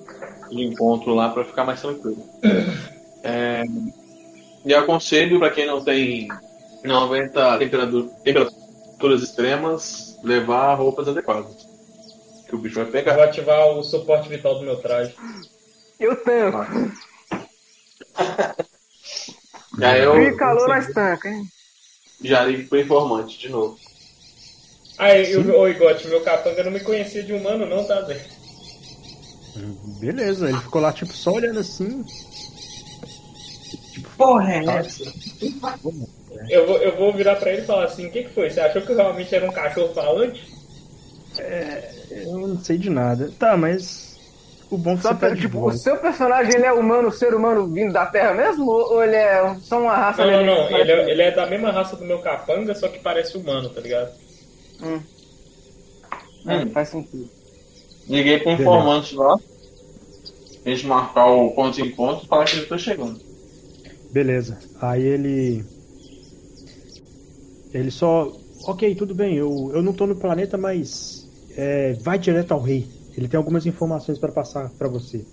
de 0.49 0.63
encontro 0.63 1.13
lá 1.13 1.29
para 1.29 1.43
ficar 1.43 1.65
mais 1.65 1.81
tranquilo. 1.81 2.23
É, 3.23 3.63
e 4.65 4.73
aconselho 4.73 5.39
para 5.39 5.49
quem 5.49 5.65
não 5.65 5.83
tem. 5.83 6.27
não 6.83 7.03
aguenta 7.03 7.57
temperatura, 7.57 8.07
temperaturas 8.23 9.21
extremas, 9.21 10.17
levar 10.23 10.75
roupas 10.75 11.07
adequadas. 11.07 11.67
Que 12.47 12.55
o 12.55 12.57
bicho 12.57 12.75
vai 12.75 12.85
Eu 12.85 12.91
pegar. 12.91 13.15
vou 13.15 13.23
ativar 13.23 13.67
o 13.67 13.83
suporte 13.83 14.29
vital 14.29 14.55
do 14.55 14.65
meu 14.65 14.77
traje. 14.77 15.13
Eu 16.03 16.15
tenho. 16.17 16.51
E 19.79 19.85
aí 19.85 20.03
eu 20.03 20.13
Frio 20.13 20.27
e 20.27 20.37
calor 20.37 20.67
na 20.67 20.79
estanca, 20.79 21.29
hein? 21.29 21.47
já 22.21 22.43
ligo 22.43 22.67
pro 22.67 22.79
informante 22.79 23.39
de 23.39 23.49
novo. 23.49 23.79
Ah, 24.97 25.17
e 25.17 25.35
o 25.35 25.59
Oi, 25.59 25.73
Gotti, 25.73 26.07
meu 26.07 26.21
capanga 26.21 26.63
não 26.63 26.71
me 26.71 26.81
conhecia 26.81 27.23
de 27.23 27.33
humano 27.33 27.65
não, 27.65 27.83
tá, 27.85 28.01
Zé? 28.03 28.21
Beleza, 29.99 30.49
ele 30.49 30.59
ficou 30.59 30.81
lá, 30.81 30.91
tipo, 30.91 31.13
só 31.13 31.31
olhando 31.31 31.59
assim. 31.59 32.03
Porra, 34.17 34.53
é 34.53 34.65
essa? 34.79 35.03
Eu 36.49 36.67
vou, 36.67 36.77
eu 36.77 36.97
vou 36.97 37.13
virar 37.13 37.35
pra 37.37 37.51
ele 37.51 37.61
e 37.61 37.65
falar 37.65 37.85
assim, 37.85 38.07
o 38.07 38.11
que, 38.11 38.23
que 38.23 38.33
foi? 38.33 38.49
Você 38.49 38.59
achou 38.59 38.81
que 38.81 38.91
eu 38.91 38.95
realmente 38.97 39.33
era 39.33 39.49
um 39.49 39.53
cachorro 39.53 39.93
falante? 39.93 40.43
Eu 42.09 42.47
não 42.47 42.57
sei 42.59 42.77
de 42.77 42.89
nada. 42.89 43.31
Tá, 43.39 43.57
mas. 43.57 44.02
O 44.73 44.77
bom 44.77 44.93
é 44.93 44.95
que 44.95 45.01
Só 45.03 45.13
tá 45.13 45.35
tipo, 45.35 45.59
boa. 45.59 45.71
o 45.71 45.77
seu 45.77 45.97
personagem 45.97 46.55
ele 46.55 46.65
é 46.65 46.73
humano, 46.73 47.11
ser 47.11 47.35
humano 47.35 47.67
vindo 47.67 47.93
da 47.93 48.07
Terra 48.07 48.33
mesmo? 48.33 48.65
Ou 48.71 49.03
ele 49.03 49.15
é 49.15 49.55
só 49.61 49.79
uma 49.79 49.95
raça 49.95 50.25
Não, 50.25 50.43
não, 50.43 50.69
não. 50.71 50.79
Ele 50.79 50.91
é, 50.91 51.11
ele 51.11 51.21
é 51.21 51.29
da 51.31 51.45
mesma 51.45 51.71
raça 51.71 51.95
do 51.95 52.03
meu 52.03 52.17
capanga, 52.19 52.73
só 52.73 52.87
que 52.87 52.97
parece 52.97 53.37
humano, 53.37 53.69
tá 53.69 53.79
ligado? 53.79 54.11
Hum. 54.81 54.99
É, 56.47 56.65
faz 56.65 56.89
sentido. 56.89 57.29
Liguei 58.09 58.39
pro 58.39 58.53
informante 58.53 59.15
lá. 59.15 59.37
A 60.65 60.69
gente 60.69 60.87
marcar 60.87 61.27
o 61.27 61.51
ponto 61.51 61.75
de 61.75 61.83
encontro 61.83 62.25
e 62.25 62.27
falar 62.27 62.45
que 62.45 62.57
ele 62.57 62.65
tá 62.65 62.77
chegando. 62.77 63.19
Beleza. 64.11 64.57
Aí 64.81 65.03
ele. 65.03 65.63
Ele 67.71 67.91
só. 67.91 68.31
Ok, 68.65 68.95
tudo 68.95 69.13
bem, 69.13 69.35
eu, 69.35 69.71
eu 69.73 69.83
não 69.83 69.93
tô 69.93 70.07
no 70.07 70.15
planeta, 70.15 70.57
mas. 70.57 71.27
é, 71.55 71.93
vai 72.01 72.17
direto 72.17 72.53
ao 72.53 72.59
rei. 72.61 72.87
Ele 73.15 73.27
tem 73.27 73.37
algumas 73.37 73.65
informações 73.65 74.17
para 74.17 74.31
passar 74.31 74.69
para 74.71 74.87
você. 74.87 75.25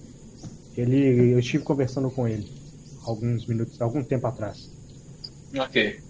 Ele. 0.77 1.33
Eu 1.33 1.39
estive 1.39 1.65
conversando 1.65 2.11
com 2.11 2.29
ele. 2.29 2.47
Alguns 3.05 3.47
minutos. 3.47 3.81
algum 3.81 4.03
tempo 4.05 4.27
atrás. 4.27 4.71
Ok. 5.59 6.01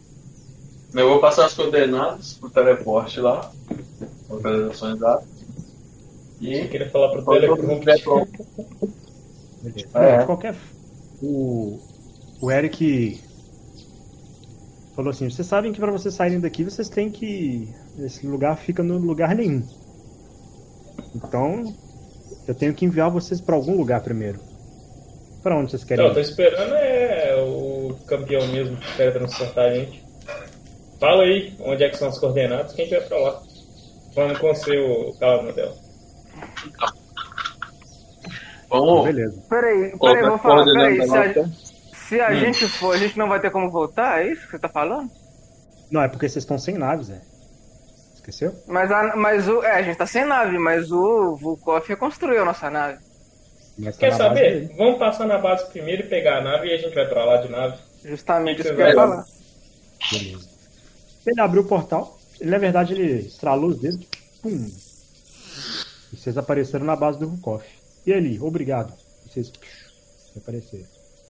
Eu 0.93 1.09
vou 1.09 1.21
passar 1.21 1.47
as 1.47 1.55
coordenadas 1.55 2.35
pro 2.35 2.51
teleporte 2.51 3.21
lá. 3.21 3.53
Localizações. 4.29 5.01
Eu 5.01 5.23
E 6.41 6.69
queria 6.69 6.91
falar 6.91 7.11
pro 7.11 7.23
pronto. 7.23 8.31
Beleza. 9.63 9.89
É. 9.95 10.13
Não, 10.13 10.19
de 10.21 10.27
qualquer. 10.27 10.57
O. 11.23 11.79
O 12.41 12.51
Eric. 12.51 13.21
Falou 14.97 15.11
assim: 15.11 15.31
vocês 15.31 15.47
sabem 15.47 15.73
que 15.73 15.79
para 15.81 15.93
vocês 15.93 16.15
saírem 16.15 16.41
daqui, 16.41 16.65
vocês 16.65 16.89
têm 16.89 17.11
que. 17.11 17.69
Esse 17.99 18.27
lugar 18.27 18.57
fica 18.59 18.83
no 18.83 18.99
lugar 18.99 19.35
nenhum. 19.35 19.63
Então. 21.15 21.75
Eu 22.47 22.55
tenho 22.55 22.75
que 22.75 22.85
enviar 22.85 23.11
vocês 23.11 23.41
para 23.41 23.55
algum 23.55 23.77
lugar 23.77 24.01
primeiro. 24.01 24.41
Para 25.43 25.57
onde 25.57 25.71
vocês 25.71 25.85
querem 25.85 26.03
Não, 26.03 26.11
eu 26.11 26.15
tô 26.15 26.21
esperando 26.21 26.75
é 26.75 27.37
o 27.37 27.97
campeão 28.07 28.47
mesmo 28.49 28.77
que 28.77 28.97
quer 28.97 29.13
transportar 29.13 29.67
a 29.67 29.75
gente. 29.75 30.05
Fala 30.99 31.23
aí 31.23 31.55
onde 31.61 31.85
é 31.85 31.89
que 31.89 31.97
são 31.97 32.09
as 32.09 32.19
coordenadas 32.19 32.73
que 32.73 32.83
a 32.83 32.85
gente 32.85 32.99
vai 32.99 33.07
pra 33.07 33.19
lá. 33.19 33.43
Vamos 34.15 34.39
com 34.39 34.51
o 34.51 34.55
seu 34.55 35.15
carro 35.19 35.53
dela. 35.53 35.75
Vamos 38.69 39.05
Beleza. 39.05 39.43
Peraí, 39.49 39.99
peraí, 39.99 40.29
vou 40.29 40.39
falar, 40.39 40.65
peraí. 40.65 41.07
Se 41.07 41.17
a, 41.17 41.35
tá? 41.35 41.49
se 41.95 42.21
a 42.21 42.35
gente 42.35 42.69
for, 42.69 42.95
a 42.95 42.99
gente 42.99 43.17
não 43.17 43.29
vai 43.29 43.41
ter 43.41 43.51
como 43.51 43.71
voltar? 43.71 44.23
É 44.25 44.33
isso 44.33 44.45
que 44.45 44.51
você 44.51 44.59
tá 44.59 44.69
falando? 44.69 45.11
Não, 45.91 46.03
é 46.03 46.09
porque 46.09 46.29
vocês 46.29 46.43
estão 46.43 46.59
sem 46.59 46.77
naves, 46.77 47.11
é. 47.11 47.30
Esqueceu? 48.31 48.55
Mas, 48.67 48.91
a, 48.91 49.17
mas 49.17 49.49
o. 49.49 49.63
É, 49.63 49.73
a 49.73 49.83
gente 49.83 49.97
tá 49.97 50.07
sem 50.07 50.25
nave, 50.25 50.57
mas 50.59 50.91
o 50.93 51.37
Vulkov 51.37 51.85
reconstruiu 51.87 52.43
a 52.43 52.45
nossa 52.45 52.71
nave. 52.71 52.99
Mas 53.77 53.97
tá 53.97 54.01
Quer 54.01 54.15
saber? 54.15 54.53
dele. 54.53 54.75
Vamos 54.77 54.99
passar 54.99 55.27
na 55.27 55.39
base 55.39 55.69
primeiro 55.71 56.03
e 56.03 56.09
pegar 56.09 56.39
a 56.39 56.43
nave 56.43 56.69
e 56.69 56.75
a 56.75 56.77
gente 56.77 56.95
vai 56.95 57.07
pra 57.07 57.25
lá 57.25 57.37
de 57.39 57.51
nave. 57.51 57.77
Justamente 58.05 58.61
Isso 58.61 58.75
que 58.75 58.81
eu 58.81 58.87
ia 58.87 58.95
falar. 58.95 59.25
Beleza. 60.13 60.49
Ele 61.27 61.41
abriu 61.41 61.63
o 61.63 61.67
portal. 61.67 62.19
Ele, 62.41 62.51
na 62.51 62.59
verdade, 62.59 62.95
ele 62.95 63.27
estralou 63.27 63.71
os 63.71 63.81
dedos. 63.81 64.07
Pum. 64.43 64.71
E 66.13 66.17
vocês 66.17 66.39
apareceram 66.39 66.87
na 66.87 66.97
base 66.97 67.19
do 67.19 67.29
Vukov. 67.29 67.63
E 68.07 68.13
ali, 68.13 68.41
obrigado. 68.41 68.93
Vocês 69.27 69.51
psh, 69.51 69.91
apareceram. 70.37 71.00